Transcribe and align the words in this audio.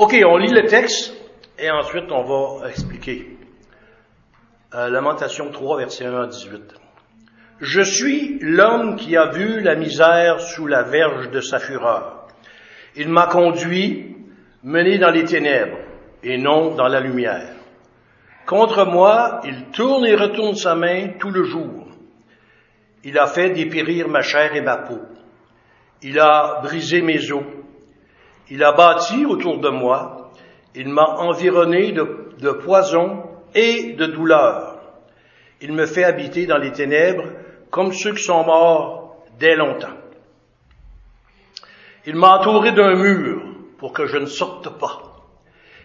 OK, 0.00 0.16
on 0.26 0.38
lit 0.38 0.50
le 0.50 0.64
texte 0.64 1.12
et 1.58 1.70
ensuite 1.70 2.10
on 2.10 2.22
va 2.22 2.70
expliquer. 2.70 3.36
Euh, 4.74 4.88
Lamentation 4.88 5.50
3, 5.50 5.76
verset 5.76 6.06
1 6.06 6.22
à 6.22 6.26
18. 6.26 6.74
Je 7.60 7.82
suis 7.82 8.38
l'homme 8.40 8.96
qui 8.96 9.14
a 9.14 9.26
vu 9.26 9.60
la 9.60 9.74
misère 9.74 10.40
sous 10.40 10.66
la 10.66 10.84
verge 10.84 11.30
de 11.30 11.42
sa 11.42 11.58
fureur. 11.58 12.28
Il 12.96 13.10
m'a 13.10 13.26
conduit, 13.26 14.16
mené 14.62 14.96
dans 14.96 15.10
les 15.10 15.24
ténèbres 15.24 15.76
et 16.22 16.38
non 16.38 16.74
dans 16.74 16.88
la 16.88 17.00
lumière. 17.00 17.52
Contre 18.46 18.86
moi, 18.86 19.42
il 19.44 19.66
tourne 19.66 20.06
et 20.06 20.14
retourne 20.14 20.54
sa 20.54 20.76
main 20.76 21.08
tout 21.18 21.30
le 21.30 21.44
jour. 21.44 21.88
Il 23.04 23.18
a 23.18 23.26
fait 23.26 23.50
dépérir 23.50 24.08
ma 24.08 24.22
chair 24.22 24.56
et 24.56 24.62
ma 24.62 24.78
peau. 24.78 25.02
Il 26.00 26.18
a 26.18 26.60
brisé 26.62 27.02
mes 27.02 27.30
os. 27.30 27.44
Il 28.50 28.64
a 28.64 28.72
bâti 28.72 29.24
autour 29.24 29.58
de 29.58 29.68
moi. 29.68 30.32
Il 30.74 30.88
m'a 30.88 31.16
environné 31.18 31.92
de, 31.92 32.50
poison 32.50 33.24
et 33.54 33.92
de 33.92 34.06
douleur. 34.06 34.78
Il 35.60 35.72
me 35.72 35.86
fait 35.86 36.04
habiter 36.04 36.46
dans 36.46 36.58
les 36.58 36.72
ténèbres 36.72 37.24
comme 37.70 37.92
ceux 37.92 38.14
qui 38.14 38.24
sont 38.24 38.44
morts 38.44 39.16
dès 39.38 39.54
longtemps. 39.54 39.96
Il 42.06 42.16
m'a 42.16 42.38
entouré 42.38 42.72
d'un 42.72 42.96
mur 42.96 43.42
pour 43.78 43.92
que 43.92 44.06
je 44.06 44.16
ne 44.16 44.26
sorte 44.26 44.78
pas. 44.78 45.02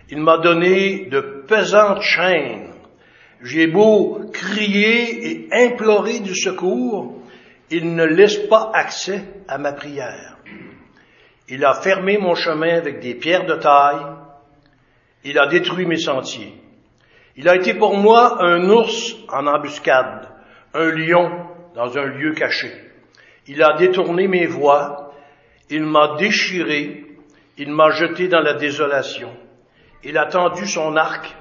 Il 0.10 0.20
m'a 0.22 0.38
donné 0.38 1.06
de 1.06 1.20
pesantes 1.48 2.02
chaînes. 2.02 2.74
J'ai 3.42 3.68
beau 3.68 4.22
crier 4.32 5.28
et 5.28 5.50
implorer 5.52 6.20
du 6.20 6.36
secours, 6.36 7.22
il 7.70 7.96
ne 7.96 8.06
laisse 8.06 8.38
pas 8.48 8.72
accès 8.74 9.24
à 9.48 9.58
ma 9.58 9.74
prière. 9.74 10.35
Il 11.48 11.64
a 11.64 11.74
fermé 11.74 12.18
mon 12.18 12.36
chemin 12.36 12.76
avec 12.76 13.00
des 13.00 13.16
pierres 13.16 13.46
de 13.46 13.56
taille. 13.56 14.06
Il 15.24 15.38
a 15.38 15.48
détruit 15.48 15.86
mes 15.86 15.98
sentiers. 15.98 16.54
Il 17.36 17.50
a 17.50 17.56
été 17.56 17.74
pour 17.74 17.98
moi 17.98 18.44
un 18.44 18.70
ours 18.70 19.16
en 19.30 19.46
embuscade, 19.46 20.30
un 20.74 20.92
lion 20.92 21.48
dans 21.76 21.98
un 21.98 22.06
lieu 22.06 22.34
caché. 22.34 22.72
Il 23.48 23.62
a 23.62 23.76
détourné 23.78 24.28
mes 24.28 24.48
voies. 24.48 25.14
Il 25.70 25.84
m'a 25.84 26.16
déchiré. 26.18 27.06
Il 27.58 27.72
m'a 27.72 27.92
jeté 27.92 28.28
dans 28.28 28.42
la 28.42 28.54
désolation. 28.54 29.36
Il 30.04 30.18
a 30.18 30.26
tendu 30.26 30.68
son 30.68 30.96
arc 30.96 31.36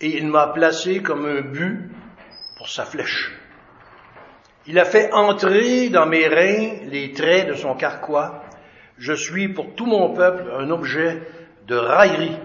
et 0.00 0.16
il 0.16 0.26
m'a 0.26 0.48
placé 0.48 1.00
comme 1.00 1.26
un 1.26 1.40
but 1.42 1.90
pour 2.56 2.68
sa 2.68 2.84
flèche. 2.84 3.32
Il 4.66 4.78
a 4.78 4.84
fait 4.84 5.12
entrer 5.12 5.88
dans 5.88 6.06
mes 6.06 6.26
reins 6.28 6.84
les 6.84 7.12
traits 7.12 7.48
de 7.48 7.54
son 7.54 7.74
carquois. 7.74 8.41
Je 9.02 9.14
suis 9.14 9.48
pour 9.48 9.74
tout 9.74 9.86
mon 9.86 10.14
peuple 10.14 10.44
un 10.56 10.70
objet 10.70 11.22
de 11.66 11.74
raillerie. 11.74 12.38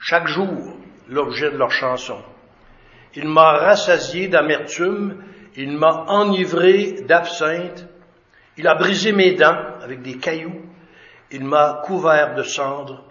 Chaque 0.00 0.26
jour, 0.26 0.74
l'objet 1.08 1.52
de 1.52 1.56
leur 1.56 1.70
chanson. 1.70 2.18
Il 3.14 3.28
m'a 3.28 3.52
rassasié 3.52 4.26
d'amertume, 4.26 5.22
il 5.54 5.78
m'a 5.78 6.06
enivré 6.08 7.02
d'absinthe, 7.06 7.86
il 8.56 8.66
a 8.66 8.74
brisé 8.74 9.12
mes 9.12 9.34
dents 9.34 9.62
avec 9.80 10.02
des 10.02 10.18
cailloux, 10.18 10.62
il 11.30 11.44
m'a 11.44 11.80
couvert 11.84 12.34
de 12.34 12.42
cendres, 12.42 13.04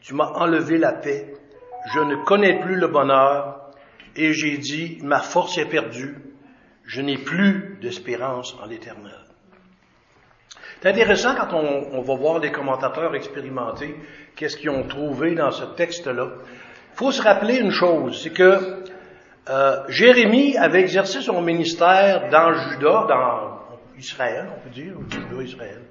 tu 0.00 0.14
m'as 0.14 0.30
enlevé 0.30 0.78
la 0.78 0.92
paix, 0.92 1.34
je 1.92 2.00
ne 2.00 2.16
connais 2.24 2.58
plus 2.58 2.76
le 2.76 2.88
bonheur, 2.88 3.70
et 4.16 4.32
j'ai 4.32 4.56
dit, 4.56 4.98
ma 5.02 5.20
force 5.20 5.58
est 5.58 5.68
perdue, 5.68 6.16
je 6.86 7.02
n'ai 7.02 7.18
plus 7.18 7.76
d'espérance 7.82 8.56
en 8.62 8.64
l'éternel. 8.64 9.21
C'est 10.82 10.88
intéressant 10.88 11.36
quand 11.36 11.54
on, 11.54 12.02
va 12.02 12.14
voir 12.16 12.40
les 12.40 12.50
commentateurs 12.50 13.14
expérimentés, 13.14 13.94
qu'est-ce 14.34 14.56
qu'ils 14.56 14.70
ont 14.70 14.82
trouvé 14.82 15.36
dans 15.36 15.52
ce 15.52 15.62
texte-là. 15.62 16.26
Il 16.92 16.96
faut 16.96 17.12
se 17.12 17.22
rappeler 17.22 17.58
une 17.58 17.70
chose, 17.70 18.20
c'est 18.20 18.30
que 18.32 18.82
euh, 19.48 19.76
Jérémie 19.86 20.56
avait 20.56 20.80
exercé 20.80 21.20
son 21.20 21.40
ministère 21.40 22.30
dans 22.30 22.52
Juda, 22.52 23.06
dans 23.08 23.60
Israël, 23.96 24.48
on 24.56 24.60
peut 24.60 24.74
dire, 24.74 24.94
Juda, 25.08 25.42
Israël. 25.44 25.82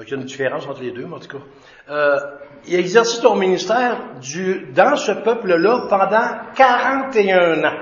Il 0.00 0.10
y 0.10 0.12
a 0.12 0.16
une 0.16 0.24
différence 0.24 0.66
entre 0.66 0.82
les 0.82 0.92
deux, 0.92 1.06
mais 1.06 1.16
en 1.16 1.18
tout 1.18 1.38
cas. 1.38 1.44
Euh, 1.88 2.18
il 2.66 2.76
a 2.76 2.80
exercé 2.80 3.22
son 3.22 3.36
ministère 3.36 3.96
du, 4.20 4.66
dans 4.74 4.96
ce 4.96 5.12
peuple-là 5.12 5.86
pendant 5.88 6.52
41 6.54 7.64
ans. 7.64 7.78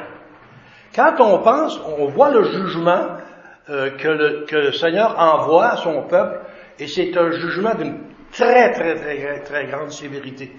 Quand 0.94 1.16
on 1.18 1.40
pense, 1.40 1.80
on 1.98 2.06
voit 2.06 2.30
le 2.30 2.44
jugement 2.44 3.16
euh, 3.68 3.90
que, 3.96 4.08
le, 4.08 4.44
que, 4.46 4.56
le, 4.56 4.72
Seigneur 4.72 5.18
envoie 5.18 5.66
à 5.70 5.76
son 5.76 6.02
peuple, 6.02 6.38
et 6.78 6.86
c'est 6.86 7.16
un 7.16 7.30
jugement 7.32 7.74
d'une 7.74 7.98
très, 8.30 8.72
très, 8.72 8.94
très, 8.94 9.40
très 9.40 9.66
grande 9.66 9.90
sévérité. 9.90 10.52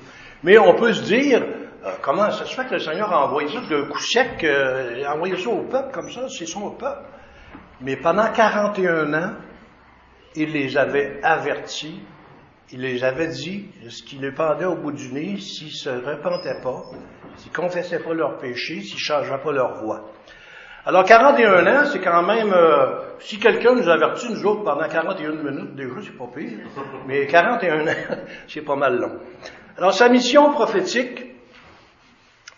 Mais 0.43 0.57
on 0.57 0.73
peut 0.75 0.91
se 0.91 1.03
dire, 1.03 1.41
euh, 1.85 1.91
comment 2.01 2.29
ça 2.31 2.43
se 2.45 2.53
fait 2.53 2.65
que 2.65 2.73
le 2.73 2.79
Seigneur 2.79 3.11
a 3.13 3.25
envoyé 3.25 3.47
ça 3.49 3.61
d'un 3.69 3.85
coup 3.85 3.99
sec, 3.99 4.43
euh, 4.43 5.05
a 5.05 5.15
envoyé 5.15 5.37
ça 5.37 5.49
au 5.49 5.63
peuple 5.63 5.91
comme 5.93 6.11
ça, 6.11 6.27
c'est 6.27 6.45
son 6.45 6.71
peuple. 6.71 7.03
Mais 7.79 7.95
pendant 7.95 8.29
41 8.31 9.13
ans, 9.13 9.33
il 10.35 10.51
les 10.51 10.77
avait 10.77 11.19
avertis, 11.23 12.01
il 12.71 12.81
les 12.81 13.03
avait 13.03 13.29
dit 13.29 13.69
ce 13.89 14.03
qui 14.03 14.17
les 14.17 14.31
pendait 14.31 14.65
au 14.65 14.75
bout 14.75 14.91
du 14.91 15.13
nez 15.13 15.37
s'ils 15.37 15.71
se 15.71 15.89
repentaient 15.89 16.61
pas, 16.61 16.83
s'ils 17.37 17.51
confessaient 17.51 18.03
pas 18.03 18.13
leur 18.13 18.37
péché, 18.37 18.81
s'ils 18.81 18.99
changeaient 18.99 19.41
pas 19.41 19.51
leur 19.51 19.75
voie. 19.83 20.11
Alors 20.87 21.03
41 21.03 21.67
ans, 21.67 21.85
c'est 21.91 21.99
quand 21.99 22.23
même, 22.23 22.53
euh, 22.53 23.01
si 23.19 23.37
quelqu'un 23.39 23.75
nous 23.75 23.89
avertit, 23.89 24.31
nous 24.31 24.45
autres, 24.45 24.63
pendant 24.63 24.87
41 24.87 25.31
minutes, 25.31 25.75
déjà, 25.75 25.95
c'est 26.01 26.17
pas 26.17 26.29
pire, 26.33 26.59
mais 27.05 27.27
41 27.27 27.85
ans, 27.85 27.91
c'est 28.47 28.61
pas 28.61 28.77
mal 28.77 28.97
long. 28.97 29.19
Alors 29.77 29.93
sa 29.93 30.07
mission 30.07 30.49
prophétique 30.53 31.25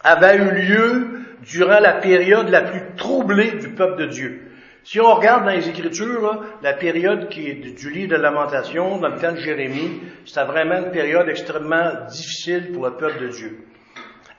avait 0.03 0.38
eu 0.38 0.51
lieu 0.51 1.07
durant 1.41 1.79
la 1.79 1.94
période 1.94 2.50
la 2.50 2.62
plus 2.62 2.95
troublée 2.97 3.53
du 3.53 3.69
peuple 3.69 4.01
de 4.01 4.06
Dieu. 4.06 4.51
Si 4.84 5.01
on 5.01 5.11
regarde 5.11 5.46
dans 5.46 5.51
les 5.51 5.67
Écritures, 5.67 6.44
la 6.61 6.73
période 6.73 7.29
qui 7.29 7.50
est 7.50 7.56
du 7.56 7.90
livre 7.90 8.16
de 8.16 8.22
Lamentation, 8.22 9.00
dans 9.00 9.09
le 9.09 9.19
temps 9.19 9.31
de 9.31 9.38
Jérémie, 9.38 10.03
c'était 10.28 10.46
vraiment 10.46 10.78
une 10.78 10.91
période 10.91 11.28
extrêmement 11.29 12.06
difficile 12.07 12.73
pour 12.73 12.85
le 12.85 12.94
peuple 12.94 13.23
de 13.23 13.28
Dieu. 13.29 13.69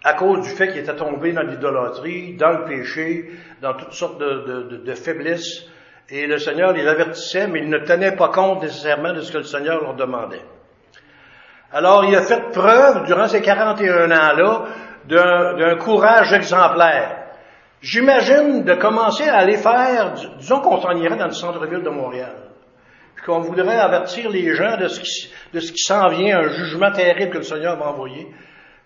À 0.03 0.15
cause 0.15 0.41
du 0.43 0.49
fait 0.49 0.69
qu'il 0.69 0.79
était 0.79 0.97
tombé 0.97 1.33
dans 1.33 1.43
l'idolâtrie, 1.43 2.35
dans 2.35 2.53
le 2.53 2.65
péché, 2.65 3.31
dans 3.61 3.75
toutes 3.75 3.93
sortes 3.93 4.19
de, 4.19 4.95
faiblesses, 4.95 5.67
et 6.09 6.27
le 6.27 6.39
Seigneur 6.39 6.73
les 6.73 6.87
avertissait, 6.87 7.47
mais 7.47 7.61
ils 7.61 7.69
ne 7.69 7.79
tenaient 7.79 8.17
pas 8.17 8.29
compte 8.29 8.63
nécessairement 8.63 9.13
de 9.13 9.21
ce 9.21 9.31
que 9.31 9.39
le 9.39 9.45
Seigneur 9.45 9.81
leur 9.83 9.95
demandait. 9.95 10.43
Alors, 11.73 12.05
il 12.05 12.17
a 12.17 12.23
fait 12.23 12.51
preuve, 12.51 13.05
durant 13.05 13.29
ces 13.29 13.43
41 13.43 14.11
ans-là, 14.11 14.65
d'un 15.07 15.77
courage 15.77 16.33
exemplaire. 16.33 17.17
J'imagine 17.83 18.65
de 18.65 18.75
commencer 18.75 19.29
à 19.29 19.37
aller 19.37 19.57
faire, 19.57 20.15
disons 20.39 20.61
qu'on 20.61 20.81
s'en 20.81 20.97
irait 20.97 21.17
dans 21.17 21.27
le 21.27 21.33
centre-ville 21.33 21.83
de 21.83 21.91
Montréal, 21.91 22.37
puis 23.15 23.25
qu'on 23.25 23.41
voudrait 23.41 23.79
avertir 23.79 24.31
les 24.31 24.55
gens 24.55 24.77
de 24.79 24.89
ce 24.89 25.01
qui, 25.01 25.33
de 25.53 25.61
ce 25.61 25.73
qui 25.73 25.83
s'en 25.83 26.09
vient, 26.09 26.41
un 26.41 26.49
jugement 26.49 26.91
terrible 26.91 27.33
que 27.33 27.39
le 27.39 27.45
Seigneur 27.45 27.77
va 27.77 27.89
envoyer. 27.89 28.27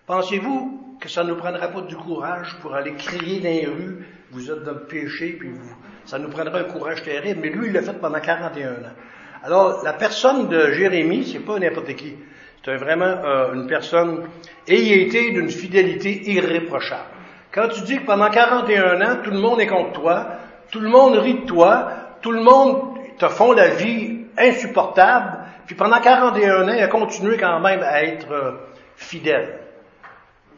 Pensez-vous 0.07 0.97
que 0.99 1.09
ça 1.09 1.23
ne 1.23 1.29
nous 1.29 1.35
prendrait 1.35 1.71
pas 1.71 1.81
du 1.81 1.95
courage 1.95 2.55
pour 2.61 2.75
aller 2.75 2.93
crier 2.93 3.39
dans 3.39 3.49
les 3.49 3.65
rues, 3.65 4.05
vous 4.31 4.51
êtes 4.51 4.63
dans 4.63 4.73
le 4.73 4.85
péché, 4.85 5.35
puis 5.39 5.49
vous, 5.49 5.75
ça 6.05 6.19
nous 6.19 6.29
prendrait 6.29 6.59
un 6.59 6.63
courage 6.65 7.01
terrible, 7.01 7.39
mais 7.41 7.49
lui, 7.49 7.67
il 7.67 7.73
l'a 7.73 7.81
fait 7.81 7.99
pendant 7.99 8.19
41 8.19 8.71
ans. 8.71 8.95
Alors, 9.43 9.83
la 9.83 9.93
personne 9.93 10.47
de 10.47 10.71
Jérémie, 10.73 11.25
c'est 11.25 11.39
pas 11.39 11.57
n'importe 11.57 11.95
qui. 11.95 12.15
C'est 12.63 12.77
vraiment 12.77 13.05
euh, 13.05 13.53
une 13.53 13.67
personne 13.67 14.27
ayant 14.67 15.05
été 15.05 15.31
d'une 15.31 15.49
fidélité 15.49 16.31
irréprochable. 16.31 17.09
Quand 17.51 17.67
tu 17.69 17.81
dis 17.81 17.97
que 17.97 18.05
pendant 18.05 18.29
41 18.29 19.01
ans, 19.01 19.17
tout 19.23 19.31
le 19.31 19.39
monde 19.39 19.59
est 19.59 19.67
contre 19.67 19.93
toi, 19.93 20.27
tout 20.71 20.79
le 20.79 20.89
monde 20.89 21.15
rit 21.15 21.41
de 21.41 21.45
toi, 21.45 21.87
tout 22.21 22.31
le 22.31 22.41
monde 22.41 22.97
te 23.17 23.27
font 23.27 23.53
la 23.53 23.69
vie 23.69 24.25
insupportable, 24.37 25.39
puis 25.65 25.75
pendant 25.75 25.99
41 25.99 26.67
ans, 26.67 26.73
il 26.73 26.83
a 26.83 26.87
continué 26.87 27.37
quand 27.37 27.59
même 27.59 27.81
à 27.81 28.03
être 28.03 28.31
euh, 28.31 28.51
fidèle. 28.95 29.64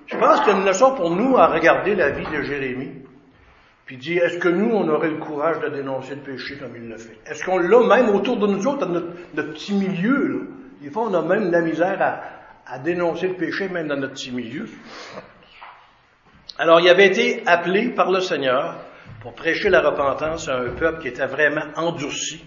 Je 0.07 0.15
pense 0.17 0.39
qu'il 0.39 0.53
y 0.53 0.55
a 0.55 0.59
une 0.59 0.65
leçon 0.65 0.95
pour 0.95 1.11
nous 1.11 1.37
à 1.37 1.47
regarder 1.47 1.93
la 1.95 2.11
vie 2.11 2.25
de 2.25 2.41
Jérémie, 2.41 3.01
puis 3.85 3.97
dire, 3.97 4.23
est-ce 4.23 4.37
que 4.37 4.47
nous, 4.47 4.69
on 4.69 4.87
aurait 4.89 5.09
le 5.09 5.17
courage 5.17 5.59
de 5.59 5.69
dénoncer 5.69 6.15
le 6.15 6.21
péché 6.21 6.57
comme 6.57 6.75
il 6.75 6.87
le 6.87 6.97
fait? 6.97 7.17
Est-ce 7.25 7.43
qu'on 7.43 7.57
l'a 7.57 7.95
même 7.95 8.15
autour 8.15 8.37
de 8.37 8.47
nous 8.47 8.67
autres, 8.67 8.85
dans 8.85 8.93
notre, 8.93 9.53
petit 9.53 9.73
milieu, 9.73 10.27
là? 10.27 10.39
Des 10.81 10.91
fois, 10.91 11.03
on 11.09 11.13
a 11.13 11.21
même 11.21 11.51
la 11.51 11.61
misère 11.61 12.01
à, 12.01 12.73
à, 12.73 12.79
dénoncer 12.79 13.29
le 13.29 13.35
péché, 13.35 13.67
même 13.67 13.87
dans 13.87 13.97
notre 13.97 14.13
petit 14.13 14.31
milieu. 14.31 14.67
Alors, 16.57 16.79
il 16.79 16.87
avait 16.87 17.07
été 17.07 17.43
appelé 17.45 17.89
par 17.89 18.11
le 18.11 18.19
Seigneur 18.19 18.75
pour 19.21 19.33
prêcher 19.33 19.69
la 19.69 19.81
repentance 19.81 20.47
à 20.47 20.57
un 20.57 20.69
peuple 20.69 21.01
qui 21.01 21.07
était 21.07 21.25
vraiment 21.25 21.65
endurci 21.75 22.43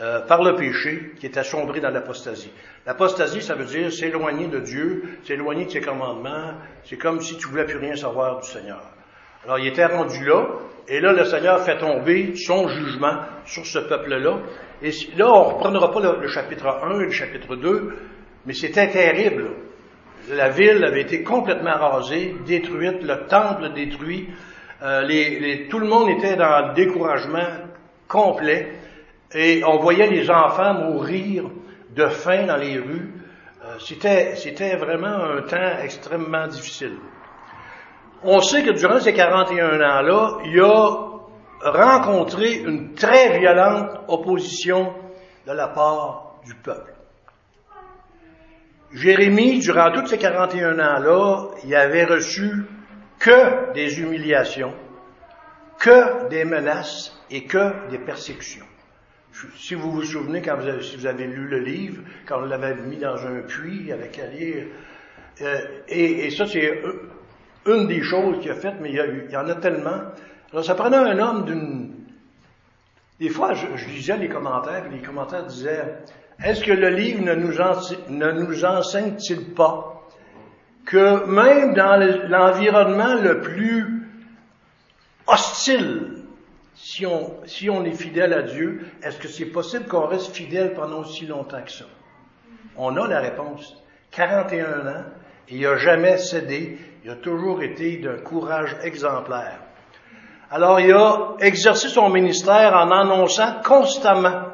euh, 0.00 0.20
par 0.20 0.42
le 0.42 0.56
péché, 0.56 1.12
qui 1.18 1.26
était 1.26 1.40
assombré 1.40 1.80
dans 1.80 1.90
l'apostasie. 1.90 2.50
L'apostasie, 2.86 3.42
ça 3.42 3.54
veut 3.54 3.66
dire 3.66 3.92
s'éloigner 3.92 4.48
de 4.48 4.58
Dieu, 4.60 5.04
s'éloigner 5.24 5.66
de 5.66 5.70
ses 5.70 5.80
commandements. 5.80 6.54
C'est 6.84 6.96
comme 6.96 7.20
si 7.20 7.36
tu 7.36 7.48
voulais 7.48 7.66
plus 7.66 7.78
rien 7.78 7.94
savoir 7.94 8.40
du 8.40 8.48
Seigneur. 8.48 8.82
Alors, 9.44 9.58
il 9.58 9.66
était 9.66 9.86
rendu 9.86 10.24
là, 10.24 10.46
et 10.88 11.00
là, 11.00 11.12
le 11.12 11.24
Seigneur 11.24 11.60
fait 11.60 11.78
tomber 11.78 12.34
son 12.36 12.68
jugement 12.68 13.18
sur 13.44 13.66
ce 13.66 13.78
peuple-là. 13.80 14.38
Et 14.82 14.90
là, 15.16 15.32
on 15.32 15.48
ne 15.48 15.54
reprendra 15.54 15.92
pas 15.92 16.00
le, 16.00 16.28
chapitre 16.28 16.66
1 16.66 17.00
et 17.00 17.04
le 17.04 17.10
chapitre 17.10 17.56
2, 17.56 17.94
Mais 18.46 18.54
c'était 18.54 18.88
terrible. 18.90 19.50
La 20.30 20.48
ville 20.48 20.84
avait 20.84 21.02
été 21.02 21.22
complètement 21.22 21.76
rasée, 21.76 22.34
détruite, 22.46 23.02
le 23.02 23.26
temple 23.26 23.72
détruit. 23.74 24.28
Euh, 24.82 25.02
les, 25.02 25.68
tout 25.68 25.78
le 25.78 25.86
monde 25.86 26.08
était 26.08 26.36
dans 26.36 26.68
le 26.68 26.74
découragement 26.74 27.46
complet. 28.08 28.72
Et 29.34 29.62
on 29.64 29.78
voyait 29.78 30.08
les 30.08 30.30
enfants 30.30 30.74
mourir 30.74 31.44
de 31.90 32.06
faim 32.06 32.46
dans 32.46 32.56
les 32.56 32.78
rues. 32.78 33.12
Euh, 33.64 33.78
c'était, 33.78 34.76
vraiment 34.76 35.06
un 35.06 35.42
temps 35.42 35.78
extrêmement 35.82 36.46
difficile. 36.48 36.96
On 38.24 38.40
sait 38.40 38.62
que 38.62 38.70
durant 38.70 39.00
ces 39.00 39.14
41 39.14 39.80
ans-là, 39.80 40.38
il 40.44 40.60
a 40.60 41.12
rencontré 41.64 42.54
une 42.54 42.94
très 42.94 43.38
violente 43.38 43.90
opposition 44.08 44.92
de 45.46 45.52
la 45.52 45.68
part 45.68 46.36
du 46.44 46.54
peuple. 46.54 46.92
Jérémie, 48.92 49.58
durant 49.60 49.90
tous 49.90 50.06
ces 50.06 50.18
41 50.18 50.78
ans-là, 50.78 51.48
il 51.64 51.74
avait 51.74 52.04
reçu 52.04 52.66
que 53.18 53.72
des 53.72 54.00
humiliations, 54.00 54.74
que 55.78 56.28
des 56.28 56.44
menaces 56.44 57.16
et 57.30 57.44
que 57.44 57.88
des 57.90 57.98
persécutions. 57.98 58.66
Si 59.56 59.74
vous 59.74 59.90
vous 59.90 60.02
souvenez, 60.02 60.42
quand 60.42 60.56
vous 60.56 60.68
avez, 60.68 60.82
si 60.82 60.96
vous 60.96 61.06
avez 61.06 61.26
lu 61.26 61.48
le 61.48 61.60
livre, 61.60 62.02
quand 62.26 62.38
on 62.38 62.44
l'avait 62.44 62.74
mis 62.74 62.98
dans 62.98 63.16
un 63.26 63.40
puits 63.40 63.90
avec 63.90 64.18
à 64.18 64.26
lire, 64.26 64.66
euh, 65.40 65.60
et, 65.88 66.30
ça 66.30 66.46
c'est 66.46 66.82
une 67.66 67.86
des 67.86 68.02
choses 68.02 68.40
qu'il 68.40 68.50
a 68.50 68.54
faites, 68.54 68.76
mais 68.80 68.90
il 68.90 69.30
y, 69.30 69.36
en 69.36 69.48
a 69.48 69.54
tellement. 69.54 70.00
Alors 70.52 70.64
ça 70.64 70.74
prenait 70.74 70.96
un 70.96 71.18
homme 71.18 71.44
d'une... 71.44 71.94
Des 73.18 73.30
fois, 73.30 73.54
je, 73.54 73.66
lisais 73.88 74.16
les 74.16 74.28
commentaires, 74.28 74.86
et 74.86 74.94
les 74.94 75.02
commentaires 75.02 75.46
disaient, 75.46 75.98
est-ce 76.44 76.64
que 76.64 76.72
le 76.72 76.88
livre 76.88 77.22
ne 77.22 77.34
nous, 77.34 77.52
ne 77.52 78.32
nous 78.32 78.64
enseigne-t-il 78.64 79.54
pas 79.54 80.08
que 80.84 81.24
même 81.26 81.74
dans 81.74 81.96
l'environnement 82.28 83.14
le 83.14 83.40
plus 83.40 84.08
hostile, 85.26 86.21
si 86.82 87.06
on, 87.06 87.36
si 87.46 87.70
on 87.70 87.84
est 87.84 87.94
fidèle 87.94 88.32
à 88.32 88.42
Dieu, 88.42 88.80
est-ce 89.04 89.16
que 89.18 89.28
c'est 89.28 89.46
possible 89.46 89.86
qu'on 89.86 90.06
reste 90.06 90.34
fidèle 90.34 90.74
pendant 90.74 90.98
aussi 90.98 91.26
longtemps 91.26 91.62
que 91.62 91.70
ça? 91.70 91.84
On 92.76 92.96
a 92.96 93.06
la 93.06 93.20
réponse. 93.20 93.76
41 94.10 94.88
ans, 94.88 95.04
il 95.48 95.60
n'a 95.60 95.76
jamais 95.76 96.18
cédé, 96.18 96.78
il 97.04 97.10
a 97.10 97.14
toujours 97.14 97.62
été 97.62 97.98
d'un 97.98 98.18
courage 98.18 98.76
exemplaire. 98.82 99.60
Alors 100.50 100.80
il 100.80 100.92
a 100.92 101.36
exercé 101.38 101.88
son 101.88 102.10
ministère 102.10 102.74
en 102.74 102.90
annonçant 102.90 103.60
constamment 103.64 104.48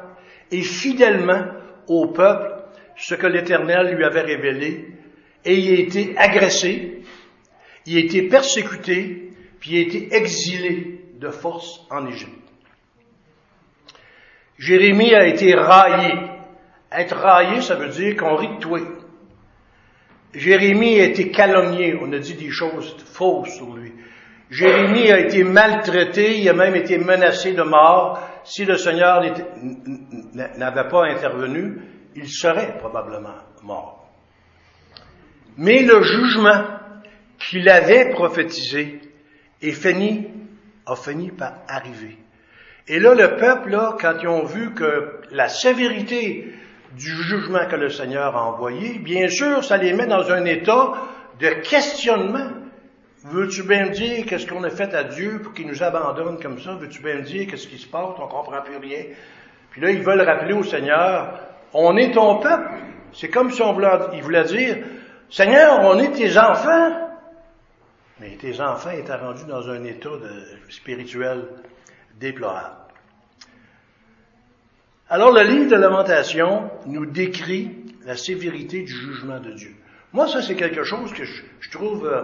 et 0.51 0.61
fidèlement 0.61 1.45
au 1.87 2.09
peuple 2.09 2.53
ce 2.95 3.15
que 3.15 3.25
l'Éternel 3.25 3.95
lui 3.95 4.03
avait 4.05 4.21
révélé, 4.21 4.93
et 5.45 5.55
il 5.55 5.71
a 5.71 5.79
été 5.81 6.15
agressé, 6.15 7.01
il 7.87 7.97
a 7.97 8.01
été 8.01 8.27
persécuté, 8.27 9.33
puis 9.59 9.71
il 9.71 9.77
a 9.77 9.81
été 9.81 10.15
exilé 10.15 10.98
de 11.19 11.29
force 11.29 11.85
en 11.91 12.07
Égypte. 12.07 12.49
Jérémie 14.57 15.13
a 15.13 15.27
été 15.27 15.53
raillé. 15.53 16.13
Être 16.91 17.15
raillé, 17.15 17.61
ça 17.61 17.75
veut 17.75 17.89
dire 17.89 18.15
qu'on 18.15 18.35
rit 18.35 18.55
de 18.55 18.59
toi. 18.59 18.79
Jérémie 20.33 20.99
a 20.99 21.05
été 21.05 21.29
calomnié, 21.31 21.97
on 22.01 22.11
a 22.13 22.19
dit 22.19 22.35
des 22.35 22.49
choses 22.49 22.95
fausses 23.05 23.55
sur 23.55 23.73
lui. 23.75 23.93
Jérémie 24.49 25.11
a 25.11 25.19
été 25.19 25.43
maltraité, 25.43 26.39
il 26.39 26.49
a 26.49 26.53
même 26.53 26.75
été 26.75 26.97
menacé 26.97 27.53
de 27.53 27.63
mort. 27.63 28.19
Si 28.43 28.65
le 28.65 28.77
Seigneur 28.77 29.21
n'avait 30.33 30.87
pas 30.87 31.05
intervenu, 31.05 31.81
il 32.15 32.27
serait 32.27 32.77
probablement 32.77 33.35
mort. 33.63 34.09
Mais 35.57 35.83
le 35.83 36.01
jugement 36.01 36.63
qu'il 37.37 37.69
avait 37.69 38.09
prophétisé 38.11 39.01
est 39.61 39.71
fini, 39.71 40.27
a 40.89 40.95
fini 40.95 41.31
par 41.31 41.53
arriver. 41.67 42.17
Et 42.87 42.99
là, 42.99 43.13
le 43.13 43.37
peuple, 43.37 43.69
là, 43.69 43.95
quand 43.99 44.15
ils 44.21 44.27
ont 44.27 44.45
vu 44.45 44.73
que 44.73 45.21
la 45.31 45.47
sévérité 45.47 46.53
du 46.97 47.11
jugement 47.23 47.65
que 47.69 47.75
le 47.75 47.89
Seigneur 47.89 48.35
a 48.35 48.45
envoyé, 48.45 48.97
bien 48.99 49.27
sûr, 49.27 49.63
ça 49.63 49.77
les 49.77 49.93
met 49.93 50.07
dans 50.07 50.31
un 50.31 50.43
état 50.45 50.93
de 51.39 51.49
questionnement. 51.61 52.49
Veux-tu 53.25 53.63
bien 53.63 53.85
me 53.85 53.91
dire 53.91 54.25
qu'est-ce 54.25 54.47
qu'on 54.47 54.63
a 54.63 54.69
fait 54.69 54.93
à 54.95 55.03
Dieu 55.03 55.39
pour 55.43 55.53
qu'il 55.53 55.67
nous 55.67 55.83
abandonne 55.83 56.41
comme 56.41 56.57
ça? 56.59 56.73
Veux-tu 56.73 57.03
bien 57.03 57.17
me 57.17 57.21
dire 57.21 57.47
qu'est-ce 57.47 57.67
qui 57.67 57.77
se 57.77 57.87
passe? 57.87 58.15
On 58.17 58.27
comprend 58.27 58.61
plus 58.63 58.77
rien. 58.77 59.03
Puis 59.71 59.81
là, 59.81 59.91
ils 59.91 60.01
veulent 60.01 60.21
rappeler 60.21 60.53
au 60.53 60.63
Seigneur, 60.63 61.39
on 61.73 61.95
est 61.95 62.11
ton 62.11 62.39
peuple. 62.39 62.71
C'est 63.13 63.29
comme 63.29 63.51
si 63.51 63.61
on 63.61 63.73
voulait, 63.73 63.89
il 64.13 64.23
voulait 64.23 64.45
dire, 64.45 64.77
Seigneur, 65.29 65.79
on 65.81 65.99
est 65.99 66.11
tes 66.11 66.37
enfants. 66.37 67.08
Mais 68.19 68.35
tes 68.37 68.59
enfants 68.59 68.91
étaient 68.91 69.15
rendus 69.15 69.45
dans 69.47 69.69
un 69.69 69.83
état 69.83 70.09
spirituel 70.69 71.47
déplorable. 72.19 72.75
Alors 75.09 75.31
le 75.31 75.43
livre 75.43 75.71
de 75.71 75.75
Lamentation 75.75 76.69
nous 76.85 77.05
décrit 77.05 77.71
la 78.05 78.15
sévérité 78.15 78.81
du 78.81 78.91
jugement 78.91 79.39
de 79.39 79.51
Dieu. 79.53 79.75
Moi, 80.13 80.27
ça, 80.27 80.41
c'est 80.41 80.55
quelque 80.55 80.83
chose 80.83 81.13
que 81.13 81.23
je, 81.23 81.71
trouve... 81.71 82.07
Euh, 82.07 82.23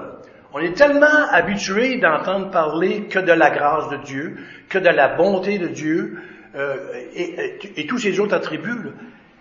on 0.54 0.60
est 0.60 0.74
tellement 0.74 1.28
habitué 1.30 2.00
d'entendre 2.00 2.50
parler 2.50 3.08
que 3.08 3.20
de 3.20 3.32
la 3.32 3.52
grâce 3.52 3.90
de 3.90 3.98
Dieu, 3.98 4.38
que 4.70 4.78
de 4.78 4.90
la 4.90 5.16
bonté 5.16 5.60
de 5.60 5.68
Dieu, 5.68 6.18
euh, 6.56 6.78
et, 7.14 7.86
tous 7.88 8.00
ces 8.00 8.20
autres 8.20 8.34
attributs. 8.34 8.90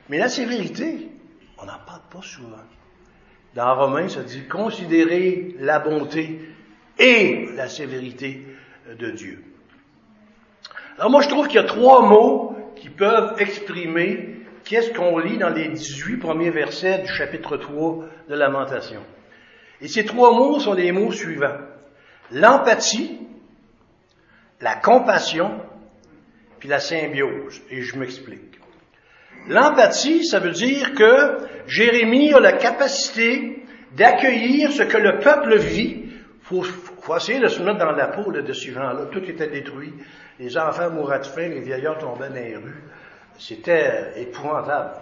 Mais 0.09 0.19
la 0.19 0.29
sévérité, 0.29 1.09
on 1.59 1.67
n'en 1.67 1.79
parle 1.87 2.03
pas 2.11 2.23
souvent. 2.23 2.57
Dans 3.55 3.75
Romains, 3.77 4.09
ça 4.09 4.23
dit 4.23 4.47
considérer 4.49 5.55
la 5.61 5.79
bonté 5.79 6.41
et 6.99 7.47
la 7.55 7.69
sévérité 7.69 8.45
de 8.99 9.11
Dieu. 9.11 9.45
Alors 10.99 11.11
moi, 11.11 11.23
je 11.23 11.29
trouve 11.29 11.47
qu'il 11.47 11.57
y 11.57 11.65
a 11.65 11.65
trois 11.65 12.03
mots 12.03 12.57
qui 12.77 12.89
peuvent 12.89 13.35
exprimer 13.39 14.37
qu'est-ce 14.65 14.93
qu'on 14.93 15.19
lit 15.19 15.39
dans 15.39 15.51
les 15.51 15.69
18 15.69 16.17
premiers 16.17 16.51
versets 16.51 17.03
du 17.03 17.09
chapitre 17.09 17.57
3 17.57 18.05
de 18.29 18.35
Lamentation. 18.35 19.03
Et 19.81 19.89
ces 19.89 20.05
trois 20.05 20.33
mots 20.33 20.59
sont 20.59 20.75
les 20.75 20.93
mots 20.93 21.13
suivants. 21.13 21.59
L'empathie, 22.33 23.19
la 24.61 24.77
compassion, 24.77 25.61
puis 26.59 26.69
la 26.69 26.81
symbiose. 26.81 27.61
Et 27.71 27.83
je 27.83 27.99
m'explique. 27.99 28.59
L'empathie, 29.49 30.25
ça 30.25 30.39
veut 30.39 30.53
dire 30.53 30.95
que 30.95 31.39
Jérémie 31.67 32.33
a 32.33 32.41
la 32.41 32.53
capacité 32.53 33.63
d'accueillir 33.97 34.73
ce 34.73 34.83
que 34.83 34.97
le 34.97 35.19
peuple 35.19 35.57
vit. 35.59 36.03
Il 36.51 36.63
faut, 36.63 37.17
essayer 37.17 37.41
de 37.41 37.49
se 37.49 37.63
mettre 37.63 37.79
dans 37.79 37.93
la 37.93 38.09
peau 38.09 38.31
de 38.33 38.53
ce 38.53 38.71
gens-là. 38.71 39.07
Tout 39.13 39.25
était 39.25 39.49
détruit. 39.49 39.93
Les 40.39 40.57
enfants 40.59 40.91
mouraient 40.91 41.21
de 41.21 41.27
faim, 41.27 41.49
les 41.49 41.61
vieillards 41.61 41.99
tombaient 41.99 42.29
dans 42.29 42.35
les 42.35 42.57
rues. 42.57 42.83
C'était 43.39 44.13
épouvantable. 44.17 44.93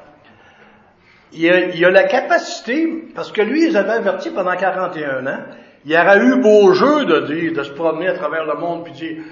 Il 1.32 1.84
a, 1.84 1.90
la 1.90 2.04
capacité, 2.04 2.86
parce 3.14 3.32
que 3.32 3.40
lui, 3.40 3.68
il 3.68 3.76
avait 3.76 3.92
averti 3.92 4.30
pendant 4.30 4.54
41 4.54 5.26
ans, 5.26 5.40
il 5.84 5.96
aurait 5.96 6.18
eu 6.18 6.40
beau 6.40 6.72
jeu 6.74 7.06
de 7.06 7.26
dire, 7.26 7.52
de 7.54 7.62
se 7.62 7.72
promener 7.72 8.08
à 8.08 8.14
travers 8.14 8.44
le 8.44 8.54
monde 8.60 8.84
puis 8.84 8.92
dire, 8.92 9.22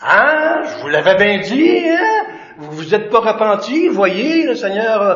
ah, 0.00 0.62
je 0.64 0.80
vous 0.80 0.88
l'avais 0.88 1.16
bien 1.16 1.38
dit, 1.40 1.88
hein? 1.90 2.26
Vous 2.60 2.72
vous 2.72 2.94
êtes 2.94 3.08
pas 3.08 3.20
repenti, 3.20 3.88
voyez, 3.88 4.44
le 4.44 4.54
Seigneur, 4.54 5.00
euh, 5.00 5.14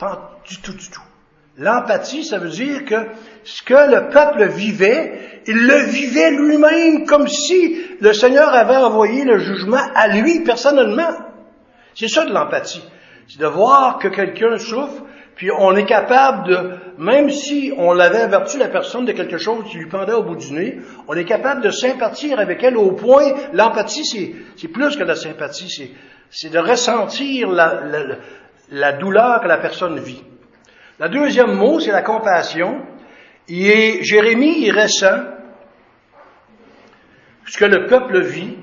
pas 0.00 0.32
du 0.48 0.60
tout, 0.60 0.72
du 0.72 0.90
tout. 0.90 1.02
L'empathie, 1.56 2.24
ça 2.24 2.38
veut 2.38 2.48
dire 2.48 2.84
que 2.84 2.96
ce 3.44 3.62
que 3.62 3.72
le 3.72 4.10
peuple 4.10 4.48
vivait, 4.48 5.42
il 5.46 5.64
le 5.64 5.84
vivait 5.84 6.32
lui-même 6.32 7.06
comme 7.06 7.28
si 7.28 7.80
le 8.00 8.12
Seigneur 8.12 8.48
avait 8.48 8.76
envoyé 8.76 9.24
le 9.24 9.38
jugement 9.38 9.80
à 9.94 10.08
lui 10.08 10.40
personnellement. 10.40 11.12
C'est 11.94 12.08
ça 12.08 12.24
de 12.24 12.32
l'empathie. 12.32 12.82
C'est 13.28 13.38
de 13.38 13.46
voir 13.46 13.98
que 14.00 14.08
quelqu'un 14.08 14.58
souffre, 14.58 15.04
puis 15.36 15.52
on 15.56 15.76
est 15.76 15.86
capable 15.86 16.48
de, 16.48 16.70
même 16.98 17.30
si 17.30 17.72
on 17.76 17.92
l'avait 17.92 18.22
averti 18.22 18.58
la 18.58 18.68
personne 18.68 19.04
de 19.04 19.12
quelque 19.12 19.38
chose 19.38 19.66
qui 19.70 19.76
lui 19.76 19.88
pendait 19.88 20.14
au 20.14 20.24
bout 20.24 20.36
du 20.36 20.52
nez, 20.52 20.80
on 21.06 21.14
est 21.14 21.26
capable 21.26 21.62
de 21.62 21.70
sympathiser 21.70 22.34
avec 22.34 22.64
elle 22.64 22.76
au 22.76 22.90
point, 22.90 23.32
l'empathie 23.52 24.04
c'est, 24.04 24.68
plus 24.68 24.96
que 24.96 25.04
la 25.04 25.14
sympathie, 25.14 25.70
c'est, 25.70 25.90
de 26.50 26.58
ressentir 26.58 27.48
la, 27.48 27.82
la 28.70 28.92
douleur 28.92 29.40
que 29.40 29.48
la 29.48 29.58
personne 29.58 29.98
vit. 29.98 30.22
Le 30.98 31.08
deuxième 31.08 31.54
mot, 31.54 31.78
c'est 31.80 31.92
la 31.92 32.02
compassion. 32.02 32.82
Et 33.48 34.02
Jérémie, 34.02 34.66
il 34.66 34.72
ressent 34.72 35.36
ce 37.46 37.58
que 37.58 37.64
le 37.64 37.86
peuple 37.86 38.20
vit, 38.22 38.56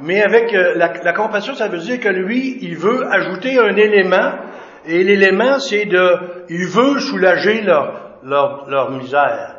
mais 0.00 0.22
avec 0.22 0.52
euh, 0.52 0.74
la, 0.74 1.12
compassion, 1.12 1.54
ça 1.54 1.68
veut 1.68 1.78
dire 1.78 2.00
que 2.00 2.08
lui, 2.08 2.58
il 2.60 2.76
veut 2.76 3.06
ajouter 3.10 3.58
un 3.58 3.76
élément, 3.76 4.32
et 4.84 5.02
l'élément, 5.04 5.58
c'est 5.60 5.86
de, 5.86 6.44
il 6.48 6.66
veut 6.66 6.98
soulager 6.98 7.62
leur, 7.62 8.18
leur, 8.24 8.68
leur 8.68 8.90
misère. 8.90 9.56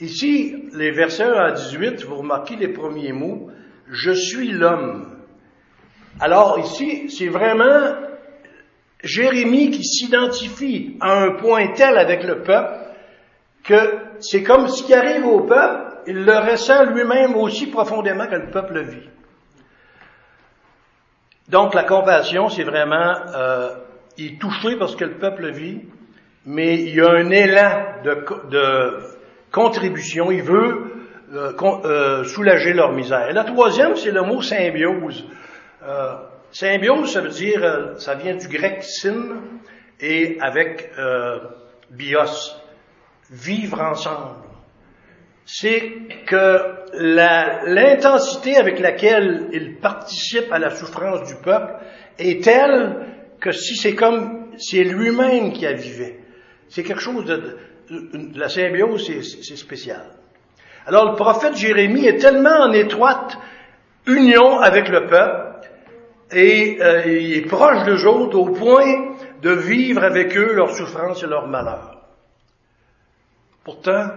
Ici, 0.00 0.68
les 0.74 0.90
versets 0.90 1.24
1 1.24 1.32
à 1.32 1.52
18, 1.52 2.04
vous 2.04 2.16
remarquez 2.16 2.56
les 2.56 2.68
premiers 2.68 3.12
mots, 3.12 3.50
je 3.88 4.10
suis 4.10 4.50
l'homme. 4.50 5.11
Alors 6.20 6.58
ici, 6.58 7.10
c'est 7.10 7.28
vraiment 7.28 7.94
Jérémie 9.02 9.70
qui 9.70 9.84
s'identifie 9.84 10.96
à 11.00 11.12
un 11.24 11.32
point 11.32 11.72
tel 11.74 11.98
avec 11.98 12.22
le 12.22 12.42
peuple 12.42 12.78
que 13.64 13.98
c'est 14.20 14.42
comme 14.42 14.68
ce 14.68 14.82
qui 14.84 14.94
arrive 14.94 15.26
au 15.26 15.40
peuple, 15.40 15.96
il 16.06 16.24
le 16.24 16.38
ressent 16.38 16.84
lui-même 16.84 17.36
aussi 17.36 17.66
profondément 17.66 18.26
que 18.26 18.34
le 18.34 18.50
peuple 18.50 18.74
le 18.74 18.82
vit. 18.82 19.08
Donc 21.48 21.74
la 21.74 21.84
compassion, 21.84 22.48
c'est 22.48 22.64
vraiment, 22.64 23.14
euh, 23.34 23.70
il 24.18 24.34
est 24.34 24.38
touché 24.40 24.76
parce 24.78 24.96
que 24.96 25.04
le 25.04 25.18
peuple 25.18 25.50
vit, 25.52 25.82
mais 26.46 26.74
il 26.74 26.94
y 26.94 27.00
a 27.00 27.10
un 27.10 27.30
élan 27.30 27.84
de, 28.04 28.98
contribution, 29.50 30.30
il 30.30 30.42
veut 30.42 30.92
euh, 31.34 31.52
euh, 31.84 32.24
soulager 32.24 32.72
leur 32.72 32.92
misère. 32.92 33.28
Et 33.28 33.32
la 33.32 33.44
troisième, 33.44 33.96
c'est 33.96 34.10
le 34.10 34.22
mot 34.22 34.40
symbiose. 34.40 35.26
Euh, 35.84 36.14
symbiose, 36.52 37.12
ça 37.12 37.20
veut 37.20 37.30
dire, 37.30 37.64
euh, 37.64 37.98
ça 37.98 38.14
vient 38.14 38.36
du 38.36 38.46
grec 38.46 38.82
syn 38.82 39.40
et 40.00 40.38
avec 40.40 40.90
bios, 41.90 42.56
vivre 43.30 43.80
ensemble. 43.80 44.36
C'est 45.44 45.92
que 46.26 46.82
l'intensité 46.94 48.56
avec 48.56 48.78
laquelle 48.78 49.48
il 49.52 49.76
participe 49.78 50.52
à 50.52 50.58
la 50.58 50.70
souffrance 50.70 51.28
du 51.28 51.34
peuple 51.36 51.74
est 52.18 52.44
telle 52.44 53.06
que 53.40 53.50
si 53.50 53.76
c'est 53.76 53.94
comme, 53.94 54.50
c'est 54.58 54.84
lui-même 54.84 55.52
qui 55.52 55.66
a 55.66 55.72
vivé. 55.72 56.20
C'est 56.68 56.82
quelque 56.82 57.00
chose 57.00 57.24
de, 57.24 57.58
la 58.36 58.48
symbiose, 58.48 59.04
c'est 59.06 59.56
spécial. 59.56 60.06
Alors 60.86 61.10
le 61.10 61.16
prophète 61.16 61.56
Jérémie 61.56 62.06
est 62.06 62.18
tellement 62.18 62.62
en 62.62 62.72
étroite 62.72 63.36
union 64.06 64.58
avec 64.58 64.88
le 64.88 65.06
peuple 65.06 65.51
et 66.32 66.78
euh, 66.80 67.06
il 67.06 67.36
est 67.38 67.46
proche 67.46 67.84
d'eux 67.84 68.06
autres 68.06 68.38
au 68.38 68.50
point 68.50 69.16
de 69.40 69.50
vivre 69.50 70.02
avec 70.02 70.36
eux 70.36 70.54
leurs 70.54 70.74
souffrances 70.74 71.22
et 71.22 71.26
leurs 71.26 71.48
malheurs. 71.48 72.00
Pourtant, 73.64 74.08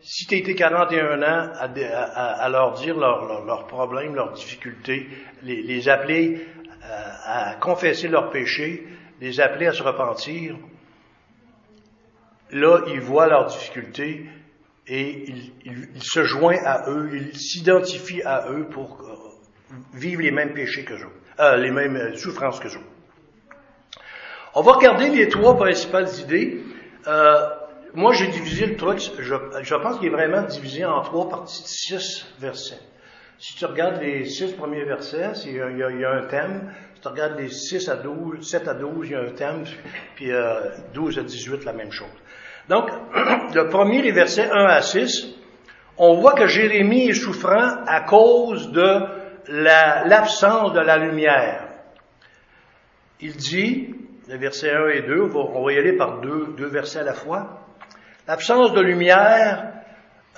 si 0.00 0.26
tu 0.26 0.36
été 0.36 0.54
41 0.54 1.22
ans 1.22 1.52
à, 1.54 2.48
leur 2.48 2.72
dire 2.72 2.96
leurs 2.96 3.66
problèmes, 3.66 4.14
leurs 4.14 4.32
difficultés, 4.32 5.08
les, 5.42 5.62
les 5.62 5.88
appeler 5.88 6.46
euh, 6.84 7.10
à 7.24 7.54
confesser 7.56 8.08
leurs 8.08 8.30
péchés, 8.30 8.86
les 9.20 9.40
appeler 9.40 9.66
à 9.66 9.72
se 9.72 9.82
repentir, 9.82 10.56
là, 12.50 12.80
ils 12.88 13.00
voient 13.00 13.28
leurs 13.28 13.46
difficultés 13.46 14.26
et 14.86 15.24
il, 15.64 16.02
se 16.02 16.24
joint 16.24 16.58
à 16.64 16.90
eux, 16.90 17.10
il 17.14 17.36
s'identifie 17.36 18.22
à 18.22 18.50
eux 18.50 18.66
pour 18.68 18.98
euh, 19.72 19.76
vivre 19.94 20.22
les 20.22 20.30
mêmes 20.30 20.54
péchés 20.54 20.84
que 20.84 20.94
eux, 20.94 21.08
euh, 21.40 21.56
les 21.56 21.70
mêmes 21.70 21.96
euh, 21.96 22.16
souffrances 22.16 22.60
que 22.60 22.68
eux. 22.68 22.80
On 24.54 24.62
va 24.62 24.72
regarder 24.72 25.08
les 25.08 25.28
trois 25.28 25.56
principales 25.56 26.08
idées. 26.20 26.60
moi, 27.94 28.12
j'ai 28.12 28.28
divisé 28.28 28.66
le 28.66 28.76
truc, 28.76 29.00
je, 29.18 29.74
pense 29.74 29.98
qu'il 29.98 30.08
est 30.08 30.10
vraiment 30.10 30.42
divisé 30.42 30.84
en 30.84 31.00
trois 31.02 31.28
parties 31.28 31.62
de 31.62 31.68
six 31.68 32.26
versets. 32.38 32.80
Si 33.38 33.56
tu 33.56 33.64
regardes 33.64 34.00
les 34.00 34.26
six 34.26 34.52
premiers 34.52 34.84
versets, 34.84 35.32
il 35.46 35.56
y, 35.56 36.04
a, 36.04 36.10
un 36.10 36.26
thème. 36.26 36.72
Si 36.94 37.00
tu 37.00 37.08
regardes 37.08 37.38
les 37.38 37.48
6 37.48 37.88
à 37.88 37.96
12, 37.96 38.48
7 38.48 38.68
à 38.68 38.74
12, 38.74 39.08
il 39.08 39.12
y 39.12 39.14
a 39.16 39.20
un 39.20 39.32
thème. 39.32 39.64
Puis 40.14 40.30
12 40.94 41.18
à 41.18 41.22
18, 41.22 41.64
la 41.64 41.72
même 41.72 41.90
chose. 41.90 42.06
Donc, 42.68 42.88
le 43.54 43.68
premier, 43.68 44.00
les 44.02 44.12
versets 44.12 44.48
1 44.48 44.64
à 44.66 44.80
6, 44.80 45.34
on 45.96 46.14
voit 46.14 46.34
que 46.34 46.46
Jérémie 46.46 47.08
est 47.08 47.14
souffrant 47.14 47.82
à 47.86 48.02
cause 48.02 48.70
de 48.70 49.21
l'absence 49.48 50.72
de 50.72 50.80
la 50.80 50.98
lumière. 50.98 51.68
Il 53.20 53.36
dit, 53.36 53.94
les 54.28 54.36
versets 54.36 54.72
1 54.72 54.88
et 54.88 55.02
2, 55.02 55.30
on 55.34 55.64
va 55.64 55.72
y 55.72 55.78
aller 55.78 55.96
par 55.96 56.20
deux, 56.20 56.54
deux 56.56 56.66
versets 56.66 57.00
à 57.00 57.04
la 57.04 57.14
fois, 57.14 57.60
l'absence 58.26 58.72
de 58.72 58.80
lumière 58.80 59.72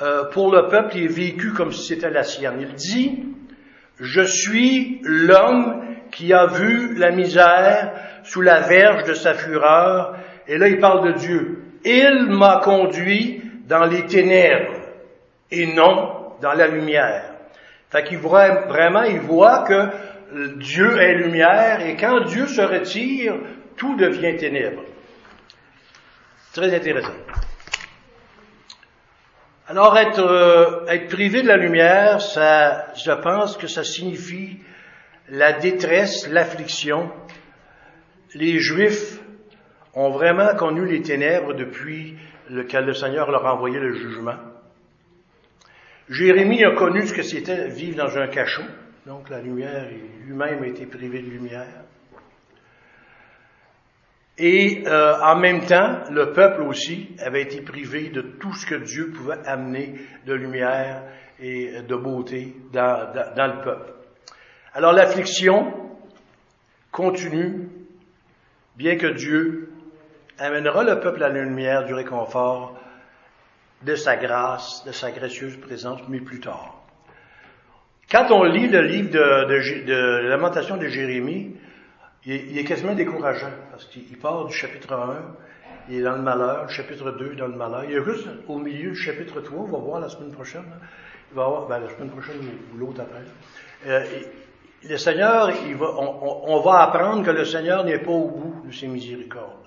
euh, 0.02 0.24
pour 0.30 0.52
le 0.52 0.68
peuple 0.68 0.98
est 0.98 1.06
vécue 1.06 1.52
comme 1.52 1.72
si 1.72 1.86
c'était 1.86 2.10
la 2.10 2.24
sienne. 2.24 2.56
Il 2.60 2.74
dit, 2.74 3.24
je 4.00 4.22
suis 4.22 5.00
l'homme 5.04 5.84
qui 6.10 6.32
a 6.32 6.46
vu 6.46 6.94
la 6.94 7.10
misère 7.10 7.92
sous 8.24 8.40
la 8.40 8.60
verge 8.60 9.04
de 9.04 9.14
sa 9.14 9.34
fureur, 9.34 10.16
et 10.46 10.58
là 10.58 10.68
il 10.68 10.78
parle 10.78 11.12
de 11.12 11.18
Dieu. 11.18 11.62
Il 11.84 12.26
m'a 12.30 12.60
conduit 12.64 13.42
dans 13.66 13.84
les 13.84 14.06
ténèbres 14.06 14.80
et 15.50 15.66
non 15.74 16.32
dans 16.40 16.52
la 16.52 16.66
lumière. 16.66 17.33
Fait 17.94 18.02
qu'il 18.02 18.18
voit, 18.18 18.62
vraiment, 18.66 19.04
il 19.04 19.20
voit 19.20 19.62
que 19.62 20.56
Dieu 20.56 21.00
est 21.00 21.14
lumière 21.14 21.80
et 21.80 21.94
quand 21.94 22.24
Dieu 22.24 22.48
se 22.48 22.60
retire, 22.60 23.36
tout 23.76 23.94
devient 23.94 24.36
ténèbres. 24.36 24.82
Très 26.52 26.74
intéressant. 26.74 27.14
Alors 29.68 29.96
être, 29.96 30.18
euh, 30.18 30.86
être 30.88 31.06
privé 31.06 31.42
de 31.42 31.46
la 31.46 31.56
lumière, 31.56 32.20
ça, 32.20 32.92
je 32.96 33.12
pense 33.12 33.56
que 33.56 33.68
ça 33.68 33.84
signifie 33.84 34.58
la 35.28 35.52
détresse, 35.52 36.28
l'affliction. 36.28 37.12
Les 38.34 38.58
Juifs 38.58 39.20
ont 39.94 40.10
vraiment 40.10 40.52
connu 40.56 40.84
les 40.84 41.00
ténèbres 41.00 41.54
depuis 41.54 42.16
que 42.48 42.76
le 42.76 42.92
Seigneur 42.92 43.30
leur 43.30 43.46
a 43.46 43.54
envoyé 43.54 43.78
le 43.78 43.94
jugement. 43.94 44.53
Jérémie 46.08 46.62
a 46.64 46.72
connu 46.72 47.06
ce 47.06 47.14
que 47.14 47.22
c'était 47.22 47.68
vivre 47.68 47.96
dans 47.96 48.18
un 48.18 48.26
cachot, 48.26 48.62
donc 49.06 49.30
la 49.30 49.40
lumière, 49.40 49.88
lui-même 50.26 50.62
a 50.62 50.66
été 50.66 50.84
privé 50.84 51.20
de 51.20 51.30
lumière. 51.30 51.84
Et 54.36 54.82
euh, 54.86 55.14
en 55.22 55.36
même 55.36 55.64
temps, 55.64 56.00
le 56.10 56.32
peuple 56.32 56.62
aussi 56.62 57.14
avait 57.20 57.42
été 57.42 57.62
privé 57.62 58.10
de 58.10 58.20
tout 58.20 58.52
ce 58.52 58.66
que 58.66 58.74
Dieu 58.74 59.10
pouvait 59.10 59.38
amener 59.46 59.94
de 60.26 60.34
lumière 60.34 61.04
et 61.40 61.82
de 61.82 61.96
beauté 61.96 62.54
dans, 62.72 63.12
dans 63.36 63.46
le 63.46 63.62
peuple. 63.62 63.92
Alors 64.74 64.92
l'affliction 64.92 65.72
continue, 66.90 67.68
bien 68.76 68.96
que 68.96 69.06
Dieu 69.06 69.70
amènera 70.38 70.82
le 70.84 71.00
peuple 71.00 71.22
à 71.22 71.28
la 71.28 71.42
lumière 71.42 71.84
du 71.84 71.94
réconfort 71.94 72.76
de 73.84 73.94
sa 73.94 74.16
grâce, 74.16 74.84
de 74.86 74.92
sa 74.92 75.10
gracieuse 75.10 75.56
présence, 75.56 76.00
mais 76.08 76.20
plus 76.20 76.40
tard. 76.40 76.82
Quand 78.10 78.30
on 78.30 78.44
lit 78.44 78.68
le 78.68 78.82
livre 78.82 79.10
de, 79.10 79.84
de, 79.84 80.28
Lamentation 80.28 80.76
de 80.76 80.86
Jérémie, 80.86 81.56
il, 82.26 82.56
est 82.58 82.64
quasiment 82.64 82.94
décourageant, 82.94 83.52
parce 83.70 83.84
qu'il 83.86 84.16
part 84.18 84.46
du 84.46 84.54
chapitre 84.54 84.92
1, 84.92 85.36
il 85.90 85.98
est 85.98 86.02
dans 86.02 86.16
le 86.16 86.22
malheur, 86.22 86.64
le 86.64 86.68
chapitre 86.68 87.10
2 87.12 87.34
dans 87.34 87.48
le 87.48 87.56
malheur. 87.56 87.84
Il 87.84 87.96
est 87.96 88.04
juste 88.04 88.28
au 88.48 88.58
milieu 88.58 88.90
du 88.90 88.96
chapitre 88.96 89.40
3, 89.40 89.58
on 89.58 89.64
va 89.64 89.78
voir 89.78 90.00
la 90.00 90.08
semaine 90.08 90.32
prochaine. 90.32 90.64
Il 91.30 91.36
va 91.36 91.48
voir, 91.48 91.66
ben, 91.66 91.80
la 91.80 91.90
semaine 91.90 92.10
prochaine 92.10 92.36
ou 92.74 92.78
l'autre 92.78 93.02
après. 93.02 93.24
Euh, 93.86 94.04
le 94.88 94.96
Seigneur, 94.96 95.50
on 96.46 96.60
va 96.60 96.82
apprendre 96.82 97.24
que 97.24 97.30
le 97.30 97.44
Seigneur 97.44 97.84
n'est 97.84 97.98
pas 97.98 98.10
au 98.10 98.28
bout 98.28 98.66
de 98.66 98.72
ses 98.72 98.86
miséricordes 98.86 99.64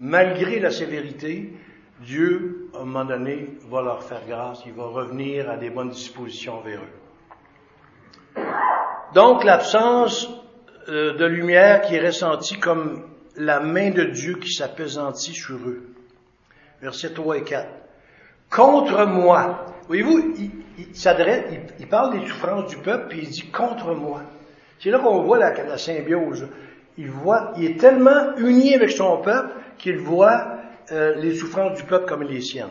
malgré 0.00 0.60
la 0.60 0.70
sévérité, 0.70 1.52
Dieu, 2.00 2.70
à 2.74 2.78
un 2.78 2.84
moment 2.84 3.04
donné, 3.04 3.58
va 3.68 3.82
leur 3.82 4.02
faire 4.04 4.22
grâce, 4.26 4.62
il 4.66 4.72
va 4.72 4.84
revenir 4.84 5.50
à 5.50 5.56
des 5.56 5.70
bonnes 5.70 5.90
dispositions 5.90 6.60
vers 6.60 6.80
eux. 6.80 8.42
Donc 9.14 9.42
l'absence 9.42 10.28
euh, 10.88 11.16
de 11.16 11.24
lumière 11.24 11.82
qui 11.82 11.96
est 11.96 12.06
ressentie 12.06 12.58
comme 12.58 13.04
la 13.36 13.60
main 13.60 13.90
de 13.90 14.04
Dieu 14.04 14.36
qui 14.36 14.52
s'apaisantit 14.52 15.32
sur 15.32 15.56
eux. 15.56 15.88
Versets 16.80 17.12
3 17.12 17.38
et 17.38 17.42
4. 17.42 17.68
Contre 18.50 19.04
moi. 19.06 19.66
Voyez-vous, 19.88 20.34
il, 20.38 20.50
il, 20.78 20.86
il, 21.80 21.88
parle 21.88 22.20
des 22.20 22.26
souffrances 22.26 22.70
du 22.70 22.76
peuple, 22.76 23.06
puis 23.08 23.20
il 23.22 23.28
dit 23.28 23.50
contre 23.50 23.94
moi. 23.94 24.22
C'est 24.80 24.90
là 24.90 24.98
qu'on 24.98 25.22
voit 25.22 25.38
la, 25.38 25.64
la 25.64 25.78
symbiose. 25.78 26.46
Il 26.96 27.10
voit, 27.10 27.52
il 27.56 27.64
est 27.64 27.80
tellement 27.80 28.36
uni 28.36 28.74
avec 28.74 28.90
son 28.90 29.18
peuple 29.18 29.50
qu'il 29.78 29.98
voit 29.98 30.57
euh, 30.92 31.14
les 31.16 31.34
souffrances 31.34 31.78
du 31.78 31.84
peuple 31.84 32.06
comme 32.06 32.22
les 32.22 32.40
siennes. 32.40 32.68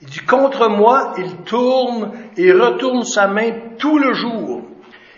Il 0.00 0.08
dit, 0.08 0.20
contre 0.20 0.68
moi, 0.68 1.14
il 1.18 1.44
tourne 1.44 2.12
et 2.36 2.52
retourne 2.52 3.04
sa 3.04 3.26
main 3.28 3.76
tout 3.78 3.98
le 3.98 4.12
jour. 4.12 4.62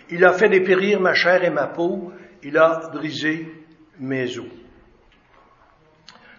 Il 0.09 0.23
a 0.23 0.33
fait 0.33 0.49
dépérir 0.49 0.99
ma 0.99 1.13
chair 1.13 1.43
et 1.43 1.49
ma 1.49 1.67
peau, 1.67 2.11
il 2.43 2.57
a 2.57 2.89
brisé 2.93 3.47
mes 3.99 4.37
os. 4.37 4.45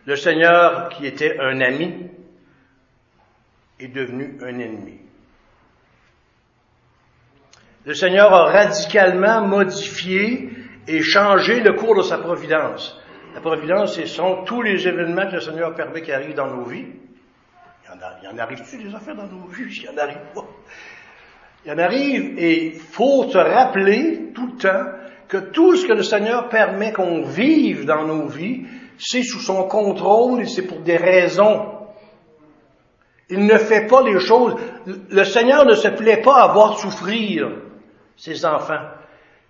Le 0.06 0.16
Seigneur, 0.16 0.88
qui 0.88 1.06
était 1.06 1.38
un 1.38 1.60
ami, 1.60 2.06
est 3.78 3.88
devenu 3.88 4.38
un 4.42 4.58
ennemi. 4.58 5.00
Le 7.84 7.94
Seigneur 7.94 8.32
a 8.32 8.44
radicalement 8.46 9.46
modifié 9.46 10.50
et 10.86 11.02
changé 11.02 11.60
le 11.60 11.74
cours 11.74 11.96
de 11.96 12.02
sa 12.02 12.18
providence. 12.18 12.97
La 13.34 13.40
providence, 13.40 13.94
ce 13.94 14.06
sont 14.06 14.44
tous 14.44 14.62
les 14.62 14.86
événements 14.86 15.26
que 15.26 15.34
le 15.34 15.40
Seigneur 15.40 15.74
permet 15.74 16.02
qui 16.02 16.12
arrivent 16.12 16.34
dans 16.34 16.48
nos 16.48 16.64
vies. 16.64 16.86
Il 17.84 18.24
y 18.24 18.28
en, 18.28 18.38
arrive-tu 18.38 18.78
des 18.78 18.94
affaires 18.94 19.16
dans 19.16 19.26
nos 19.26 19.46
vies? 19.46 19.64
Il 19.68 19.84
y 19.84 19.88
en 19.88 19.96
arrive 19.96 20.20
pas. 20.34 20.44
Il 21.64 21.68
y 21.70 21.74
en 21.74 21.78
arrive 21.78 22.38
et 22.38 22.66
il 22.66 22.80
faut 22.80 23.28
se 23.28 23.38
rappeler 23.38 24.32
tout 24.34 24.46
le 24.46 24.56
temps 24.56 24.84
que 25.28 25.36
tout 25.36 25.76
ce 25.76 25.86
que 25.86 25.92
le 25.92 26.02
Seigneur 26.02 26.48
permet 26.48 26.92
qu'on 26.92 27.22
vive 27.22 27.84
dans 27.84 28.04
nos 28.04 28.26
vies, 28.26 28.66
c'est 28.98 29.22
sous 29.22 29.40
son 29.40 29.64
contrôle 29.64 30.42
et 30.42 30.46
c'est 30.46 30.66
pour 30.66 30.80
des 30.80 30.96
raisons. 30.96 31.74
Il 33.30 33.44
ne 33.44 33.58
fait 33.58 33.86
pas 33.86 34.02
les 34.02 34.20
choses. 34.20 34.56
Le 34.86 35.24
Seigneur 35.24 35.66
ne 35.66 35.74
se 35.74 35.88
plaît 35.88 36.22
pas 36.22 36.42
à 36.42 36.52
voir 36.52 36.78
souffrir 36.78 37.50
ses 38.16 38.46
enfants. 38.46 38.80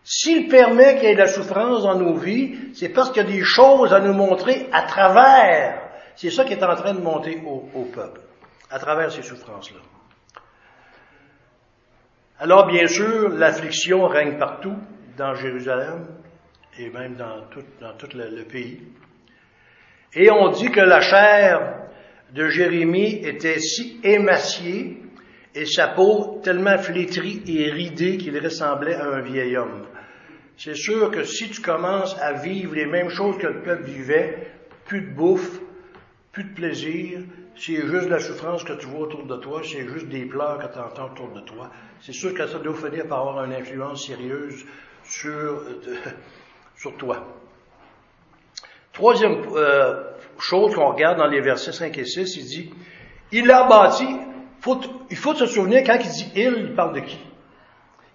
S'il 0.05 0.49
permet 0.49 0.97
qu'il 0.97 1.09
y 1.09 1.13
ait 1.13 1.15
de 1.15 1.21
la 1.21 1.27
souffrance 1.27 1.83
dans 1.83 1.99
nos 1.99 2.15
vies, 2.15 2.57
c'est 2.75 2.89
parce 2.89 3.11
qu'il 3.11 3.23
y 3.23 3.27
a 3.27 3.31
des 3.31 3.45
choses 3.45 3.93
à 3.93 4.01
nous 4.01 4.15
montrer 4.15 4.69
à 4.73 4.83
travers. 4.83 5.83
C'est 6.17 6.31
ça 6.31 6.45
qui 6.45 6.55
est 6.55 6.65
en 6.65 6.75
train 6.75 6.95
de 6.95 7.01
monter 7.01 7.43
au, 7.47 7.85
peuple, 7.85 8.21
à 8.71 8.79
travers 8.79 9.13
ces 9.13 9.23
souffrances-là. 9.23 9.81
Alors, 12.41 12.67
bien 12.67 12.87
sûr, 12.87 13.31
l'affliction 13.31 14.07
règne 14.07 14.39
partout, 14.39 14.77
dans 15.17 15.35
Jérusalem 15.35 16.07
et 16.79 16.89
même 16.91 17.17
dans 17.17 17.43
tout, 17.51 18.09
le 18.15 18.45
pays. 18.45 18.81
Et 20.15 20.31
on 20.31 20.51
dit 20.51 20.71
que 20.71 20.81
la 20.81 21.01
chair 21.01 21.89
de 22.33 22.49
Jérémie 22.49 23.21
était 23.25 23.59
si 23.59 24.01
émaciée 24.05 25.03
et 25.59 25.67
sa 25.67 25.89
peau 25.89 26.41
tellement 26.45 26.79
flétrie 26.79 27.43
et 27.49 27.69
ridée 27.71 28.17
qu'il 28.17 28.39
ressemblait 28.39 28.95
à 28.95 29.07
un 29.07 29.21
vieil 29.21 29.57
homme. 29.57 29.87
C'est 30.57 30.77
sûr 30.77 31.11
que 31.11 31.25
si 31.25 31.51
tu 31.51 31.61
commences 31.61 32.17
à 32.21 32.33
vivre 32.33 32.77
les 32.77 32.87
mêmes 32.87 33.09
choses 33.09 33.39
que 33.39 33.49
le 33.49 33.61
peuple 33.63 33.83
vivait, 33.83 34.53
plus 34.85 35.01
de 35.01 35.11
bouffe, 35.11 35.61
plus 36.31 36.45
de 36.45 36.55
plaisir, 36.55 37.21
c'est 37.57 37.75
juste 37.75 38.09
la 38.09 38.21
souffrance 38.21 38.63
que 38.63 38.75
tu 38.75 38.87
vois 38.87 39.01
autour 39.01 39.25
de 39.25 39.37
toi, 39.37 39.61
c'est 39.65 39.89
juste 39.89 40.09
des 40.09 40.27
pleurs 40.27 40.59
que 40.59 40.73
tu 40.73 40.79
entends 40.79 41.07
autour 41.07 41.33
de 41.33 41.41
toi, 41.41 41.71
c'est 42.01 42.13
sûr 42.13 42.33
que 42.35 42.47
ça 42.47 42.61
doit 42.61 42.75
finir 42.75 43.09
par 43.09 43.21
avoir 43.21 43.45
une 43.45 43.53
influence 43.53 44.07
sérieuse 44.07 44.65
sur, 45.03 45.31
euh, 45.31 45.81
sur 46.77 46.97
toi. 46.97 47.27
Troisième 48.93 49.43
euh, 49.57 50.05
chose 50.39 50.73
qu'on 50.77 50.93
regarde 50.93 51.19
dans 51.19 51.27
les 51.27 51.41
versets 51.41 51.73
5 51.73 51.99
et 51.99 52.05
6, 52.05 52.37
il 52.37 52.45
dit, 52.45 52.71
il 53.33 53.51
a 53.51 53.67
bâti, 53.69 54.07
il 55.11 55.17
faut 55.17 55.35
se 55.35 55.47
souvenir, 55.47 55.83
quand 55.85 55.99
il 56.01 56.11
dit 56.11 56.33
il, 56.35 56.69
il 56.69 56.75
parle 56.75 56.95
de 56.95 57.01
qui? 57.01 57.19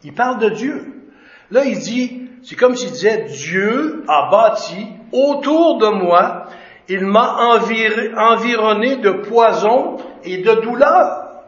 Il 0.04 0.14
parle 0.14 0.40
de 0.40 0.50
Dieu. 0.50 1.12
Là, 1.52 1.66
il 1.66 1.80
dit, 1.80 2.30
c'est 2.44 2.56
comme 2.56 2.76
s'il 2.76 2.92
disait, 2.92 3.26
Dieu 3.26 4.04
a 4.08 4.30
bâti 4.30 4.88
autour 5.12 5.78
de 5.78 5.88
moi, 5.88 6.48
il 6.90 7.06
m'a 7.06 7.36
environné 7.54 8.98
de 8.98 9.12
poison 9.12 9.98
et 10.24 10.40
de 10.40 10.54
douleur. 10.62 11.44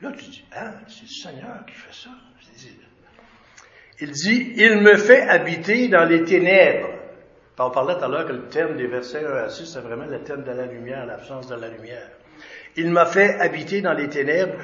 Là, 0.00 0.12
tu 0.16 0.24
dis, 0.26 0.44
hein, 0.56 0.72
c'est 0.86 1.02
le 1.02 1.08
Seigneur 1.08 1.66
qui 1.66 1.74
fait 1.74 1.92
ça. 1.92 2.10
Il 4.02 4.10
dit, 4.12 4.54
il 4.56 4.80
me 4.80 4.96
fait 4.96 5.28
habiter 5.28 5.88
dans 5.88 6.04
les 6.04 6.24
ténèbres. 6.24 6.88
On 7.58 7.70
parlait 7.70 7.98
tout 7.98 8.04
à 8.04 8.08
l'heure 8.08 8.26
que 8.26 8.32
le 8.32 8.48
thème 8.48 8.76
des 8.76 8.86
versets 8.86 9.22
1 9.22 9.44
à 9.44 9.48
6, 9.50 9.66
c'est 9.66 9.80
vraiment 9.80 10.06
le 10.06 10.22
thème 10.22 10.42
de 10.42 10.52
la 10.52 10.64
lumière, 10.64 11.04
l'absence 11.04 11.46
de 11.48 11.56
la 11.56 11.68
lumière. 11.68 12.08
Il 12.76 12.90
m'a 12.90 13.06
fait 13.06 13.38
habiter 13.40 13.80
dans 13.80 13.92
les 13.92 14.08
ténèbres. 14.08 14.54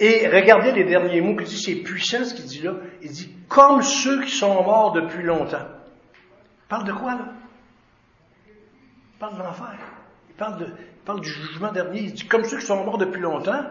Et 0.00 0.28
regardez 0.28 0.72
les 0.72 0.84
derniers 0.84 1.20
mots 1.20 1.36
qu'il 1.36 1.46
dit, 1.46 1.60
c'est 1.60 1.76
puissant 1.76 2.24
ce 2.24 2.34
qu'il 2.34 2.44
dit 2.44 2.62
là. 2.62 2.74
Il 3.02 3.10
dit, 3.10 3.34
comme 3.48 3.82
ceux 3.82 4.22
qui 4.22 4.30
sont 4.30 4.62
morts 4.62 4.92
depuis 4.92 5.22
longtemps. 5.22 5.66
Il 6.14 6.68
parle 6.68 6.84
de 6.84 6.92
quoi 6.92 7.12
là? 7.12 7.32
Il 8.46 9.18
parle 9.18 9.36
de 9.36 9.42
l'enfer. 9.42 9.78
Il 10.28 10.34
parle, 10.36 10.66
il 10.68 11.04
parle 11.04 11.20
du 11.20 11.28
jugement 11.28 11.72
dernier. 11.72 12.00
Il 12.00 12.12
dit, 12.12 12.26
comme 12.26 12.44
ceux 12.44 12.58
qui 12.58 12.66
sont 12.66 12.84
morts 12.84 12.98
depuis 12.98 13.20
longtemps. 13.20 13.64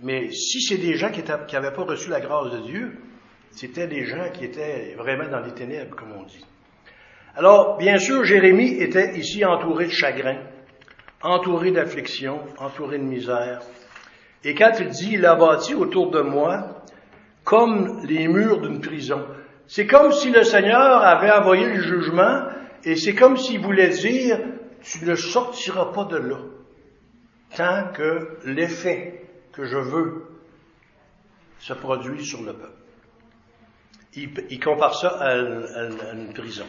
Mais 0.00 0.30
si 0.30 0.60
c'est 0.60 0.78
des 0.78 0.94
gens 0.94 1.10
qui 1.10 1.22
n'avaient 1.22 1.72
pas 1.72 1.82
reçu 1.82 2.10
la 2.10 2.20
grâce 2.20 2.52
de 2.52 2.58
Dieu, 2.58 2.98
c'était 3.50 3.86
des 3.86 4.04
gens 4.04 4.30
qui 4.32 4.44
étaient 4.44 4.94
vraiment 4.96 5.28
dans 5.28 5.40
les 5.40 5.52
ténèbres, 5.52 5.94
comme 5.96 6.12
on 6.12 6.22
dit. 6.24 6.44
Alors, 7.34 7.78
bien 7.78 7.98
sûr, 7.98 8.24
Jérémie 8.24 8.74
était 8.80 9.16
ici 9.16 9.44
entouré 9.44 9.86
de 9.86 9.90
chagrin, 9.90 10.38
entouré 11.22 11.70
d'affliction, 11.70 12.40
entouré 12.58 12.98
de 12.98 13.04
misère. 13.04 13.60
Et 14.44 14.54
quand 14.54 14.72
il 14.80 14.88
dit, 14.88 15.10
il 15.14 15.26
a 15.26 15.34
bâti 15.34 15.74
autour 15.74 16.10
de 16.10 16.20
moi 16.20 16.82
comme 17.44 18.04
les 18.04 18.28
murs 18.28 18.60
d'une 18.60 18.80
prison, 18.80 19.24
c'est 19.66 19.86
comme 19.86 20.12
si 20.12 20.30
le 20.30 20.44
Seigneur 20.44 21.02
avait 21.02 21.30
envoyé 21.30 21.66
le 21.66 21.80
jugement 21.80 22.44
et 22.84 22.96
c'est 22.96 23.14
comme 23.14 23.36
s'il 23.36 23.60
voulait 23.60 23.88
dire, 23.88 24.38
tu 24.82 25.04
ne 25.04 25.14
sortiras 25.14 25.86
pas 25.86 26.04
de 26.04 26.16
là 26.16 26.38
tant 27.56 27.92
que 27.92 28.38
l'effet 28.44 29.24
que 29.52 29.64
je 29.64 29.76
veux 29.76 30.26
se 31.58 31.72
produit 31.72 32.24
sur 32.24 32.42
le 32.42 32.52
peuple 32.52 32.82
il, 34.14 34.60
compare 34.60 34.94
ça 34.94 35.08
à, 35.20 35.34
une 35.36 36.32
prison. 36.34 36.66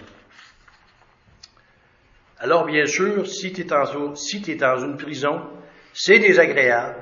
Alors, 2.44 2.66
bien 2.66 2.86
sûr, 2.86 3.26
si 3.26 3.54
tu 3.54 3.62
es, 3.62 4.56
dans 4.56 4.78
une 4.78 4.98
prison, 4.98 5.44
c'est 5.94 6.20
désagréable, 6.20 6.98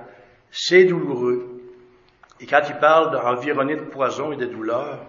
c'est 0.51 0.83
douloureux. 0.83 1.63
Et 2.39 2.45
quand 2.45 2.61
il 2.69 2.75
parle 2.75 3.11
d'environner 3.11 3.75
de 3.75 3.85
poison 3.85 4.31
et 4.33 4.35
de 4.35 4.45
douleur, 4.45 4.99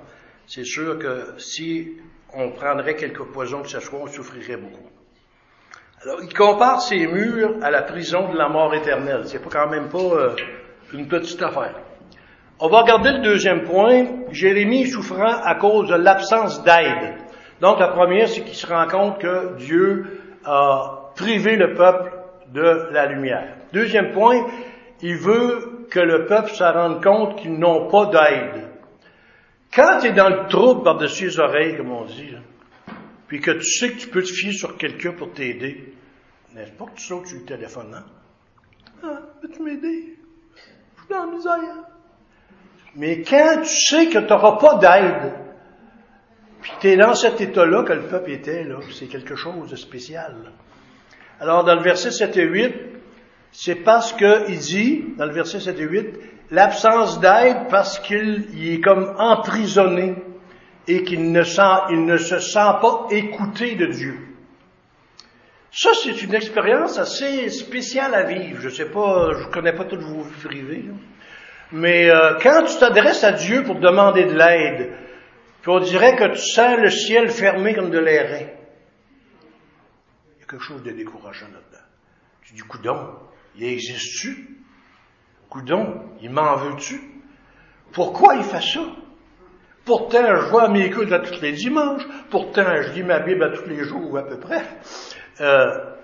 c'est 0.47 0.65
sûr 0.65 0.99
que 0.99 1.35
si 1.37 1.99
on 2.33 2.51
prendrait 2.51 2.97
quelques 2.97 3.25
poisons 3.25 3.61
que 3.61 3.69
ce 3.69 3.81
soit, 3.81 3.99
on 3.99 4.07
souffrirait 4.07 4.57
beaucoup. 4.57 4.89
Alors, 6.03 6.23
il 6.23 6.33
compare 6.33 6.81
ces 6.81 7.07
murs 7.07 7.57
à 7.61 7.71
la 7.71 7.83
prison 7.83 8.33
de 8.33 8.39
la 8.39 8.49
mort 8.49 8.75
éternelle. 8.75 9.25
C'est 9.27 9.39
pas 9.39 9.51
quand 9.51 9.69
même 9.69 9.91
pas 9.91 9.99
euh, 9.99 10.35
une 10.95 11.09
petite 11.09 11.43
affaire. 11.43 11.79
On 12.59 12.69
va 12.69 12.81
regarder 12.81 13.13
le 13.13 13.19
deuxième 13.19 13.65
point, 13.65 14.07
Jérémie 14.31 14.87
souffrant 14.87 15.43
à 15.45 15.57
cause 15.57 15.91
de 15.91 15.97
l'absence 15.97 16.65
d'aide. 16.65 17.17
Donc 17.61 17.79
la 17.79 17.89
première, 17.89 18.29
c'est 18.29 18.41
qu'il 18.41 18.57
se 18.57 18.67
rend 18.67 18.89
compte 18.89 19.21
que 19.21 19.57
Dieu 19.57 20.22
a 20.45 21.13
privé 21.17 21.57
le 21.57 21.75
peuple 21.75 22.13
de 22.53 22.89
la 22.93 23.07
lumière. 23.07 23.57
Deuxième 23.73 24.13
point, 24.13 24.47
il 25.01 25.17
veut 25.17 25.87
que 25.91 26.01
le 26.01 26.27
peuple 26.27 26.51
se 26.51 26.65
rende 26.65 27.03
compte 27.03 27.37
qu'ils 27.37 27.59
n'ont 27.59 27.89
pas 27.89 28.07
d'aide. 28.07 28.69
Quand 29.75 29.99
tu 30.01 30.09
es 30.09 30.13
dans 30.13 30.29
le 30.29 30.49
trouble 30.49 30.83
par-dessus 30.83 31.27
les 31.27 31.41
oreilles, 31.41 31.77
comme 31.77 31.93
on 31.93 32.05
dit, 32.05 32.35
puis 33.27 33.41
que 33.41 33.53
tu 33.53 33.65
sais 33.65 33.93
que 33.93 33.99
tu 33.99 34.09
peux 34.09 34.23
te 34.23 34.33
fier 34.33 34.53
sur 34.53 34.77
quelqu'un 34.77 35.13
pour 35.13 35.33
t'aider, 35.33 35.95
n'est-ce 36.55 36.73
pas 36.73 36.85
que 36.87 36.97
tu 36.97 37.05
sautes 37.05 37.27
sur 37.27 37.39
le 37.39 37.45
téléphone, 37.45 37.95
hein? 37.95 38.05
Ah, 39.03 39.19
peux-tu 39.41 39.63
m'aider? 39.63 40.19
Je 40.55 41.01
suis 41.01 41.09
dans 41.09 41.25
la 41.25 41.33
misère. 41.33 41.77
Mais 42.95 43.23
quand 43.23 43.63
tu 43.63 43.75
sais 43.75 44.07
que 44.07 44.19
tu 44.19 44.27
n'auras 44.27 44.59
pas 44.59 44.75
d'aide, 44.77 45.33
puis 46.63 46.73
es 46.85 46.97
dans 46.97 47.15
cet 47.15 47.41
état-là 47.41 47.83
que 47.83 47.93
le 47.93 48.07
peuple 48.07 48.31
était, 48.31 48.65
là, 48.65 48.77
c'est 48.93 49.07
quelque 49.07 49.35
chose 49.35 49.71
de 49.71 49.77
spécial. 49.77 50.53
Alors, 51.41 51.65
dans 51.65 51.75
le 51.75 51.83
verset 51.83 52.13
7 52.13 52.37
et 52.37 52.45
8, 52.45 52.75
c'est 53.51 53.75
parce 53.75 54.13
qu'il 54.13 54.59
dit, 54.59 55.05
dans 55.19 55.27
le 55.27 55.33
verset 55.33 55.59
7 55.59 55.79
et 55.79 55.83
8, 55.83 56.07
l'absence 56.53 57.21
d'aide 57.21 57.69
parce 57.69 57.99
qu'il 57.99 58.47
est 58.65 58.81
comme 58.81 59.13
emprisonné 59.19 60.15
et 60.87 61.03
qu'il 61.03 61.33
ne, 61.33 61.43
sent, 61.43 61.63
il 61.91 62.05
ne 62.05 62.17
se 62.17 62.39
sent 62.39 62.71
pas 62.81 63.07
écouté 63.11 63.75
de 63.75 63.87
Dieu. 63.87 64.15
Ça, 65.73 65.91
c'est 65.95 66.23
une 66.23 66.35
expérience 66.35 66.99
assez 66.99 67.49
spéciale 67.49 68.15
à 68.15 68.23
vivre. 68.25 68.61
Je 68.61 68.69
sais 68.69 68.91
pas, 68.91 69.31
je 69.33 69.49
connais 69.49 69.73
pas 69.73 69.85
toutes 69.85 70.03
vos 70.03 70.23
vies 70.23 70.45
privées. 70.45 70.85
Mais 71.73 72.11
euh, 72.11 72.35
quand 72.43 72.65
tu 72.65 72.79
t'adresses 72.79 73.25
à 73.25 73.33
Dieu 73.33 73.63
pour 73.65 73.81
demander 73.81 74.27
de 74.27 74.35
l'aide, 74.35 74.93
puis 75.63 75.71
on 75.71 75.79
dirait 75.79 76.17
que 76.17 76.33
tu 76.33 76.39
sens 76.39 76.77
le 76.79 76.91
ciel 76.91 77.31
fermé 77.31 77.75
comme 77.75 77.91
de 77.91 77.99
l'airain, 77.99 78.49
il 80.37 80.41
y 80.41 80.43
a 80.43 80.47
quelque 80.47 80.63
chose 80.63 80.83
de 80.83 80.91
décourageant 80.91 81.47
là-dedans. 81.47 81.85
Tu 82.43 82.55
dis, 82.55 82.63
coudon, 82.63 83.15
il 83.57 83.65
existe-tu? 83.65 84.59
Coudon, 85.49 86.03
il 86.21 86.31
m'en 86.31 86.57
veut-tu? 86.57 87.01
Pourquoi 87.93 88.35
il 88.35 88.43
fait 88.43 88.61
ça? 88.61 88.81
Pourtant, 89.85 90.35
je 90.37 90.51
vois 90.51 90.69
mes 90.69 90.87
écoutes 90.87 91.13
à 91.13 91.21
tous 91.21 91.41
les 91.41 91.53
dimanches. 91.53 92.03
Pourtant, 92.31 92.83
je 92.83 92.93
lis 92.93 93.05
ma 93.05 93.21
Bible 93.21 93.45
à 93.45 93.51
tous 93.51 93.69
les 93.69 93.85
jours, 93.85 94.19
à 94.19 94.27
peu 94.27 94.39
près. 94.41 94.63
Euh, 95.41 95.95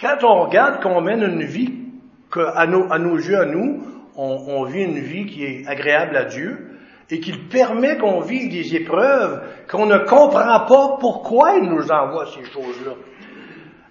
quand 0.00 0.24
on 0.24 0.44
regarde 0.44 0.82
qu'on 0.82 1.00
mène 1.00 1.22
une 1.22 1.44
vie 1.44 1.72
que, 2.30 2.40
à, 2.40 2.66
nos, 2.66 2.92
à 2.92 2.98
nos 2.98 3.16
yeux, 3.16 3.38
à 3.38 3.46
nous, 3.46 3.86
on, 4.16 4.64
vit 4.64 4.82
une 4.82 4.98
vie 4.98 5.26
qui 5.26 5.44
est 5.44 5.66
agréable 5.66 6.16
à 6.16 6.24
Dieu 6.24 6.71
et 7.12 7.20
qu'il 7.20 7.46
permet 7.46 7.98
qu'on 7.98 8.20
vive 8.20 8.50
des 8.50 8.74
épreuves 8.74 9.42
qu'on 9.70 9.84
ne 9.84 9.98
comprend 9.98 10.60
pas 10.60 10.96
pourquoi 10.98 11.56
il 11.58 11.68
nous 11.68 11.90
envoie 11.90 12.24
ces 12.24 12.42
choses-là. 12.50 12.92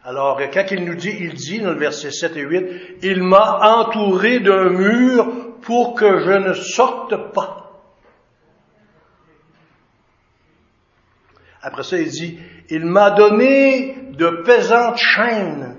Alors, 0.03 0.41
quand 0.51 0.65
il 0.71 0.83
nous 0.83 0.95
dit, 0.95 1.15
il 1.19 1.35
dit 1.35 1.61
dans 1.61 1.69
le 1.69 1.77
verset 1.77 2.09
7 2.09 2.35
et 2.37 2.41
8, 2.41 2.65
il 3.03 3.21
m'a 3.21 3.59
entouré 3.77 4.39
d'un 4.39 4.69
mur 4.69 5.59
pour 5.61 5.93
que 5.93 6.17
je 6.17 6.31
ne 6.31 6.53
sorte 6.53 7.31
pas. 7.31 7.79
Après 11.61 11.83
ça, 11.83 11.99
il 11.99 12.09
dit, 12.09 12.39
il 12.71 12.87
m'a 12.87 13.11
donné 13.11 13.97
de 14.13 14.41
pesantes 14.43 14.97
chaînes. 14.97 15.77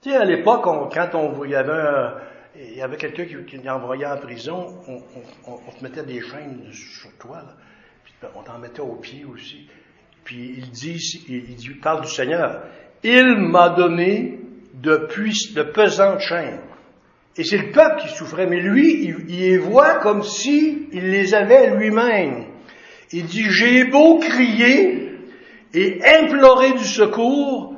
Tu 0.00 0.08
sais, 0.08 0.16
à 0.16 0.24
l'époque, 0.24 0.62
quand 0.64 1.14
on, 1.14 1.44
il 1.44 1.50
y 1.50 1.54
avait 1.54 1.72
un, 1.72 2.14
il 2.60 2.76
y 2.76 2.82
avait 2.82 2.96
quelqu'un 2.96 3.24
qui, 3.24 3.36
qui 3.44 3.68
envoyait 3.68 4.06
en 4.06 4.16
prison, 4.16 4.80
on, 5.46 5.72
te 5.72 5.82
mettait 5.82 6.02
des 6.02 6.20
chaînes 6.20 6.72
sur 6.72 7.10
toi, 7.18 7.38
là. 7.38 7.54
Puis 8.04 8.14
On 8.34 8.42
t'en 8.42 8.58
mettait 8.58 8.80
aux 8.80 8.96
pieds 8.96 9.24
aussi. 9.24 9.68
Puis 10.24 10.54
il 10.58 10.70
dit, 10.70 11.24
il, 11.28 11.54
dit, 11.54 11.70
parle 11.74 12.02
du 12.02 12.10
Seigneur. 12.10 12.62
Il 13.02 13.36
m'a 13.36 13.70
donné 13.70 14.40
de, 14.74 15.08
de 15.54 15.62
pesantes 15.62 16.20
chaînes. 16.20 16.60
Et 17.36 17.44
c'est 17.44 17.58
le 17.58 17.70
peuple 17.70 18.02
qui 18.02 18.08
souffrait, 18.08 18.46
mais 18.46 18.60
lui, 18.60 19.04
il, 19.04 19.16
il 19.28 19.40
les 19.40 19.58
voit 19.58 20.00
comme 20.00 20.22
si 20.22 20.88
il 20.92 21.10
les 21.10 21.34
avait 21.34 21.76
lui-même. 21.76 22.46
Il 23.12 23.26
dit, 23.26 23.44
j'ai 23.50 23.84
beau 23.84 24.18
crier 24.18 25.12
et 25.72 26.00
implorer 26.04 26.72
du 26.72 26.84
secours, 26.84 27.76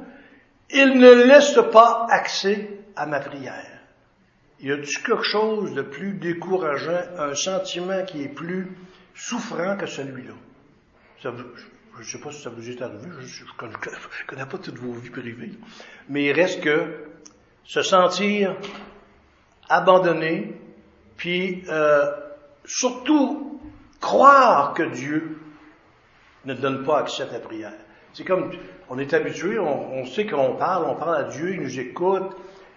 il 0.71 0.99
ne 0.99 1.11
laisse 1.11 1.59
pas 1.73 2.07
accès 2.09 2.69
à 2.97 3.07
ma 3.07 3.21
prière. 3.21 3.80
Y 4.63 4.73
a-t-il 4.73 5.03
quelque 5.03 5.23
chose 5.23 5.73
de 5.73 5.83
plus 5.83 6.13
décourageant, 6.13 7.01
un 7.19 7.35
sentiment 7.35 8.05
qui 8.05 8.23
est 8.23 8.29
plus 8.29 8.69
souffrant 9.15 9.77
que 9.77 9.87
celui-là? 9.87 10.35
je 11.23 11.29
ne 11.29 12.05
sais 12.05 12.19
pas 12.19 12.33
si 12.33 12.43
ça 12.43 12.51
vous 12.51 12.69
est 12.69 12.81
arrivé, 12.81 13.09
je 13.21 13.45
ne 13.45 13.51
connais, 13.57 13.75
connais, 14.27 14.47
pas 14.47 14.59
toutes 14.59 14.79
vos 14.79 14.93
vies 14.93 15.11
privées, 15.11 15.53
mais 16.09 16.25
il 16.25 16.33
reste 16.33 16.63
que 16.63 17.05
se 17.65 17.83
sentir 17.83 18.57
abandonné, 19.69 20.55
puis 21.17 21.63
euh, 21.69 22.11
surtout 22.65 23.61
croire 24.01 24.73
que 24.75 24.83
Dieu 24.83 25.39
ne 26.47 26.55
donne 26.55 26.85
pas 26.85 27.01
accès 27.01 27.25
à 27.25 27.27
ta 27.27 27.39
prière. 27.39 27.75
C'est 28.15 28.25
comme, 28.25 28.51
on 28.89 28.99
est 28.99 29.13
habitué, 29.13 29.59
on, 29.59 29.93
on 29.93 30.07
sait 30.07 30.27
qu'on 30.27 30.57
parle, 30.57 30.85
on 30.87 30.97
parle 30.97 31.17
à 31.17 31.25
Dieu, 31.25 31.53
il 31.53 31.61
nous 31.61 31.79
écoute, 31.79 32.35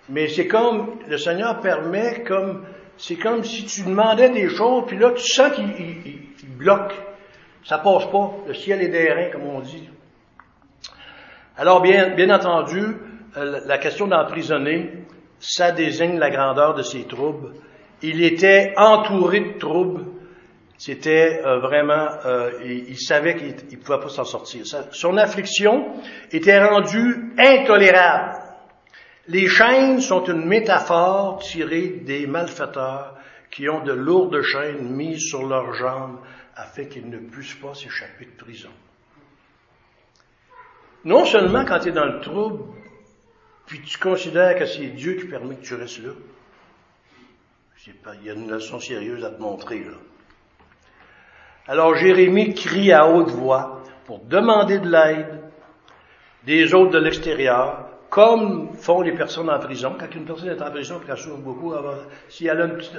mais 0.10 0.28
c'est 0.28 0.48
comme, 0.48 1.00
le 1.08 1.18
Seigneur 1.18 1.60
permet 1.62 2.24
comme, 2.24 2.66
c'est 2.98 3.16
comme 3.16 3.44
si 3.44 3.66
tu 3.66 3.84
demandais 3.84 4.30
des 4.30 4.50
choses, 4.50 4.84
puis 4.88 4.98
là, 4.98 5.12
tu 5.12 5.24
sens 5.24 5.54
qu'il 5.54 6.58
bloque. 6.58 6.94
Ça 7.66 7.78
passe 7.78 8.06
pas. 8.08 8.32
Le 8.48 8.54
ciel 8.54 8.82
est 8.82 8.90
d'airain, 8.90 9.30
comme 9.32 9.48
on 9.48 9.62
dit. 9.62 9.90
Alors, 11.58 11.82
bien, 11.82 12.10
bien 12.16 12.30
entendu, 12.30 12.98
euh, 13.38 13.62
la 13.66 13.78
question 13.78 14.08
d'emprisonner, 14.08 14.92
ça 15.40 15.72
désigne 15.72 16.18
la 16.18 16.30
grandeur 16.30 16.74
de 16.74 16.84
ses 16.84 17.04
troubles. 17.04 17.54
Il 18.02 18.24
était 18.24 18.74
entouré 18.76 19.40
de 19.40 19.60
troubles. 19.60 20.06
C'était 20.78 21.42
euh, 21.46 21.60
vraiment, 21.60 22.08
euh, 22.26 22.52
il, 22.66 22.98
savait 22.98 23.36
qu'il 23.36 23.78
ne 23.78 23.84
pouvait 23.84 24.00
pas 24.00 24.10
s'en 24.10 24.26
sortir. 24.26 24.66
son 24.92 25.18
affliction 25.18 25.94
était 26.32 26.62
rendue 26.62 27.34
intolérable. 27.38 28.43
Les 29.28 29.48
chaînes 29.48 30.02
sont 30.02 30.26
une 30.26 30.46
métaphore 30.46 31.40
tirée 31.40 31.88
des 31.88 32.28
malfaiteurs 32.28 33.16
qui 33.52 33.70
ont 33.70 33.84
de 33.84 33.94
lourdes 33.94 34.42
chaînes 34.42 34.90
mises 34.90 35.30
sur 35.30 35.48
leurs 35.48 35.74
jambes 35.74 36.20
afin 36.56 36.86
qu'ils 36.86 37.10
ne 37.10 37.20
puissent 37.20 37.56
pas 37.56 37.74
s'échapper 37.74 38.26
de 38.26 38.44
prison. 38.44 38.72
Non 41.06 41.26
seulement 41.26 41.64
quand 41.66 41.80
tu 41.80 41.90
es 41.90 41.92
dans 41.92 42.06
le 42.06 42.20
trouble, 42.20 42.64
puis 43.66 43.82
tu 43.82 43.98
considères 43.98 44.58
que 44.58 44.66
c'est 44.66 44.88
Dieu 44.88 45.14
qui 45.14 45.28
permet 45.28 45.56
que 45.56 45.64
tu 45.64 45.76
restes 45.76 46.00
là, 46.00 46.12
il 47.86 48.26
y 48.26 48.30
a 48.30 48.34
une 48.34 48.50
leçon 48.50 48.80
sérieuse 48.80 49.24
à 49.26 49.30
te 49.30 49.42
montrer 49.42 49.80
là. 49.80 49.98
Alors 51.68 51.96
Jérémie 51.96 52.54
crie 52.54 52.92
à 52.92 53.08
haute 53.08 53.30
voix 53.30 53.84
pour 54.06 54.20
demander 54.20 54.80
de 54.80 54.90
l'aide 54.90 55.42
des 56.46 56.74
autres 56.74 56.92
de 56.92 57.00
l'extérieur, 57.00 57.83
comme 58.14 58.76
font 58.76 59.02
les 59.02 59.14
personnes 59.14 59.50
en 59.50 59.58
prison. 59.58 59.96
Quand 60.00 60.14
une 60.14 60.26
personne 60.26 60.50
est 60.50 60.62
en 60.62 60.70
prison, 60.70 61.00
puis 61.00 61.10
elle 61.10 61.18
souffre 61.18 61.38
beaucoup, 61.38 61.74
si 62.30 62.46
elle 62.46 62.62
a 62.62 62.66
un 62.66 62.70
petit, 62.70 62.92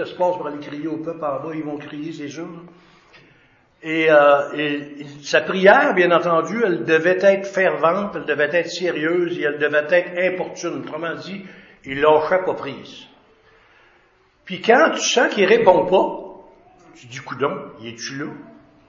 espace 0.00 0.16
pour 0.38 0.46
aller 0.46 0.58
crier 0.58 0.86
au 0.86 0.96
peuple 0.96 1.22
en 1.22 1.38
bas, 1.42 1.54
ils 1.54 1.62
vont 1.62 1.76
crier, 1.76 2.14
c'est 2.14 2.30
sûr. 2.30 2.48
Et, 3.82 4.10
euh, 4.10 4.54
et, 4.54 5.04
sa 5.22 5.42
prière, 5.42 5.92
bien 5.92 6.10
entendu, 6.12 6.62
elle 6.64 6.84
devait 6.84 7.18
être 7.20 7.46
fervente, 7.46 8.16
elle 8.16 8.24
devait 8.24 8.48
être 8.56 8.70
sérieuse 8.70 9.38
et 9.38 9.42
elle 9.42 9.58
devait 9.58 9.84
être 9.90 10.32
importune. 10.32 10.78
Autrement 10.78 11.14
dit, 11.14 11.44
il 11.84 12.00
lâchait 12.00 12.42
pas 12.46 12.54
prise. 12.54 13.06
Puis 14.46 14.62
quand 14.62 14.92
tu 14.94 15.00
sens 15.00 15.30
qu'il 15.34 15.44
répond 15.44 15.84
pas, 15.84 16.96
tu 16.96 17.06
dis, 17.08 17.18
coudon, 17.18 17.54
il 17.82 17.88
est-tu 17.88 18.16
là? 18.16 18.30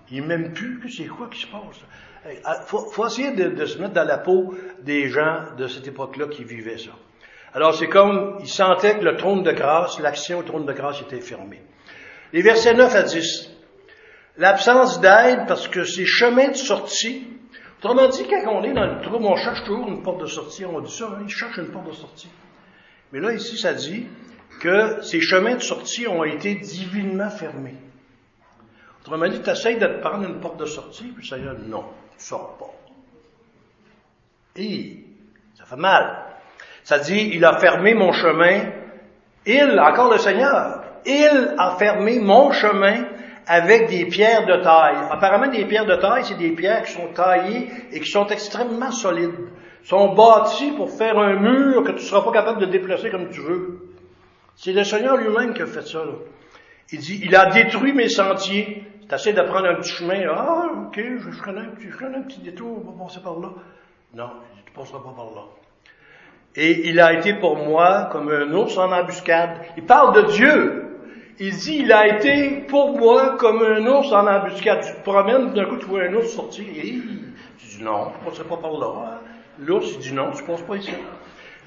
Il 0.10 0.24
m'aime 0.24 0.54
plus, 0.54 0.90
c'est 0.90 1.08
quoi 1.08 1.28
qui 1.30 1.42
se 1.42 1.48
passe? 1.48 1.82
Il 2.28 2.40
ah, 2.44 2.62
faut, 2.66 3.06
essayer 3.06 3.32
de, 3.34 3.66
se 3.66 3.78
mettre 3.78 3.94
dans 3.94 4.04
la 4.04 4.18
peau 4.18 4.56
des 4.82 5.10
gens 5.10 5.44
de 5.58 5.68
cette 5.68 5.88
époque-là 5.88 6.28
qui 6.28 6.44
vivaient 6.44 6.80
ça. 6.80 6.92
Alors 7.54 7.76
c'est 7.76 7.88
comme, 7.88 8.38
ils 8.40 8.50
sentaient 8.50 8.98
que 8.98 9.04
le 9.04 9.16
trône 9.16 9.44
de 9.44 9.52
grâce, 9.52 10.00
l'action 10.00 10.40
au 10.40 10.44
trône 10.44 10.66
de 10.66 10.74
grâce 10.74 11.02
était 11.02 11.22
fermée. 11.22 11.62
Les 12.34 12.42
versets 12.42 12.74
9 12.74 12.96
à 12.96 13.04
10. 13.04 13.52
L'absence 14.38 15.00
d'aide 15.00 15.46
parce 15.48 15.68
que 15.68 15.84
ces 15.84 16.06
chemins 16.06 16.50
de 16.50 16.56
sortie, 16.56 17.28
autrement 17.78 18.08
dit, 18.08 18.26
quand 18.28 18.52
on 18.52 18.64
est 18.64 18.74
dans 18.74 18.86
le 18.86 19.02
trou, 19.02 19.18
on 19.22 19.36
cherche 19.36 19.64
toujours 19.64 19.88
une 19.88 20.02
porte 20.02 20.22
de 20.22 20.26
sortie. 20.26 20.66
On 20.66 20.82
dit 20.82 20.92
ça, 20.92 21.06
hein, 21.06 21.22
il 21.24 21.30
cherche 21.30 21.58
une 21.58 21.70
porte 21.70 21.88
de 21.88 21.94
sortie. 21.94 22.30
Mais 23.14 23.20
là, 23.20 23.34
ici, 23.34 23.56
ça 23.56 23.74
dit 23.74 24.08
que 24.60 25.02
ces 25.04 25.22
chemins 25.22 25.56
de 25.56 25.62
sortie 25.62 26.08
ont 26.08 26.24
été 26.24 26.56
divinement 26.56 27.30
fermés. 27.30 27.76
Autrement 29.02 29.30
dit, 29.30 29.42
tu 29.42 29.50
essayes 29.52 29.78
de 29.78 29.88
prendre 30.02 30.28
une 30.28 30.40
porte 30.40 30.60
de 30.60 30.66
sortie, 30.66 31.06
puis 31.16 31.26
ça 31.26 31.38
y 31.38 31.42
est, 31.42 31.68
non, 31.68 31.86
sors 32.18 32.58
pas. 32.58 32.74
Et 34.58 35.00
ça 35.58 35.66
fait 35.66 35.76
mal. 35.76 36.26
Ça 36.84 37.00
dit, 37.00 37.32
il 37.34 37.44
a 37.44 37.58
fermé 37.58 37.94
mon 37.94 38.12
chemin. 38.12 38.72
Il, 39.46 39.80
encore 39.80 40.12
le 40.12 40.18
Seigneur, 40.18 40.84
il 41.06 41.56
a 41.58 41.76
fermé 41.78 42.20
mon 42.20 42.52
chemin 42.52 43.06
avec 43.48 43.90
des 43.90 44.06
pierres 44.06 44.46
de 44.46 44.64
taille. 44.64 44.98
Apparemment, 45.12 45.52
des 45.52 45.66
pierres 45.66 45.86
de 45.86 45.96
taille, 45.96 46.24
c'est 46.24 46.38
des 46.38 46.52
pierres 46.52 46.84
qui 46.84 46.94
sont 46.94 47.08
taillées 47.14 47.70
et 47.92 48.00
qui 48.00 48.10
sont 48.10 48.28
extrêmement 48.28 48.92
solides. 48.92 49.50
sont 49.84 50.16
bâties 50.16 50.72
pour 50.72 50.90
faire 50.90 51.18
un 51.18 51.40
mur 51.40 51.84
que 51.84 51.90
tu 51.90 51.96
ne 51.96 52.00
seras 52.00 52.24
pas 52.24 52.32
capable 52.32 52.62
de 52.62 52.66
déplacer 52.66 53.12
comme 53.12 53.30
tu 53.30 53.42
veux. 53.42 53.80
C'est 54.56 54.74
le 54.74 54.84
Seigneur 54.84 55.18
lui-même 55.18 55.54
qui 55.54 55.62
a 55.62 55.68
fait 55.68 55.86
ça. 55.86 56.00
Il 56.92 57.00
dit, 57.00 57.22
il 57.24 57.36
a 57.36 57.48
détruit 57.48 57.94
mes 57.94 58.10
sentiers. 58.10 58.84
Assez 59.10 59.34
de 59.34 59.42
prendre 59.42 59.68
un 59.68 59.76
petit 59.76 59.92
chemin. 59.92 60.22
Ah, 60.30 60.66
ok, 60.88 61.00
je 61.00 61.32
ferai 61.32 61.52
un 61.52 61.70
petit, 61.76 61.90
je 61.90 62.06
un 62.06 62.22
petit 62.24 62.40
détour, 62.40 62.84
on 62.86 62.92
va 62.92 63.06
passer 63.06 63.20
par 63.22 63.40
là. 63.40 63.50
Non, 64.14 64.30
tu 64.66 64.72
ne 64.72 64.76
passeras 64.76 65.00
pas 65.00 65.14
par 65.16 65.26
là. 65.36 65.42
Et 66.56 66.90
il 66.90 67.00
a 67.00 67.14
été 67.14 67.34
pour 67.34 67.58
moi 67.58 68.10
comme 68.12 68.30
un 68.30 68.52
ours 68.54 68.78
en 68.78 68.92
embuscade. 68.92 69.58
Il 69.78 69.86
parle 69.86 70.16
de 70.16 70.32
Dieu. 70.32 70.82
Il 71.38 71.56
dit, 71.56 71.80
il 71.80 71.92
a 71.92 72.08
été 72.08 72.66
pour 72.68 72.98
moi 72.98 73.36
comme 73.38 73.62
un 73.62 73.86
ours 73.86 74.12
en 74.12 74.26
embuscade. 74.26 74.82
Tu 74.82 74.94
te 74.94 75.04
promènes, 75.04 75.54
d'un 75.54 75.66
coup, 75.66 75.78
tu 75.78 75.86
vois 75.86 76.04
un 76.04 76.14
ours 76.14 76.30
sortir. 76.30 76.66
Et 76.68 76.82
tu 77.60 77.68
dis, 77.68 77.84
non, 77.84 78.12
je 78.14 78.20
ne 78.20 78.30
passerai 78.30 78.48
pas 78.48 78.58
par 78.58 78.72
là. 78.72 79.22
L'ours, 79.60 79.92
il 79.94 80.00
dit, 80.00 80.14
non, 80.14 80.32
tu 80.32 80.44
ne 80.44 80.48
passes 80.48 80.62
pas 80.62 80.78
ici. 80.78 80.94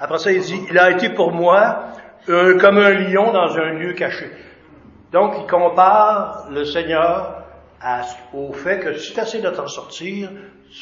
Après 0.00 0.18
ça, 0.18 0.32
il 0.32 0.40
dit, 0.40 0.60
il 0.70 0.78
a 0.78 0.90
été 0.90 1.10
pour 1.10 1.32
moi 1.32 1.92
euh, 2.28 2.58
comme 2.58 2.78
un 2.78 2.90
lion 2.90 3.30
dans 3.32 3.56
un 3.58 3.72
lieu 3.74 3.92
caché. 3.92 4.30
Donc, 5.12 5.34
il 5.38 5.46
compare 5.46 6.48
le 6.50 6.64
Seigneur 6.64 7.44
au 8.34 8.52
fait 8.52 8.80
que 8.80 8.94
si 8.94 9.14
tu 9.14 9.20
essaies 9.20 9.40
de 9.40 9.50
t'en 9.50 9.68
sortir, 9.68 10.30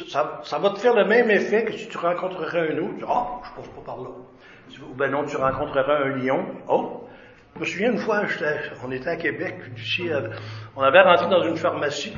ça, 0.09 0.59
va 0.59 0.71
te 0.71 0.79
faire 0.79 0.95
le 0.95 1.05
même 1.05 1.31
effet 1.31 1.65
que 1.65 1.73
si 1.73 1.89
tu 1.89 1.99
rencontrerais 1.99 2.73
un 2.73 2.79
autre. 2.79 2.95
Dis, 2.95 3.05
oh, 3.09 3.41
je 3.45 3.61
passe 3.61 3.69
pas 3.69 3.83
par 3.85 3.99
là. 3.99 4.09
Ou 4.91 4.95
ben 4.95 5.11
non, 5.11 5.25
tu 5.25 5.37
rencontrerais 5.37 6.05
un 6.05 6.17
lion. 6.17 6.45
Oh, 6.69 7.07
je 7.55 7.61
me 7.61 7.65
souviens 7.65 7.93
une 7.93 7.99
fois, 7.99 8.23
on 8.85 8.91
était 8.91 9.09
à 9.09 9.17
Québec, 9.17 9.55
puis 9.75 10.11
on 10.77 10.83
avait 10.83 11.01
rentré 11.01 11.29
dans 11.29 11.43
une 11.43 11.57
pharmacie, 11.57 12.15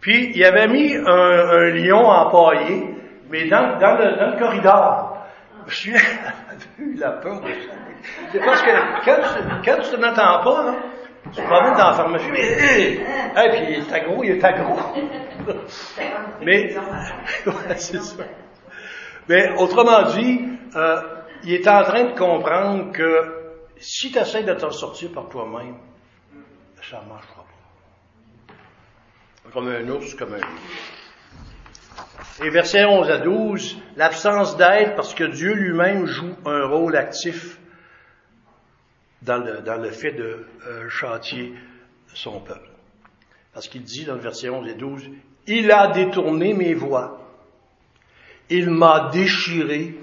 puis 0.00 0.30
il 0.34 0.44
avait 0.44 0.68
mis 0.68 0.94
un, 0.94 1.70
lion 1.70 2.06
empaillé, 2.06 2.94
mais 3.28 3.48
dans, 3.48 3.78
le, 3.78 4.18
dans 4.18 4.30
le 4.30 4.38
corridor. 4.38 5.26
Je 5.58 5.64
me 5.64 5.70
souviens, 5.70 6.00
eu 6.78 6.94
la 6.94 7.10
peur 7.12 7.40
de 7.40 7.48
ça. 7.48 7.74
C'est 8.30 8.38
parce 8.38 8.62
que 8.62 8.70
quand, 9.64 9.80
tu 9.82 9.96
ne 9.96 10.14
pas, 10.14 10.62
là, 10.62 10.74
tu 11.32 11.40
te 11.40 11.46
promènes 11.46 11.76
dans 11.76 11.90
la 11.90 11.94
pharmacie, 11.94 12.30
mais, 12.30 12.40
hé, 12.40 13.00
hey, 13.36 13.50
puis 13.50 13.60
il 13.68 13.94
est 13.94 14.04
gros, 14.04 14.24
il 14.24 14.30
est 14.30 14.38
gros. 14.38 14.78
mais, 16.42 16.74
c'est 17.76 18.02
ça. 18.02 18.24
Mais 19.28 19.52
autrement 19.56 20.02
dit, 20.02 20.44
euh, 20.76 21.00
il 21.44 21.54
est 21.54 21.68
en 21.68 21.82
train 21.82 22.04
de 22.04 22.18
comprendre 22.18 22.92
que 22.92 23.46
si 23.78 24.10
tu 24.10 24.18
essaies 24.18 24.44
de 24.44 24.54
t'en 24.54 24.70
sortir 24.70 25.12
par 25.12 25.28
toi-même, 25.28 25.76
ça 26.82 27.02
ne 27.02 27.08
marchera 27.08 27.44
pas. 27.44 28.54
Comme 29.52 29.68
un 29.68 29.88
ours, 29.88 30.14
comme 30.14 30.34
un 30.34 30.38
loup. 30.38 30.60
Et 32.44 32.50
versets 32.50 32.84
11 32.84 33.10
à 33.10 33.18
12, 33.18 33.78
l'absence 33.96 34.56
d'aide 34.56 34.94
parce 34.94 35.14
que 35.14 35.24
Dieu 35.24 35.54
lui-même 35.54 36.06
joue 36.06 36.36
un 36.44 36.66
rôle 36.66 36.96
actif 36.96 37.58
dans 39.22 39.38
le, 39.38 39.60
dans 39.62 39.76
le 39.76 39.90
fait 39.90 40.12
de 40.12 40.46
euh, 40.66 40.88
chantier 40.88 41.54
son 42.14 42.40
peuple. 42.40 42.68
Parce 43.52 43.68
qu'il 43.68 43.82
dit 43.82 44.04
dans 44.04 44.14
le 44.14 44.20
verset 44.20 44.48
11 44.48 44.68
et 44.68 44.74
12, 44.74 45.08
Il 45.46 45.70
a 45.70 45.88
détourné 45.88 46.52
mes 46.52 46.74
voies, 46.74 47.20
il 48.50 48.70
m'a 48.70 49.10
déchiré, 49.12 49.94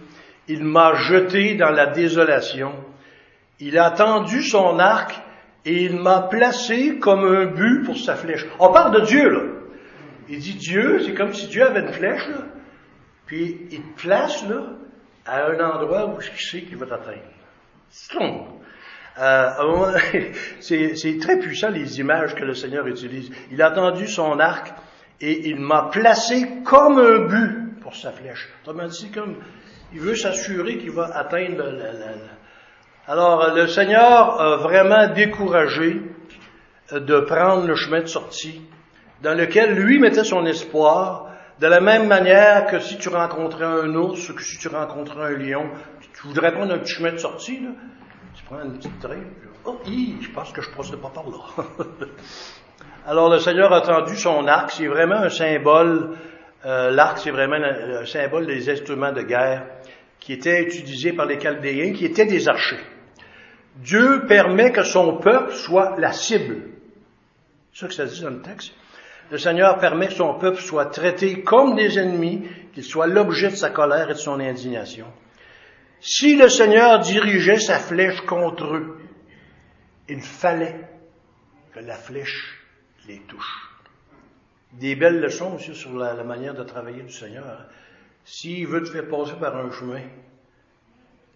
il 0.48 0.64
m'a 0.64 0.96
jeté 0.96 1.56
dans 1.56 1.70
la 1.70 1.88
désolation, 1.88 2.74
il 3.60 3.78
a 3.78 3.92
tendu 3.92 4.42
son 4.42 4.80
arc 4.80 5.22
et 5.66 5.84
il 5.84 5.98
m'a 5.98 6.22
placé 6.24 7.00
comme 7.00 7.26
un 7.26 7.46
but 7.46 7.84
pour 7.84 7.98
sa 7.98 8.16
flèche. 8.16 8.46
On 8.60 8.72
parle 8.74 9.00
de 9.02 9.06
Dieu, 9.06 9.30
là. 9.30 9.42
Il 10.30 10.40
dit 10.40 10.56
Dieu, 10.56 11.02
c'est 11.06 11.14
comme 11.14 11.34
si 11.34 11.48
Dieu 11.48 11.64
avait 11.64 11.82
une 11.82 11.94
flèche, 11.94 12.28
là, 12.30 12.46
puis 13.26 13.68
il 13.72 13.82
te 13.82 14.02
place 14.02 14.48
là, 14.48 14.64
à 15.26 15.46
un 15.48 15.60
endroit 15.60 16.08
où 16.08 16.20
il 16.22 16.40
sait 16.40 16.62
qu'il 16.62 16.78
va 16.78 16.86
t'atteindre. 16.86 17.22
Euh, 19.20 20.00
c'est 20.60 21.18
très 21.22 21.38
puissant 21.38 21.70
les 21.70 22.00
images 22.00 22.36
que 22.36 22.44
le 22.44 22.56
Seigneur 22.56 22.88
utilise. 22.88 23.30
Il 23.52 23.62
a 23.62 23.72
tendu 23.72 24.08
son 24.08 24.40
arc 24.40 24.74
et 25.22 25.50
il 25.50 25.60
m'a 25.60 25.90
placé 25.92 26.48
comme 26.64 26.98
un 26.98 27.20
but 27.28 27.80
pour 27.82 27.96
sa 27.96 28.12
flèche. 28.12 28.50
Autrement 28.62 28.88
dit, 28.88 29.12
comme 29.12 29.36
il 29.94 30.00
veut 30.00 30.16
s'assurer 30.16 30.78
qu'il 30.78 30.92
va 30.92 31.16
atteindre 31.16 31.64
le, 31.64 31.82
Alors, 33.08 33.54
le 33.54 33.68
Seigneur 33.68 34.42
a 34.42 34.58
vraiment 34.58 35.08
découragé 35.14 36.02
de 36.92 37.20
prendre 37.20 37.68
le 37.68 37.76
chemin 37.76 38.02
de 38.02 38.08
sortie 38.08 38.62
dans 39.22 39.36
lequel 39.36 39.76
lui 39.76 40.00
mettait 40.00 40.24
son 40.24 40.46
espoir, 40.46 41.30
de 41.60 41.68
la 41.68 41.80
même 41.80 42.08
manière 42.08 42.66
que 42.66 42.80
si 42.80 42.98
tu 42.98 43.10
rencontrais 43.10 43.66
un 43.66 43.94
ours 43.96 44.30
ou 44.30 44.34
que 44.34 44.44
si 44.44 44.58
tu 44.58 44.68
rencontrais 44.68 45.34
un 45.34 45.38
lion, 45.38 45.70
tu 46.14 46.28
voudrais 46.28 46.52
prendre 46.52 46.74
un 46.74 46.80
petit 46.80 46.96
chemin 46.96 47.14
de 47.14 47.18
sortie, 47.18 47.62
là, 47.62 47.70
tu 48.36 48.44
prends 48.46 48.64
une 48.64 48.74
petite 48.78 49.00
traîne, 49.00 49.32
oh, 49.66 49.80
je 49.86 50.30
pense 50.32 50.52
que 50.52 50.62
je 50.62 50.70
ne 50.70 50.96
pas 50.98 51.10
par 51.10 51.26
là. 51.30 51.86
Alors 53.06 53.30
le 53.30 53.40
Seigneur 53.40 53.72
a 53.74 53.82
tendu 53.82 54.16
son 54.16 54.48
arc, 54.48 54.72
c'est 54.72 54.88
vraiment 54.88 55.16
un 55.16 55.30
symbole, 55.30 56.18
euh, 56.66 56.92
l'arc 56.92 57.20
c'est 57.20 57.32
vraiment 57.32 57.58
un, 57.58 58.06
symbole 58.06 58.46
des 58.46 58.70
instruments 58.70 59.12
de 59.12 59.22
guerre 59.22 59.66
qui 60.20 60.34
étaient 60.34 60.64
utilisés 60.64 61.14
par 61.14 61.26
les 61.26 61.38
Chaldéens, 61.38 61.94
qui 61.94 62.06
étaient 62.06 62.26
des 62.26 62.48
archers. 62.48 62.80
Dieu 63.76 64.26
permet 64.28 64.72
que 64.72 64.84
son 64.84 65.18
peuple 65.18 65.52
soit 65.52 65.96
la 65.98 66.14
cible. 66.14 66.70
C'est 67.74 67.82
ça 67.82 67.88
que 67.88 67.94
ça 67.94 68.06
dit 68.06 68.22
dans 68.22 68.30
le 68.30 68.42
texte. 68.42 68.72
Le 69.32 69.38
Seigneur 69.38 69.78
permet 69.80 70.08
que 70.08 70.14
son 70.14 70.36
peuple 70.36 70.62
soit 70.62 70.86
traité 70.86 71.42
comme 71.42 71.76
des 71.76 72.00
ennemis, 72.00 72.48
qu'il 72.74 72.84
soit 72.84 73.08
l'objet 73.08 73.50
de 73.50 73.56
sa 73.56 73.70
colère 73.70 74.10
et 74.12 74.14
de 74.14 74.20
son 74.20 74.40
indignation. 74.40 75.08
Si 76.06 76.36
le 76.36 76.50
Seigneur 76.50 77.00
dirigeait 77.00 77.60
sa 77.60 77.80
flèche 77.80 78.20
contre 78.26 78.76
eux, 78.76 79.00
il 80.10 80.20
fallait 80.20 80.82
que 81.74 81.80
la 81.80 81.96
flèche 81.96 82.62
les 83.08 83.20
touche. 83.20 83.70
Des 84.74 84.98
belles 84.98 85.22
leçons 85.22 85.56
aussi 85.56 85.74
sur 85.74 85.96
la, 85.96 86.22
manière 86.26 86.56
de 86.56 86.64
travailler 86.64 87.04
du 87.04 87.12
Seigneur. 87.12 87.68
S'il 88.26 88.68
veut 88.68 88.84
te 88.84 88.90
faire 88.90 89.08
passer 89.08 89.36
par 89.40 89.56
un 89.56 89.72
chemin, 89.72 90.02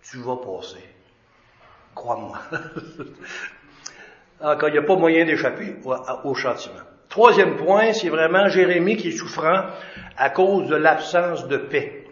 tu 0.04 0.18
vas 0.18 0.36
passer. 0.36 0.84
Crois-moi. 1.96 2.38
Encore, 4.42 4.68
il 4.68 4.74
n'y 4.74 4.80
a 4.80 4.84
pas 4.84 4.98
moyen 4.98 5.24
d'échapper 5.24 5.78
au, 5.86 5.96
au 6.26 6.36
châtiment. 6.36 6.76
Troisième 7.08 7.56
point, 7.56 7.94
c'est 7.94 8.10
vraiment 8.10 8.50
Jérémie 8.50 8.98
qui 8.98 9.10
est 9.10 9.18
souffrant 9.18 9.68
à 10.18 10.30
cause 10.30 10.68
de 10.68 10.76
l'absence 10.76 11.48
de 11.48 11.56
paix. 11.56 12.07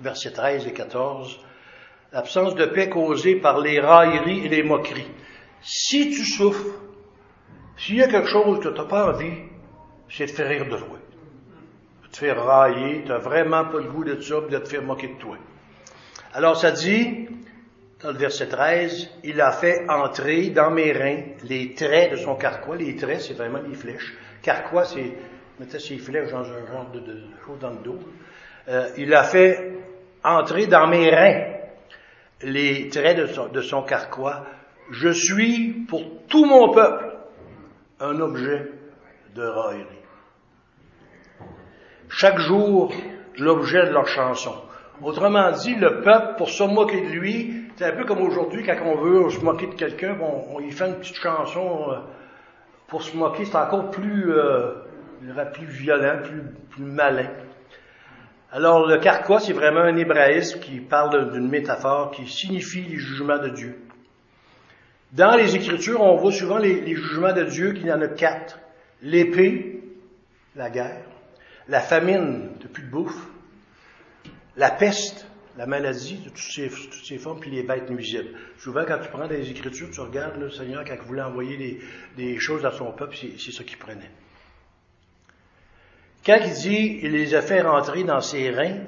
Versets 0.00 0.32
13 0.32 0.66
et 0.66 0.72
14. 0.72 1.40
L'absence 2.12 2.54
de 2.54 2.66
paix 2.66 2.88
causée 2.88 3.36
par 3.36 3.60
les 3.60 3.80
railleries 3.80 4.46
et 4.46 4.48
les 4.48 4.62
moqueries. 4.62 5.10
Si 5.62 6.10
tu 6.10 6.24
souffres, 6.24 6.78
s'il 7.76 7.96
y 7.96 8.02
a 8.02 8.08
quelque 8.08 8.28
chose 8.28 8.60
que 8.60 8.68
tu 8.68 8.78
n'as 8.78 8.86
pas 8.86 9.12
envie, 9.12 9.34
c'est 10.08 10.26
de 10.26 10.30
faire 10.30 10.48
rire 10.48 10.64
de 10.66 10.76
toi. 10.76 10.98
De 12.04 12.08
te 12.08 12.16
faire 12.16 12.42
railler, 12.44 13.02
tu 13.02 13.08
n'as 13.08 13.18
vraiment 13.18 13.64
pas 13.64 13.78
le 13.78 13.90
goût 13.90 14.04
de 14.04 14.20
ça, 14.20 14.40
de 14.40 14.58
te 14.58 14.68
faire 14.68 14.82
moquer 14.82 15.08
de 15.08 15.18
toi. 15.18 15.36
Alors 16.32 16.56
ça 16.56 16.70
dit, 16.70 17.28
dans 18.02 18.12
le 18.12 18.18
verset 18.18 18.48
13, 18.48 19.10
il 19.24 19.40
a 19.40 19.52
fait 19.52 19.88
entrer 19.88 20.50
dans 20.50 20.70
mes 20.70 20.92
reins 20.92 21.22
les 21.44 21.74
traits 21.74 22.12
de 22.12 22.16
son 22.16 22.36
carquois. 22.36 22.76
Les 22.76 22.94
traits, 22.96 23.22
c'est 23.22 23.34
vraiment 23.34 23.60
les 23.66 23.74
flèches. 23.74 24.14
Carquois, 24.42 24.84
c'est 24.84 25.12
mettait 25.58 25.78
ses 25.78 25.98
flèches 25.98 26.30
dans 26.30 26.44
un 26.44 26.66
genre 26.66 26.90
de, 26.92 27.00
de 27.00 27.22
chose 27.44 27.58
dans 27.58 27.70
le 27.70 27.78
dos. 27.78 27.98
Euh, 28.68 28.88
il 28.96 29.14
a 29.14 29.22
fait 29.22 29.72
entrer 30.24 30.66
dans 30.66 30.88
mes 30.88 31.08
reins 31.10 31.52
les 32.42 32.88
traits 32.88 33.16
de 33.52 33.60
son, 33.60 33.82
carquois. 33.82 34.44
Je 34.90 35.08
suis 35.08 35.84
pour 35.88 36.02
tout 36.28 36.44
mon 36.44 36.72
peuple 36.72 37.16
un 38.00 38.20
objet 38.20 38.70
de 39.34 39.42
raillerie. 39.42 39.86
Chaque 42.08 42.38
jour, 42.38 42.92
l'objet 43.38 43.86
de 43.86 43.92
leur 43.92 44.06
chanson. 44.06 44.54
Autrement 45.02 45.50
dit, 45.52 45.74
le 45.74 46.00
peuple, 46.00 46.36
pour 46.38 46.48
se 46.48 46.62
moquer 46.64 47.02
de 47.02 47.08
lui, 47.08 47.64
c'est 47.76 47.84
un 47.84 47.92
peu 47.92 48.04
comme 48.04 48.22
aujourd'hui, 48.22 48.64
quand 48.64 48.76
on 48.84 48.96
veut 48.96 49.30
se 49.30 49.40
moquer 49.40 49.66
de 49.66 49.74
quelqu'un, 49.74 50.16
on, 50.20 50.56
on, 50.56 50.60
y 50.60 50.70
fait 50.70 50.88
une 50.88 50.96
petite 50.96 51.16
chanson 51.16 51.90
euh, 51.90 51.96
pour 52.88 53.02
se 53.02 53.16
moquer, 53.16 53.44
c'est 53.44 53.56
encore 53.56 53.90
plus, 53.90 54.32
euh, 54.32 54.72
plus 55.52 55.66
violent, 55.66 56.20
plus 56.70 56.84
malin. 56.84 57.28
Alors, 58.52 58.86
le 58.86 58.98
carquois, 58.98 59.40
c'est 59.40 59.52
vraiment 59.52 59.80
un 59.80 59.96
hébraïsme 59.96 60.60
qui 60.60 60.80
parle 60.80 61.32
d'une 61.32 61.48
métaphore 61.48 62.12
qui 62.12 62.28
signifie 62.28 62.82
les 62.82 62.96
jugements 62.96 63.38
de 63.38 63.48
Dieu. 63.48 63.76
Dans 65.12 65.36
les 65.36 65.56
Écritures, 65.56 66.00
on 66.00 66.16
voit 66.16 66.32
souvent 66.32 66.58
les, 66.58 66.94
jugements 66.94 67.32
de 67.32 67.44
Dieu 67.44 67.72
qu'il 67.72 67.86
y 67.86 67.92
en 67.92 68.00
a 68.00 68.08
quatre. 68.08 68.58
L'épée, 69.02 69.82
la 70.54 70.70
guerre, 70.70 71.04
la 71.68 71.80
famine, 71.80 72.50
de 72.60 72.68
plus 72.68 72.84
de 72.84 72.90
bouffe, 72.90 73.26
la 74.56 74.70
peste, 74.70 75.26
la 75.56 75.66
maladie 75.66 76.18
de 76.18 76.28
toutes 76.28 76.38
ces, 76.38 76.68
toutes 76.68 77.04
ces 77.04 77.18
formes, 77.18 77.40
puis 77.40 77.50
les 77.50 77.62
bêtes 77.62 77.90
nuisibles. 77.90 78.30
Souvent, 78.58 78.84
quand 78.86 78.98
tu 78.98 79.08
prends 79.08 79.26
des 79.26 79.50
Écritures, 79.50 79.90
tu 79.90 80.00
regardes 80.00 80.38
le 80.38 80.50
Seigneur, 80.50 80.84
quand 80.84 80.94
il 80.94 81.06
voulait 81.06 81.22
envoyer 81.22 81.56
des, 81.56 81.80
des 82.16 82.38
choses 82.38 82.64
à 82.64 82.70
son 82.70 82.92
peuple, 82.92 83.16
c'est 83.16 83.52
ça 83.52 83.64
qu'il 83.64 83.78
prenait. 83.78 84.10
Quand 86.26 86.38
il 86.44 86.52
dit, 86.54 86.98
il 87.02 87.12
les 87.12 87.36
a 87.36 87.40
fait 87.40 87.62
rentrer 87.62 88.02
dans 88.02 88.20
ses 88.20 88.50
reins, 88.50 88.80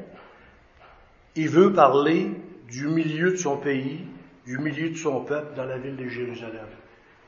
il 1.37 1.48
veut 1.48 1.72
parler 1.72 2.33
du 2.68 2.88
milieu 2.88 3.31
de 3.31 3.37
son 3.37 3.59
pays, 3.59 4.01
du 4.44 4.59
milieu 4.59 4.90
de 4.90 4.96
son 4.96 5.24
peuple 5.24 5.55
dans 5.55 5.64
la 5.64 5.79
ville 5.79 5.94
de 5.94 6.09
Jérusalem. 6.09 6.66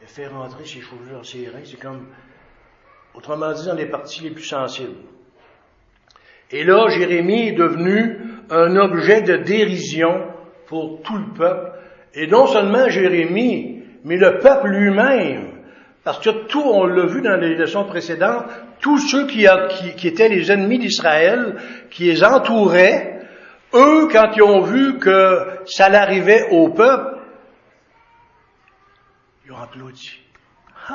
Il 0.02 0.08
fait 0.08 0.26
rentrer 0.26 0.64
ces 0.64 0.80
choses 0.80 1.08
dans 1.12 1.22
ses 1.22 1.46
reins, 1.46 1.62
c'est 1.64 1.78
comme, 1.78 2.08
autrement 3.14 3.52
dit, 3.52 3.66
dans 3.66 3.74
les 3.74 3.86
parties 3.86 4.24
les 4.24 4.30
plus 4.30 4.42
sensibles. 4.42 4.96
Et 6.50 6.64
là, 6.64 6.88
Jérémie 6.88 7.48
est 7.48 7.52
devenu 7.52 8.18
un 8.50 8.74
objet 8.74 9.22
de 9.22 9.36
dérision 9.36 10.26
pour 10.66 11.02
tout 11.02 11.16
le 11.16 11.32
peuple. 11.34 11.70
Et 12.14 12.26
non 12.26 12.46
seulement 12.46 12.88
Jérémie, 12.88 13.84
mais 14.02 14.16
le 14.16 14.38
peuple 14.38 14.70
lui-même. 14.70 15.49
Parce 16.04 16.18
que 16.20 16.30
tout, 16.46 16.62
on 16.62 16.86
l'a 16.86 17.04
vu 17.06 17.20
dans 17.20 17.36
les 17.36 17.54
leçons 17.54 17.84
précédentes, 17.84 18.46
tous 18.80 18.98
ceux 18.98 19.26
qui, 19.26 19.44
étaient 19.44 20.28
les 20.28 20.50
ennemis 20.50 20.78
d'Israël, 20.78 21.56
qui 21.90 22.04
les 22.04 22.24
entouraient, 22.24 23.20
eux, 23.74 24.08
quand 24.10 24.32
ils 24.34 24.42
ont 24.42 24.62
vu 24.62 24.98
que 24.98 25.46
ça 25.66 25.88
l'arrivait 25.88 26.48
au 26.50 26.70
peuple, 26.70 27.18
ils 29.44 29.52
ont 29.52 29.58
applaudi. 29.58 30.18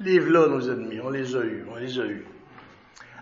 les 0.00 0.18
là, 0.18 0.48
nos 0.48 0.60
ennemis, 0.60 1.00
on 1.00 1.10
les 1.10 1.36
a 1.36 1.40
eus, 1.40 1.64
on 1.70 1.76
les 1.76 1.98
a 2.00 2.04
eus. 2.04 2.26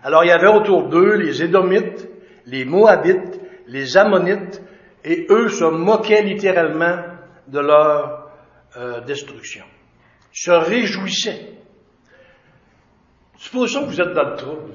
Alors 0.03 0.23
il 0.23 0.27
y 0.27 0.31
avait 0.31 0.47
autour 0.47 0.89
d'eux 0.89 1.15
les 1.15 1.43
Édomites, 1.43 2.09
les 2.45 2.65
Moabites, 2.65 3.39
les 3.67 3.97
Ammonites, 3.97 4.61
et 5.03 5.27
eux 5.29 5.49
se 5.49 5.65
moquaient 5.65 6.23
littéralement 6.23 6.97
de 7.47 7.59
leur 7.59 8.31
euh, 8.77 9.01
destruction. 9.01 9.63
Se 10.35 10.51
réjouissaient. 10.51 11.53
Supposons 13.37 13.85
que 13.85 13.91
vous 13.91 14.01
êtes 14.01 14.13
dans 14.13 14.31
le 14.31 14.35
trouble, 14.35 14.73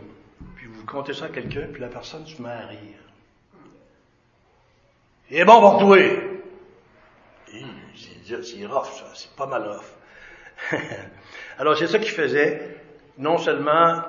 puis 0.57 0.67
vous 0.67 0.87
comptez 0.87 1.13
ça 1.13 1.27
à 1.27 1.29
quelqu'un, 1.29 1.69
puis 1.71 1.83
la 1.83 1.89
personne 1.89 2.27
se 2.27 2.41
met 2.41 2.49
à 2.49 2.67
rire. 2.67 2.99
Et 5.31 5.45
bon 5.45 5.61
pour 5.61 5.81
toi. 5.81 5.99
C'est 8.43 8.67
rough, 8.67 8.87
ça. 8.87 9.11
C'est 9.15 9.37
pas 9.37 9.47
mal 9.47 9.69
rough. 9.69 10.73
Alors, 11.59 11.77
c'est 11.77 11.89
ça 11.89 11.99
qu'il 11.99 12.13
faisait. 12.13 12.79
Non 13.19 13.37
seulement 13.37 14.03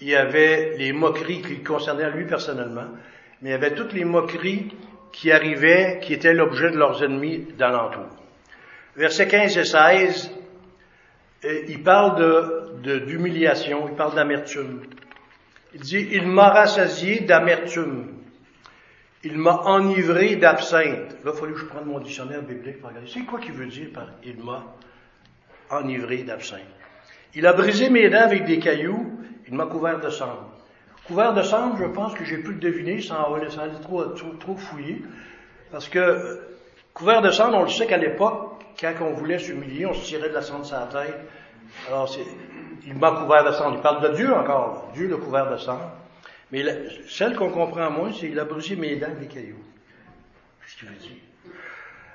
il 0.00 0.08
y 0.08 0.16
avait 0.16 0.76
les 0.76 0.92
moqueries 0.92 1.40
qui 1.40 1.62
concernaient 1.62 2.10
lui 2.10 2.26
personnellement, 2.26 2.88
mais 3.40 3.50
il 3.50 3.52
y 3.52 3.54
avait 3.54 3.74
toutes 3.74 3.92
les 3.92 4.04
moqueries 4.04 4.74
qui 5.12 5.30
arrivaient, 5.30 6.00
qui 6.02 6.14
étaient 6.14 6.34
l'objet 6.34 6.70
de 6.70 6.76
leurs 6.76 7.04
ennemis 7.04 7.46
d'alentour. 7.56 8.08
Versets 8.96 9.28
15 9.28 9.56
et 9.56 9.64
16, 9.64 10.35
euh, 11.46 11.64
il 11.68 11.82
parle 11.82 12.18
de, 12.82 12.98
d'humiliation, 12.98 13.88
il 13.88 13.94
parle 13.94 14.14
d'amertume. 14.14 14.82
Il 15.74 15.80
dit, 15.80 16.08
il 16.12 16.26
m'a 16.26 16.48
rassasié 16.48 17.20
d'amertume. 17.20 18.12
Il 19.24 19.38
m'a 19.38 19.62
enivré 19.64 20.36
d'absinthe. 20.36 21.16
Là, 21.24 21.32
il 21.34 21.38
fallait 21.38 21.52
que 21.52 21.58
je 21.58 21.64
prenne 21.64 21.84
mon 21.84 21.98
dictionnaire 21.98 22.42
biblique 22.42 22.80
pour 22.80 22.90
regarder. 22.90 23.08
C'est 23.10 23.24
quoi 23.24 23.40
qu'il 23.40 23.52
veut 23.52 23.66
dire 23.66 23.88
par 23.92 24.08
il 24.24 24.42
m'a 24.42 24.64
enivré 25.70 26.18
d'absinthe? 26.18 26.60
Il 27.34 27.46
a 27.46 27.52
brisé 27.52 27.90
mes 27.90 28.08
dents 28.08 28.22
avec 28.22 28.44
des 28.44 28.58
cailloux, 28.58 29.18
il 29.48 29.54
m'a 29.54 29.66
couvert 29.66 30.00
de 30.00 30.10
cendre. 30.10 30.50
Couvert 31.06 31.34
de 31.34 31.42
cendre, 31.42 31.76
je 31.76 31.84
pense 31.84 32.14
que 32.14 32.24
j'ai 32.24 32.38
pu 32.38 32.52
le 32.52 32.58
deviner 32.58 33.00
sans, 33.00 33.34
aller 33.34 33.48
trop, 33.82 34.04
trop, 34.06 34.32
trop 34.40 34.56
fouiller. 34.56 35.02
Parce 35.70 35.88
que 35.88 36.40
couvert 36.94 37.20
de 37.20 37.30
cendre, 37.30 37.58
on 37.58 37.62
le 37.64 37.68
sait 37.68 37.86
qu'à 37.86 37.98
l'époque, 37.98 38.55
quand 38.80 38.94
on 39.00 39.12
voulait 39.12 39.38
s'humilier, 39.38 39.86
on 39.86 39.94
se 39.94 40.04
tirait 40.04 40.28
de 40.28 40.34
la 40.34 40.42
cendre 40.42 40.64
sur 40.64 40.76
la 40.76 40.86
tête. 40.86 41.18
Alors, 41.88 42.14
il 42.86 42.94
m'a 42.94 43.12
couvert 43.12 43.44
de 43.44 43.52
sang. 43.52 43.72
Il 43.72 43.80
parle 43.80 44.10
de 44.10 44.16
Dieu 44.16 44.32
encore. 44.32 44.90
Dieu 44.94 45.08
l'a 45.08 45.16
couvert 45.16 45.50
de 45.50 45.56
sang. 45.56 45.80
Mais 46.52 46.64
celle 47.08 47.34
qu'on 47.36 47.50
comprend 47.50 47.90
moins, 47.90 48.12
c'est 48.12 48.28
qu'il 48.28 48.38
a 48.38 48.44
brisé 48.44 48.76
mes 48.76 48.96
dents 48.96 49.06
avec 49.06 49.20
des 49.20 49.26
cailloux. 49.26 49.64
Qu'est-ce 50.60 50.76
qu'il 50.78 50.88
veut 50.88 50.94
dire? 50.96 51.22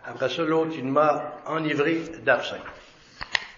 Après 0.05 0.29
ça, 0.29 0.43
l'autre, 0.43 0.73
il 0.77 0.85
m'a 0.85 1.33
enivré 1.47 2.01
d'absinthe. 2.23 2.61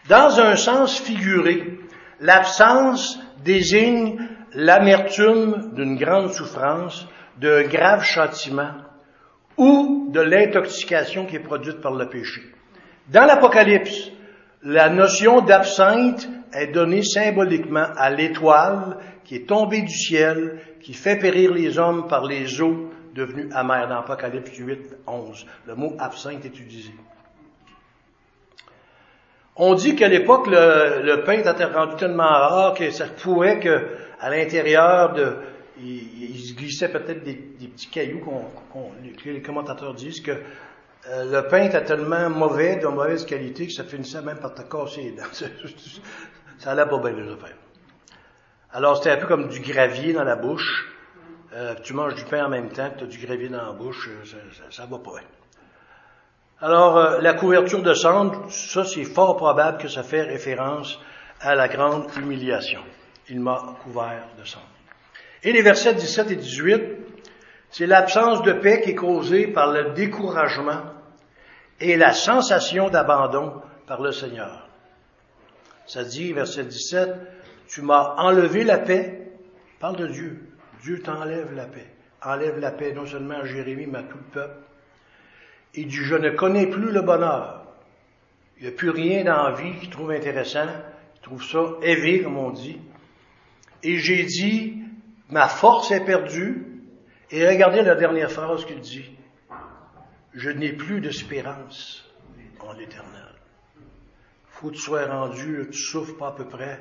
Dans 0.09 0.39
un 0.39 0.55
sens 0.55 0.99
figuré, 0.99 1.79
l'absence 2.19 3.19
désigne 3.43 4.17
l'amertume 4.53 5.71
d'une 5.73 5.95
grande 5.95 6.31
souffrance, 6.33 7.07
d'un 7.37 7.63
grave 7.63 8.03
châtiment 8.03 8.73
ou 9.57 10.09
de 10.11 10.19
l'intoxication 10.19 11.25
qui 11.25 11.37
est 11.37 11.39
produite 11.39 11.79
par 11.81 11.93
le 11.93 12.09
péché. 12.09 12.41
Dans 13.09 13.25
l'Apocalypse, 13.25 14.11
la 14.63 14.89
notion 14.89 15.41
d'absinthe 15.41 16.27
est 16.53 16.67
donnée 16.67 17.03
symboliquement 17.03 17.87
à 17.97 18.09
l'étoile 18.09 18.97
qui 19.25 19.35
est 19.35 19.47
tombée 19.47 19.81
du 19.81 19.93
ciel, 19.93 20.59
qui 20.81 20.93
fait 20.93 21.17
périr 21.17 21.51
les 21.51 21.77
hommes 21.77 22.07
par 22.07 22.25
les 22.25 22.61
eaux 22.61 22.89
devenues 23.13 23.49
amères 23.53 23.89
dans 23.89 23.99
Apocalypse 23.99 24.55
8, 24.55 24.95
11. 25.05 25.45
Le 25.67 25.75
mot 25.75 25.93
absinthe 25.99 26.45
est 26.45 26.59
utilisé. 26.59 26.91
On 29.55 29.75
dit 29.75 29.95
qu'à 29.95 30.07
l'époque, 30.07 30.47
le, 30.47 31.23
pain 31.25 31.33
était 31.33 31.65
rendu 31.65 31.95
tellement 31.97 32.23
rare 32.23 32.73
que 32.73 32.89
ça 32.89 33.05
pouvait 33.07 33.59
que, 33.59 33.97
à 34.19 34.29
l'intérieur 34.29 35.13
de, 35.13 35.35
il, 35.79 36.39
se 36.39 36.53
glissait 36.55 36.89
peut-être 36.89 37.23
des, 37.23 37.35
petits 37.35 37.89
cailloux 37.89 38.19
qu'on, 38.71 38.91
les 39.25 39.41
commentateurs 39.41 39.93
disent 39.93 40.21
que 40.21 40.31
euh, 41.09 41.25
le 41.25 41.47
pain 41.49 41.63
était 41.63 41.83
tellement 41.83 42.29
mauvais, 42.29 42.77
de 42.77 42.87
mauvaise 42.87 43.25
qualité, 43.25 43.67
que 43.67 43.73
ça 43.73 43.83
finissait 43.83 44.21
même 44.21 44.37
par 44.37 44.53
te 44.53 44.61
casser 44.61 45.01
les 45.03 45.11
dents. 45.11 45.23
ça 46.59 46.71
allait 46.71 46.85
pas 46.85 46.97
bien 46.97 47.11
les 47.11 47.31
affaires. 47.31 47.57
Alors 48.71 48.97
c'était 48.97 49.11
un 49.11 49.17
peu 49.17 49.27
comme 49.27 49.49
du 49.49 49.59
gravier 49.59 50.13
dans 50.13 50.23
la 50.23 50.35
bouche. 50.35 50.89
Euh, 51.53 51.75
tu 51.83 51.93
manges 51.93 52.15
du 52.15 52.23
pain 52.23 52.45
en 52.45 52.49
même 52.49 52.69
temps 52.69 52.89
que 52.89 52.99
tu 52.99 53.03
as 53.03 53.07
du 53.07 53.25
gravier 53.25 53.49
dans 53.49 53.65
la 53.65 53.73
bouche, 53.73 54.09
euh, 54.09 54.25
ça, 54.25 54.63
ça, 54.71 54.85
va 54.85 54.97
pas 54.97 55.11
bien. 55.11 55.27
Alors, 56.61 57.19
la 57.19 57.33
couverture 57.33 57.83
de 57.83 57.93
cendre, 57.93 58.49
ça 58.49 58.85
c'est 58.85 59.03
fort 59.03 59.35
probable 59.35 59.79
que 59.79 59.89
ça 59.89 60.01
fait 60.01 60.21
référence 60.21 60.97
à 61.41 61.55
la 61.55 61.67
grande 61.67 62.07
humiliation. 62.15 62.81
Il 63.29 63.41
m'a 63.41 63.75
couvert 63.83 64.29
de 64.39 64.45
cendre. 64.45 64.65
Et 65.43 65.51
les 65.51 65.61
versets 65.61 65.93
17 65.93 66.31
et 66.31 66.35
18, 66.37 66.81
c'est 67.73 67.87
l'absence 67.87 68.43
de 68.43 68.53
paix 68.53 68.81
qui 68.81 68.91
est 68.91 68.95
causée 68.95 69.47
par 69.47 69.71
le 69.71 69.93
découragement 69.93 70.83
et 71.79 71.97
la 71.97 72.13
sensation 72.13 72.89
d'abandon 72.89 73.63
par 73.87 73.99
le 73.99 74.11
Seigneur. 74.11 74.69
Ça 75.87 76.03
dit, 76.03 76.33
verset 76.33 76.65
17, 76.65 77.09
tu 77.67 77.81
m'as 77.81 78.13
enlevé 78.17 78.63
la 78.63 78.77
paix. 78.77 79.27
Parle 79.79 79.95
de 79.95 80.05
Dieu. 80.05 80.49
Dieu 80.83 81.01
t'enlève 81.01 81.51
la 81.55 81.65
paix. 81.65 81.87
Enlève 82.21 82.59
la 82.59 82.69
paix 82.69 82.93
non 82.93 83.07
seulement 83.07 83.39
à 83.39 83.45
Jérémie, 83.45 83.87
mais 83.87 83.99
à 83.99 84.03
tout 84.03 84.19
le 84.19 84.31
peuple. 84.31 84.59
Il 85.73 85.87
dit, 85.87 85.95
je 85.95 86.15
ne 86.15 86.29
connais 86.29 86.67
plus 86.67 86.91
le 86.91 87.01
bonheur. 87.01 87.65
Il 88.57 88.67
n'y 88.67 88.69
a 88.69 88.75
plus 88.75 88.91
rien 88.91 89.23
dans 89.23 89.49
la 89.49 89.55
vie 89.55 89.79
qu'il 89.79 89.89
trouve 89.89 90.11
intéressant. 90.11 90.67
Il 91.15 91.21
trouve 91.23 91.43
ça 91.43 91.63
éveillé, 91.81 92.21
comme 92.21 92.37
on 92.37 92.51
dit. 92.51 92.79
Et 93.81 93.97
j'ai 93.97 94.25
dit, 94.25 94.77
ma 95.31 95.47
force 95.47 95.89
est 95.89 96.05
perdue. 96.05 96.67
Et 97.35 97.47
regardez 97.47 97.81
la 97.81 97.95
dernière 97.95 98.29
phrase 98.29 98.63
qu'il 98.63 98.79
dit. 98.79 99.09
Je 100.35 100.51
n'ai 100.51 100.71
plus 100.71 101.01
d'espérance 101.01 102.07
en 102.59 102.73
l'éternel. 102.73 103.33
Faut 104.45 104.69
que 104.69 104.75
tu 104.75 104.79
sois 104.81 105.07
rendu, 105.07 105.67
tu 105.71 105.79
souffres 105.79 106.15
pas 106.15 106.27
à 106.27 106.31
peu 106.33 106.45
près. 106.45 106.79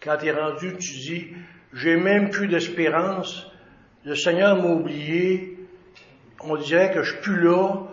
Quand 0.00 0.16
tu 0.18 0.26
es 0.26 0.30
rendu, 0.30 0.76
tu 0.78 0.92
dis, 0.92 1.28
j'ai 1.72 1.96
même 1.96 2.30
plus 2.30 2.46
d'espérance. 2.46 3.50
Le 4.04 4.14
Seigneur 4.14 4.62
m'a 4.62 4.68
oublié. 4.68 5.58
On 6.38 6.54
dirait 6.54 6.92
que 6.92 7.02
je 7.02 7.10
suis 7.10 7.22
plus 7.22 7.42
là. 7.42 7.88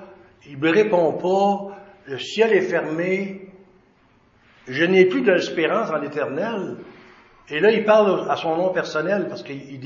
Il 0.47 0.59
me 0.59 0.69
répond 0.69 1.13
pas. 1.13 1.79
Le 2.05 2.19
ciel 2.19 2.53
est 2.53 2.61
fermé. 2.61 3.49
Je 4.67 4.83
n'ai 4.83 5.05
plus 5.05 5.23
d'espérance 5.23 5.89
en 5.89 5.97
l'éternel. 5.97 6.77
Et 7.49 7.59
là, 7.59 7.71
il 7.71 7.85
parle 7.85 8.29
à 8.29 8.35
son 8.35 8.57
nom 8.57 8.73
personnel 8.73 9.27
parce 9.29 9.43
qu'il 9.43 9.79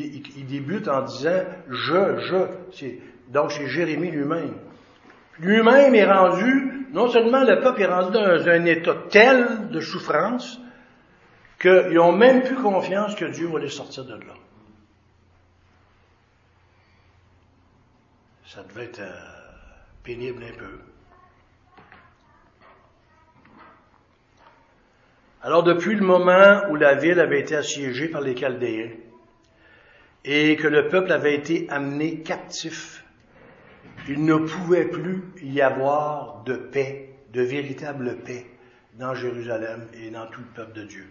débute 0.47 0.87
en 0.87 1.03
disant 1.03 1.43
je, 1.69 2.19
je. 2.19 2.85
donc 3.29 3.51
c'est 3.51 3.67
Jérémie 3.67 4.09
lui-même. 4.09 4.55
Lui-même 5.39 5.95
est 5.95 6.11
rendu, 6.11 6.87
non 6.91 7.09
seulement 7.09 7.43
le 7.43 7.61
peuple 7.61 7.81
est 7.81 7.87
rendu 7.87 8.11
dans 8.11 8.49
un 8.49 8.65
état 8.65 8.95
tel 9.09 9.69
de 9.69 9.79
souffrance 9.79 10.59
qu'ils 11.59 11.93
n'ont 11.93 12.11
même 12.11 12.41
plus 12.41 12.55
confiance 12.55 13.15
que 13.15 13.25
Dieu 13.25 13.47
va 13.47 13.59
les 13.59 13.69
sortir 13.69 14.05
de 14.05 14.13
là. 14.13 14.33
Ça 18.45 18.63
devait 18.63 18.85
être 18.85 18.99
euh, 18.99 19.13
pénible 20.03 20.43
un 20.43 20.57
peu. 20.57 20.90
Alors 25.43 25.63
depuis 25.63 25.95
le 25.95 26.05
moment 26.05 26.69
où 26.69 26.75
la 26.75 26.93
ville 26.93 27.19
avait 27.19 27.39
été 27.39 27.55
assiégée 27.55 28.07
par 28.07 28.21
les 28.21 28.35
Chaldéens 28.35 28.91
et 30.23 30.55
que 30.55 30.67
le 30.67 30.87
peuple 30.87 31.11
avait 31.11 31.33
été 31.33 31.67
amené 31.71 32.19
captif, 32.21 33.03
il 34.07 34.23
ne 34.23 34.35
pouvait 34.35 34.85
plus 34.85 35.23
y 35.41 35.61
avoir 35.61 36.43
de 36.43 36.53
paix, 36.53 37.15
de 37.33 37.41
véritable 37.41 38.17
paix 38.17 38.45
dans 38.99 39.15
Jérusalem 39.15 39.87
et 39.95 40.11
dans 40.11 40.27
tout 40.27 40.41
le 40.41 40.53
peuple 40.53 40.73
de 40.73 40.83
Dieu. 40.83 41.07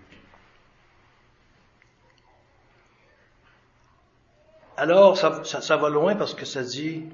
Alors, 4.77 5.17
ça, 5.19 5.77
va 5.77 5.89
loin 5.91 6.15
parce 6.15 6.35
que 6.35 6.47
ça 6.47 6.63
dit, 6.63 7.05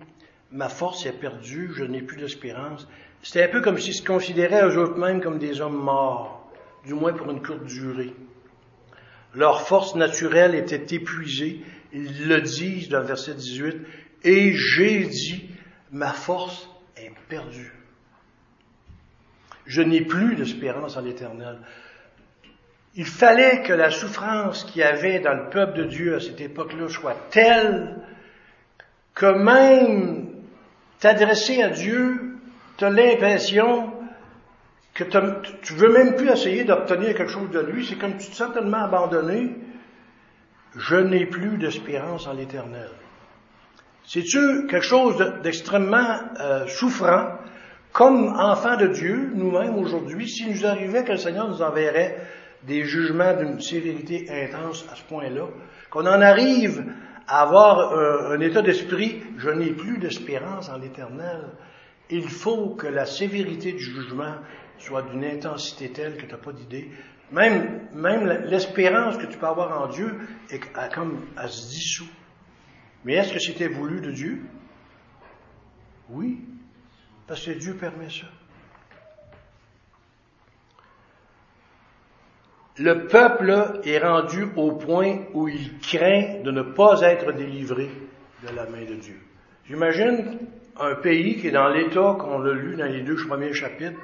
ma 0.52 0.68
force 0.68 1.06
est 1.06 1.18
perdue, 1.18 1.72
je 1.74 1.84
n'ai 1.84 2.02
plus 2.02 2.18
d'espérance. 2.18 2.86
C'était 3.22 3.44
un 3.44 3.48
peu 3.48 3.62
comme 3.62 3.78
s'ils 3.78 3.94
se 3.94 4.04
considéraient 4.04 4.66
eux-mêmes 4.66 5.22
comme 5.22 5.38
des 5.38 5.62
hommes 5.62 5.82
morts 5.82 6.45
du 6.86 6.94
moins 6.94 7.12
pour 7.12 7.30
une 7.30 7.42
courte 7.42 7.64
durée. 7.64 8.14
Leur 9.34 9.66
force 9.66 9.96
naturelle 9.96 10.54
était 10.54 10.94
épuisée. 10.94 11.60
Ils 11.92 12.28
le 12.28 12.40
disent 12.40 12.88
dans 12.88 13.00
le 13.00 13.06
verset 13.06 13.34
18. 13.34 13.76
Et 14.22 14.54
j'ai 14.54 15.04
dit, 15.04 15.50
ma 15.90 16.12
force 16.12 16.70
est 16.96 17.12
perdue. 17.28 17.72
Je 19.66 19.82
n'ai 19.82 20.00
plus 20.00 20.36
d'espérance 20.36 20.96
en 20.96 21.02
l'éternel. 21.02 21.58
Il 22.94 23.04
fallait 23.04 23.62
que 23.62 23.72
la 23.72 23.90
souffrance 23.90 24.64
qu'il 24.64 24.80
y 24.80 24.84
avait 24.84 25.18
dans 25.18 25.34
le 25.34 25.50
peuple 25.50 25.78
de 25.78 25.84
Dieu 25.84 26.14
à 26.16 26.20
cette 26.20 26.40
époque-là 26.40 26.88
soit 26.88 27.16
telle 27.30 27.96
que 29.14 29.26
même 29.26 30.28
t'adresser 31.00 31.62
à 31.62 31.70
Dieu, 31.70 32.38
tu 32.78 32.84
as 32.84 32.90
l'impression 32.90 33.92
que 34.96 35.04
tu 35.62 35.74
veux 35.74 35.92
même 35.92 36.16
plus 36.16 36.30
essayer 36.30 36.64
d'obtenir 36.64 37.14
quelque 37.14 37.30
chose 37.30 37.50
de 37.50 37.60
lui, 37.60 37.84
c'est 37.86 37.96
comme 37.96 38.16
tu 38.16 38.30
te 38.30 38.34
sens 38.34 38.54
tellement 38.54 38.84
abandonné, 38.84 39.54
je 40.74 40.96
n'ai 40.96 41.26
plus 41.26 41.58
d'espérance 41.58 42.26
en 42.26 42.32
l'éternel. 42.32 42.88
C'est-tu 44.04 44.66
quelque 44.66 44.80
chose 44.84 45.18
d'extrêmement 45.42 46.18
euh, 46.40 46.66
souffrant, 46.68 47.32
comme 47.92 48.28
enfants 48.38 48.76
de 48.76 48.86
Dieu, 48.86 49.32
nous-mêmes 49.34 49.76
aujourd'hui, 49.76 50.28
s'il 50.28 50.52
nous 50.52 50.64
arrivait 50.64 51.04
que 51.04 51.12
le 51.12 51.18
Seigneur 51.18 51.48
nous 51.48 51.60
enverrait 51.60 52.16
des 52.62 52.84
jugements 52.84 53.34
d'une 53.34 53.60
sévérité 53.60 54.26
intense 54.30 54.86
à 54.90 54.96
ce 54.96 55.02
point-là, 55.02 55.46
qu'on 55.90 56.06
en 56.06 56.22
arrive 56.22 56.84
à 57.28 57.42
avoir 57.42 57.92
euh, 57.92 58.34
un 58.34 58.40
état 58.40 58.62
d'esprit, 58.62 59.22
je 59.36 59.50
n'ai 59.50 59.72
plus 59.72 59.98
d'espérance 59.98 60.70
en 60.70 60.78
l'éternel. 60.78 61.42
Il 62.08 62.28
faut 62.28 62.70
que 62.70 62.86
la 62.86 63.04
sévérité 63.04 63.72
du 63.72 63.80
jugement 63.80 64.36
soit 64.78 65.02
d'une 65.02 65.24
intensité 65.24 65.90
telle 65.90 66.16
que 66.16 66.26
tu 66.26 66.32
n'as 66.32 66.38
pas 66.38 66.52
d'idée. 66.52 66.90
Même, 67.32 67.88
même 67.92 68.26
l'espérance 68.44 69.16
que 69.16 69.26
tu 69.26 69.36
peux 69.38 69.46
avoir 69.46 69.82
en 69.82 69.88
Dieu 69.88 70.16
est 70.50 70.60
comme, 70.94 71.26
elle 71.40 71.48
se 71.48 71.68
dissout. 71.68 72.08
Mais 73.04 73.14
est-ce 73.14 73.32
que 73.32 73.38
c'était 73.38 73.68
voulu 73.68 74.00
de 74.00 74.10
Dieu? 74.12 74.42
Oui, 76.10 76.44
parce 77.26 77.44
que 77.44 77.52
Dieu 77.52 77.74
permet 77.74 78.10
ça. 78.10 78.26
Le 82.78 83.06
peuple 83.06 83.80
est 83.84 83.98
rendu 83.98 84.48
au 84.54 84.72
point 84.72 85.24
où 85.32 85.48
il 85.48 85.78
craint 85.78 86.42
de 86.42 86.50
ne 86.50 86.62
pas 86.62 87.00
être 87.02 87.32
délivré 87.32 87.90
de 88.42 88.54
la 88.54 88.66
main 88.66 88.84
de 88.84 88.96
Dieu. 88.96 89.18
J'imagine 89.64 90.38
un 90.78 90.94
pays 90.96 91.36
qui 91.40 91.48
est 91.48 91.52
dans 91.52 91.68
l'état 91.68 92.16
qu'on 92.18 92.42
a 92.42 92.52
lu 92.52 92.76
dans 92.76 92.84
les 92.84 93.02
deux 93.02 93.16
premiers 93.26 93.54
chapitres, 93.54 93.98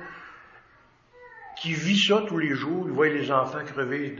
qui 1.62 1.74
vit 1.74 1.96
ça 1.96 2.24
tous 2.26 2.38
les 2.38 2.54
jours. 2.54 2.86
Il 2.86 2.92
voit 2.92 3.08
les 3.08 3.30
enfants 3.30 3.64
crever 3.64 4.16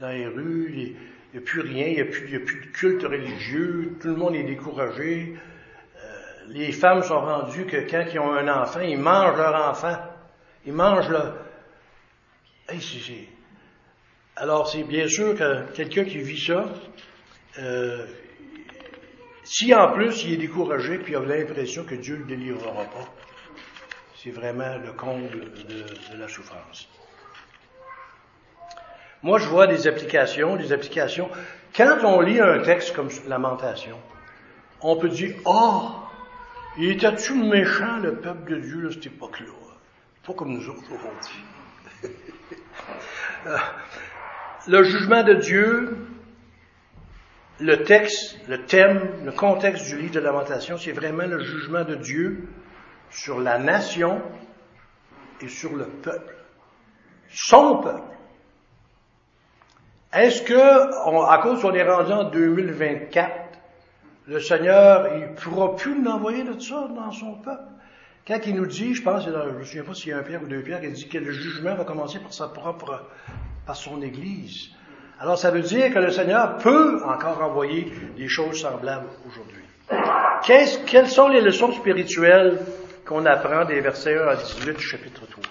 dans 0.00 0.08
les 0.08 0.26
rues, 0.26 0.72
il 0.74 0.96
n'y 1.32 1.38
a 1.38 1.40
plus 1.40 1.60
rien, 1.60 1.86
il 1.86 1.94
n'y 1.94 2.00
a, 2.00 2.04
plus, 2.04 2.28
de 2.28 2.66
culte 2.72 3.04
religieux, 3.04 3.96
tout 4.00 4.08
le 4.08 4.16
monde 4.16 4.34
est 4.34 4.42
découragé. 4.42 5.36
Euh, 5.96 6.08
les 6.48 6.72
femmes 6.72 7.02
sont 7.02 7.20
rendues 7.20 7.66
que 7.66 7.88
quand 7.88 8.04
ils 8.12 8.18
ont 8.18 8.32
un 8.32 8.48
enfant, 8.48 8.80
ils 8.80 8.98
mangent 8.98 9.36
leur 9.36 9.70
enfant. 9.70 9.96
Ils 10.66 10.72
mangent 10.72 11.08
leur... 11.08 11.36
Hey, 12.68 12.80
Alors, 14.34 14.68
c'est 14.68 14.82
bien 14.82 15.06
sûr 15.06 15.36
que 15.36 15.72
quelqu'un 15.74 16.04
qui 16.04 16.18
vit 16.18 16.40
ça, 16.40 16.64
euh, 17.60 18.06
si 19.44 19.72
en 19.72 19.92
plus 19.92 20.24
il 20.24 20.34
est 20.34 20.36
découragé 20.36 20.98
puis 20.98 21.12
il 21.12 21.16
a 21.16 21.20
l'impression 21.20 21.84
que 21.84 21.94
Dieu 21.94 22.16
ne 22.16 22.20
le 22.20 22.26
délivrera 22.26 22.84
pas, 22.84 23.08
c'est 24.22 24.30
vraiment 24.30 24.78
le 24.78 24.92
comble 24.92 25.30
de, 25.30 26.16
la 26.16 26.28
souffrance. 26.28 26.88
Moi, 29.22 29.38
je 29.38 29.46
vois 29.46 29.66
des 29.66 29.88
applications, 29.88 30.56
des 30.56 30.72
applications. 30.72 31.28
Quand 31.76 32.04
on 32.04 32.20
lit 32.20 32.40
un 32.40 32.60
texte 32.60 32.94
comme 32.94 33.08
Lamentation, 33.26 33.98
on 34.80 34.96
peut 34.96 35.08
dire, 35.08 35.34
oh, 35.44 35.90
il 36.78 36.90
était-tu 36.90 37.34
méchant, 37.34 37.98
le 37.98 38.16
peuple 38.16 38.52
de 38.52 38.60
Dieu, 38.60 38.88
à 38.88 38.92
cette 38.92 39.06
époque-là? 39.06 39.46
Pas 40.24 40.34
comme 40.34 40.52
nous 40.52 40.68
autres 40.68 40.92
aujourd'hui. 40.92 41.44
Euh, 43.44 43.56
le 44.68 44.84
jugement 44.84 45.24
de 45.24 45.34
Dieu, 45.34 45.96
le 47.58 47.82
texte, 47.82 48.38
le 48.48 48.64
thème, 48.64 49.24
le 49.24 49.32
contexte 49.32 49.86
du 49.86 49.98
livre 49.98 50.14
de 50.14 50.20
Lamentation, 50.20 50.78
c'est 50.78 50.92
vraiment 50.92 51.26
le 51.26 51.40
jugement 51.40 51.82
de 51.82 51.96
Dieu 51.96 52.48
sur 53.12 53.40
la 53.40 53.58
nation 53.58 54.20
et 55.40 55.48
sur 55.48 55.74
le 55.74 55.86
peuple. 55.86 56.34
Son 57.30 57.78
peuple. 57.78 58.02
Est-ce 60.12 60.42
que, 60.42 61.30
à 61.30 61.38
cause 61.38 61.62
qu'on 61.62 61.72
est 61.72 61.88
rendu 61.88 62.12
en 62.12 62.24
2024, 62.24 63.30
le 64.26 64.40
Seigneur, 64.40 65.16
il 65.16 65.34
pourra 65.34 65.74
plus 65.74 65.98
nous 65.98 66.10
envoyer 66.10 66.44
de 66.44 66.58
ça 66.60 66.88
dans 66.94 67.10
son 67.10 67.34
peuple? 67.36 67.62
Quand 68.26 68.38
il 68.46 68.54
nous 68.54 68.66
dit, 68.66 68.94
je 68.94 69.02
pense, 69.02 69.24
je 69.24 69.30
ne 69.30 69.58
me 69.58 69.64
souviens 69.64 69.82
pas 69.82 69.94
s'il 69.94 70.10
y 70.10 70.12
a 70.12 70.18
un 70.18 70.22
Pierre 70.22 70.42
ou 70.42 70.46
deux 70.46 70.62
Pierres, 70.62 70.84
il 70.84 70.92
dit 70.92 71.08
que 71.08 71.18
le 71.18 71.32
jugement 71.32 71.74
va 71.74 71.84
commencer 71.84 72.18
par 72.20 72.32
sa 72.32 72.48
propre, 72.48 73.02
par 73.66 73.74
son 73.74 74.00
Église. 74.02 74.68
Alors 75.18 75.38
ça 75.38 75.50
veut 75.50 75.62
dire 75.62 75.92
que 75.92 75.98
le 75.98 76.10
Seigneur 76.10 76.58
peut 76.58 77.02
encore 77.04 77.42
envoyer 77.42 77.92
des 78.16 78.28
choses 78.28 78.60
semblables 78.60 79.08
aujourd'hui. 79.26 79.62
quelles 80.86 81.08
sont 81.08 81.28
les 81.28 81.40
leçons 81.40 81.72
spirituelles 81.72 82.60
qu'on 83.06 83.26
apprend 83.26 83.64
des 83.64 83.80
versets 83.80 84.16
1 84.16 84.28
à 84.28 84.36
18 84.36 84.76
du 84.76 84.82
chapitre 84.82 85.26
3? 85.26 85.44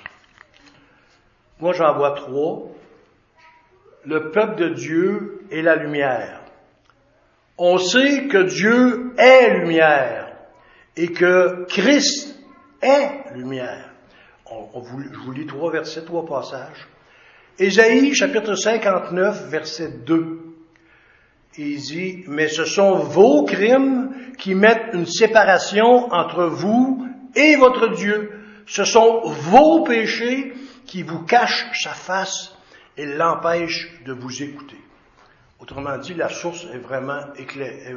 Moi 1.60 1.74
j'en 1.74 1.96
vois 1.96 2.16
trois. 2.16 2.70
Le 4.06 4.32
peuple 4.32 4.56
de 4.56 4.70
Dieu 4.70 5.42
est 5.52 5.62
la 5.62 5.76
lumière. 5.76 6.42
On 7.58 7.78
sait 7.78 8.28
que 8.28 8.44
Dieu 8.44 9.14
est 9.18 9.60
lumière 9.60 10.34
et 10.98 11.10
que 11.10 11.66
Christ 11.66 12.36
est 12.82 13.36
lumière. 13.36 13.92
Je 14.50 15.18
vous 15.20 15.32
lis 15.32 15.46
trois 15.46 15.72
versets, 15.72 16.04
trois 16.04 16.26
passages. 16.26 16.88
Ésaïe 17.60 18.14
chapitre 18.16 18.56
59, 18.56 19.50
verset 19.50 19.92
2. 20.06 20.40
Il 21.58 21.78
dit, 21.78 22.24
mais 22.28 22.48
ce 22.48 22.66
sont 22.66 22.96
vos 22.96 23.44
crimes 23.44 24.10
qui 24.38 24.56
mettent 24.56 24.94
une 24.94 25.06
séparation 25.06 26.12
entre 26.12 26.46
vous 26.46 27.06
et 27.36 27.56
votre 27.56 27.90
Dieu. 27.90 28.32
Ce 28.66 28.84
sont 28.84 29.22
vos 29.24 29.84
péchés 29.84 30.54
qui 30.86 31.04
vous 31.04 31.24
cachent 31.24 31.66
sa 31.74 31.92
face 31.92 32.56
et 32.98 33.06
l'empêchent 33.06 33.90
de 34.06 34.14
vous 34.14 34.44
écouter. 34.44 34.78
Autrement 35.60 35.98
dit, 35.98 36.14
la 36.14 36.30
source 36.30 36.66
est 36.74 36.80
vraiment 36.80 37.22
éclairée. 37.38 37.96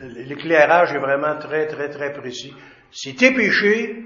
L'éclairage 0.00 0.92
est 0.92 0.98
vraiment 0.98 1.36
très, 1.38 1.66
très, 1.66 1.88
très 1.88 2.12
précis. 2.12 2.54
C'est 2.92 3.16
tes 3.16 3.32
péchés 3.32 4.04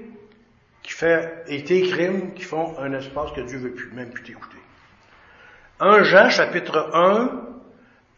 qui 0.81 0.93
fait, 0.93 1.43
et 1.47 1.63
tes 1.63 1.81
crimes 1.81 2.33
qui 2.33 2.43
font 2.43 2.77
un 2.79 2.93
espace 2.93 3.31
que 3.33 3.41
Dieu 3.41 3.59
veut 3.59 3.73
plus, 3.73 3.91
même 3.91 4.09
plus 4.09 4.23
t'écouter. 4.23 4.57
1 5.79 6.03
Jean, 6.03 6.29
chapitre 6.29 6.89
1, 6.93 7.41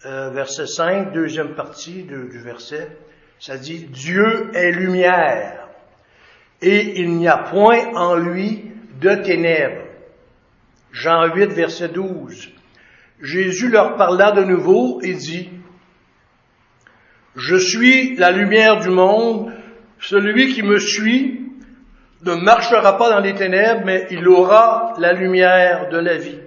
euh, 0.06 0.30
verset 0.30 0.68
5, 0.68 1.12
deuxième 1.12 1.56
partie 1.56 2.04
du 2.04 2.40
verset, 2.40 2.98
ça 3.40 3.58
dit, 3.58 3.86
Dieu 3.86 4.52
est 4.54 4.72
lumière, 4.72 5.63
et 6.64 7.02
il 7.02 7.18
n'y 7.18 7.28
a 7.28 7.38
point 7.38 7.94
en 7.94 8.16
lui 8.16 8.72
de 9.02 9.16
ténèbres. 9.16 9.84
Jean 10.92 11.34
8, 11.34 11.48
verset 11.48 11.90
12. 11.90 12.52
Jésus 13.22 13.70
leur 13.70 13.98
parla 13.98 14.32
de 14.32 14.44
nouveau 14.44 15.02
et 15.02 15.14
dit, 15.14 15.50
Je 17.36 17.56
suis 17.56 18.16
la 18.16 18.32
lumière 18.32 18.80
du 18.80 18.90
monde, 18.90 19.54
celui 20.00 20.54
qui 20.54 20.64
me 20.64 20.80
suit 20.80 21.42
ne 22.22 22.36
marchera 22.36 22.98
pas 22.98 23.10
dans 23.10 23.20
les 23.20 23.34
ténèbres, 23.34 23.82
mais 23.86 24.08
il 24.10 24.26
aura 24.30 24.94
la 24.98 25.12
lumière 25.12 25.90
de 25.90 25.98
la 25.98 26.18
vie. 26.18 26.40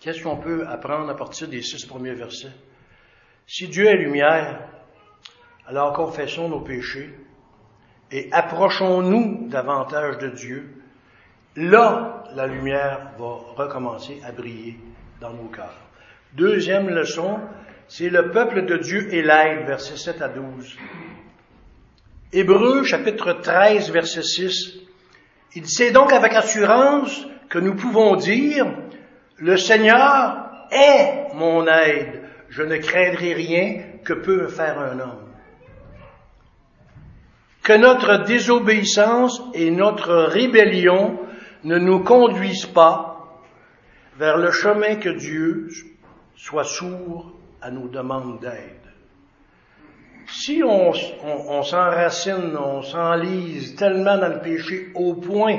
Qu'est-ce 0.00 0.22
qu'on 0.22 0.36
peut 0.36 0.66
apprendre 0.66 1.08
à 1.08 1.16
partir 1.16 1.48
des 1.48 1.62
six 1.62 1.86
premiers 1.86 2.14
versets? 2.14 2.52
Si 3.46 3.68
Dieu 3.68 3.86
est 3.86 3.96
lumière, 3.96 4.60
alors 5.66 5.94
confessons 5.94 6.48
nos 6.48 6.60
péchés 6.60 7.10
et 8.10 8.28
approchons-nous 8.32 9.48
davantage 9.48 10.18
de 10.18 10.28
Dieu. 10.28 10.68
Là, 11.56 12.24
la 12.34 12.46
lumière 12.46 13.12
va 13.18 13.38
recommencer 13.56 14.20
à 14.24 14.32
briller 14.32 14.78
dans 15.20 15.32
nos 15.32 15.48
cœurs. 15.48 15.80
Deuxième 16.34 16.88
leçon, 16.88 17.38
c'est 17.88 18.10
le 18.10 18.30
peuple 18.30 18.66
de 18.66 18.76
Dieu 18.76 19.12
et 19.12 19.22
l'aide, 19.22 19.66
versets 19.66 19.96
7 19.96 20.22
à 20.22 20.28
12. 20.28 20.76
Hébreu 22.32 22.84
chapitre 22.84 23.32
13 23.32 23.90
verset 23.90 24.22
6. 24.22 24.78
Il 25.54 25.66
sait 25.66 25.90
donc 25.90 26.12
avec 26.12 26.34
assurance 26.34 27.26
que 27.48 27.58
nous 27.58 27.74
pouvons 27.74 28.16
dire, 28.16 28.66
le 29.38 29.56
Seigneur 29.56 30.66
est 30.70 31.34
mon 31.34 31.66
aide, 31.66 32.22
je 32.50 32.62
ne 32.62 32.76
craindrai 32.76 33.32
rien 33.32 33.82
que 34.04 34.12
peut 34.12 34.48
faire 34.48 34.78
un 34.78 35.00
homme. 35.00 35.27
Que 37.68 37.76
notre 37.76 38.24
désobéissance 38.24 39.42
et 39.52 39.70
notre 39.70 40.14
rébellion 40.14 41.20
ne 41.64 41.76
nous 41.76 42.02
conduisent 42.02 42.64
pas 42.64 43.28
vers 44.16 44.38
le 44.38 44.50
chemin 44.52 44.96
que 44.96 45.10
Dieu 45.10 45.68
soit 46.34 46.64
sourd 46.64 47.30
à 47.60 47.70
nos 47.70 47.88
demandes 47.88 48.40
d'aide 48.40 48.78
si 50.30 50.62
on, 50.62 50.92
s'enracine, 51.62 52.56
on 52.56 52.80
s'enlise 52.80 53.74
tellement 53.76 54.16
dans 54.16 54.28
le 54.28 54.40
péché 54.40 54.90
au 54.94 55.14
point 55.14 55.58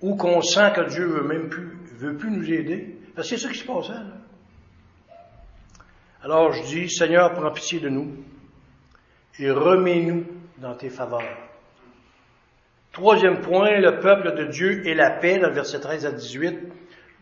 où 0.00 0.16
qu'on 0.16 0.40
sent 0.40 0.72
que 0.76 0.88
Dieu 0.88 1.06
veut 1.06 1.28
même 1.28 1.50
plus, 1.50 1.78
veut 1.98 2.16
plus 2.16 2.30
nous 2.30 2.50
aider, 2.50 2.96
parce 3.14 3.28
c'est 3.28 3.36
ça 3.36 3.50
qui 3.50 3.58
se 3.58 3.66
passe 3.66 3.90
là. 3.90 4.02
Alors 6.22 6.52
je 6.52 6.62
dis, 6.62 6.88
Seigneur, 6.88 7.34
prends 7.34 7.50
pitié 7.50 7.80
de 7.80 7.90
nous 7.90 8.14
et 9.38 9.50
remets-nous 9.50 10.24
dans 10.58 10.74
tes 10.74 10.90
faveurs. 10.90 11.22
Troisième 12.92 13.40
point, 13.40 13.78
le 13.78 14.00
peuple 14.00 14.34
de 14.34 14.44
Dieu 14.44 14.86
et 14.86 14.94
la 14.94 15.10
paix, 15.10 15.38
dans 15.38 15.48
le 15.48 15.54
verset 15.54 15.80
13 15.80 16.06
à 16.06 16.12
18. 16.12 16.58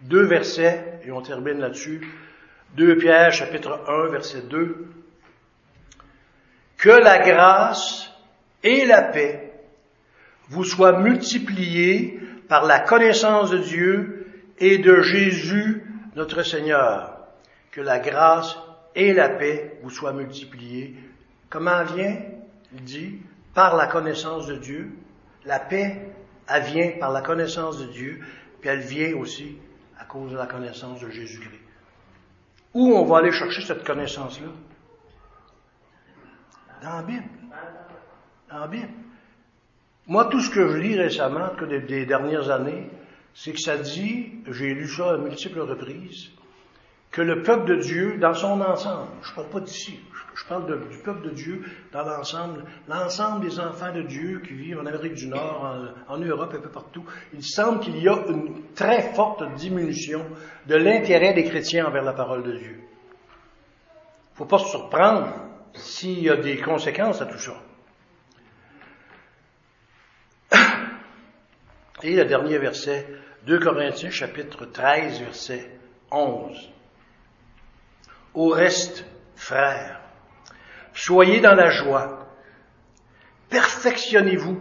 Deux 0.03 0.25
versets, 0.25 1.01
et 1.05 1.11
on 1.11 1.23
termine 1.23 1.59
là-dessus. 1.59 2.01
Deux 2.77 2.97
Pierre, 2.97 3.33
chapitre 3.33 3.81
1, 3.89 4.09
verset 4.09 4.43
2 4.43 4.89
que 6.85 6.91
la 6.91 7.19
grâce 7.19 8.11
et 8.63 8.85
la 8.85 9.01
paix 9.01 9.55
vous 10.51 10.65
soient 10.65 11.01
multipliées 11.01 12.21
par 12.47 12.67
la 12.67 12.79
connaissance 12.79 13.51
de 13.51 13.57
Dieu 13.57 14.27
et 14.59 14.77
de 14.77 15.01
Jésus 15.01 15.83
notre 16.15 16.43
Seigneur. 16.43 17.17
Que 17.71 17.81
la 17.81 18.01
grâce 18.01 18.59
et 18.95 19.15
la 19.15 19.31
paix 19.31 19.79
vous 19.83 19.89
soient 19.89 20.13
multipliées. 20.13 20.95
Comment 21.49 21.85
vient 21.85 22.19
dit, 22.81 23.21
par 23.55 23.77
la 23.77 23.87
connaissance 23.87 24.47
de 24.47 24.57
Dieu. 24.57 24.93
La 25.45 25.61
paix, 25.61 26.15
elle 26.49 26.63
vient 26.65 26.93
par 26.99 27.13
la 27.13 27.23
connaissance 27.23 27.79
de 27.79 27.87
Dieu, 27.87 28.21
puis 28.61 28.71
elle 28.71 28.81
vient 28.81 29.17
aussi 29.17 29.57
à 29.99 30.05
cause 30.05 30.33
de 30.33 30.37
la 30.37 30.47
connaissance 30.47 31.01
de 31.01 31.11
Jésus-Christ. 31.11 31.61
Où 32.75 32.93
on 32.95 33.05
va 33.05 33.19
aller 33.19 33.33
chercher 33.33 33.63
cette 33.63 33.85
connaissance-là? 33.85 34.49
Dans 36.83 36.97
la 36.97 37.03
Bible. 37.03 37.25
Dans 38.51 38.59
la 38.59 38.67
Bible. 38.67 38.89
Moi, 40.07 40.27
tout 40.27 40.41
ce 40.41 40.51
que 40.51 40.69
je 40.69 40.77
lis 40.77 40.99
récemment, 40.99 41.51
que 41.51 41.65
des, 41.65 42.05
dernières 42.05 42.51
années, 42.51 42.91
c'est 43.33 43.53
que 43.53 43.61
ça 43.61 43.79
dit, 43.79 44.33
j'ai 44.49 44.75
lu 44.75 44.89
ça 44.89 45.15
à 45.15 45.17
multiples 45.17 45.61
reprises, 45.61 46.31
que 47.15 47.23
le 47.23 47.43
peuple 47.45 47.67
de 47.67 47.77
Dieu, 47.77 48.19
dans 48.19 48.35
son 48.35 48.61
ensemble, 48.61 49.07
je 49.23 49.31
ne 49.31 49.35
parle 49.37 49.49
pas 49.49 49.61
d'ici, 49.61 50.01
je, 50.35 50.45
parle 50.47 50.67
du 50.91 50.99
peuple 50.99 51.23
de 51.23 51.31
Dieu 51.31 51.63
dans 51.93 52.03
l'ensemble, 52.03 52.65
l'ensemble 52.89 53.47
des 53.49 53.61
enfants 53.61 53.93
de 53.93 54.03
Dieu 54.03 54.43
qui 54.45 54.53
vivent 54.55 54.81
en 54.81 54.87
Amérique 54.87 55.15
du 55.15 55.29
Nord, 55.29 55.93
en, 56.09 56.19
Europe, 56.19 56.53
un 56.57 56.61
peu 56.61 56.71
partout, 56.71 57.05
il 57.33 57.45
semble 57.45 57.79
qu'il 57.79 57.97
y 58.03 58.09
a 58.09 58.17
une 58.27 58.65
très 58.75 59.15
forte 59.15 59.45
diminution 59.55 60.27
de 60.67 60.75
l'intérêt 60.75 61.35
des 61.35 61.45
chrétiens 61.45 61.87
envers 61.87 62.03
la 62.03 62.15
parole 62.15 62.43
de 62.43 62.57
Dieu. 62.57 62.81
Il 62.81 64.33
ne 64.33 64.37
faut 64.39 64.47
pas 64.47 64.59
se 64.59 64.71
surprendre 64.71 65.29
s'il 65.73 66.19
y 66.19 66.29
a 66.29 66.37
des 66.37 66.57
conséquences 66.57 67.23
à 67.23 67.27
tout 67.27 67.39
ça. 67.39 67.55
Et 72.03 72.17
le 72.17 72.25
dernier 72.25 72.59
verset 72.59 73.07
2 73.47 73.61
Corinthiens 73.61 74.11
chapitre 74.11 74.65
13, 74.65 75.21
verset 75.21 75.79
11. 76.11 76.75
Au 78.35 78.49
reste, 78.49 79.07
frères, 79.37 80.01
soyez 80.93 81.41
dans 81.41 81.55
la 81.55 81.71
joie, 81.71 82.27
perfectionnez-vous, 83.49 84.59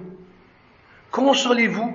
consolez-vous, 1.11 1.91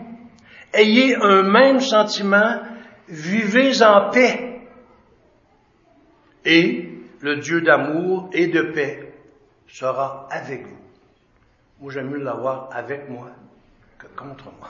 ayez 0.74 1.14
un 1.16 1.42
même 1.42 1.80
sentiment, 1.80 2.60
vivez 3.08 3.82
en 3.82 4.10
paix. 4.10 4.60
Et 6.44 6.88
le 7.20 7.36
Dieu 7.36 7.60
d'amour 7.60 8.30
et 8.32 8.48
de 8.48 8.62
paix 8.62 9.12
sera 9.68 10.26
avec 10.30 10.66
vous. 10.66 10.78
Moi, 11.80 11.92
j'aime 11.92 12.10
mieux 12.10 12.18
l'avoir 12.18 12.70
avec 12.72 13.08
moi 13.08 13.28
que 13.98 14.06
contre 14.16 14.46
moi. 14.58 14.68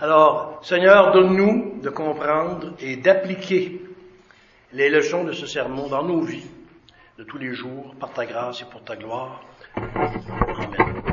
Alors, 0.00 0.60
Seigneur, 0.62 1.12
donne-nous 1.12 1.80
de 1.80 1.88
comprendre 1.88 2.74
et 2.80 2.96
d'appliquer 2.96 3.80
les 4.72 4.88
leçons 4.88 5.24
de 5.24 5.32
ce 5.32 5.46
sermon 5.46 5.88
dans 5.88 6.02
nos 6.02 6.20
vies 6.20 6.46
de 7.18 7.24
tous 7.24 7.38
les 7.38 7.52
jours, 7.52 7.94
par 8.00 8.12
ta 8.12 8.24
grâce 8.24 8.62
et 8.62 8.64
pour 8.64 8.82
ta 8.82 8.96
gloire. 8.96 9.44
Amen. 9.76 11.11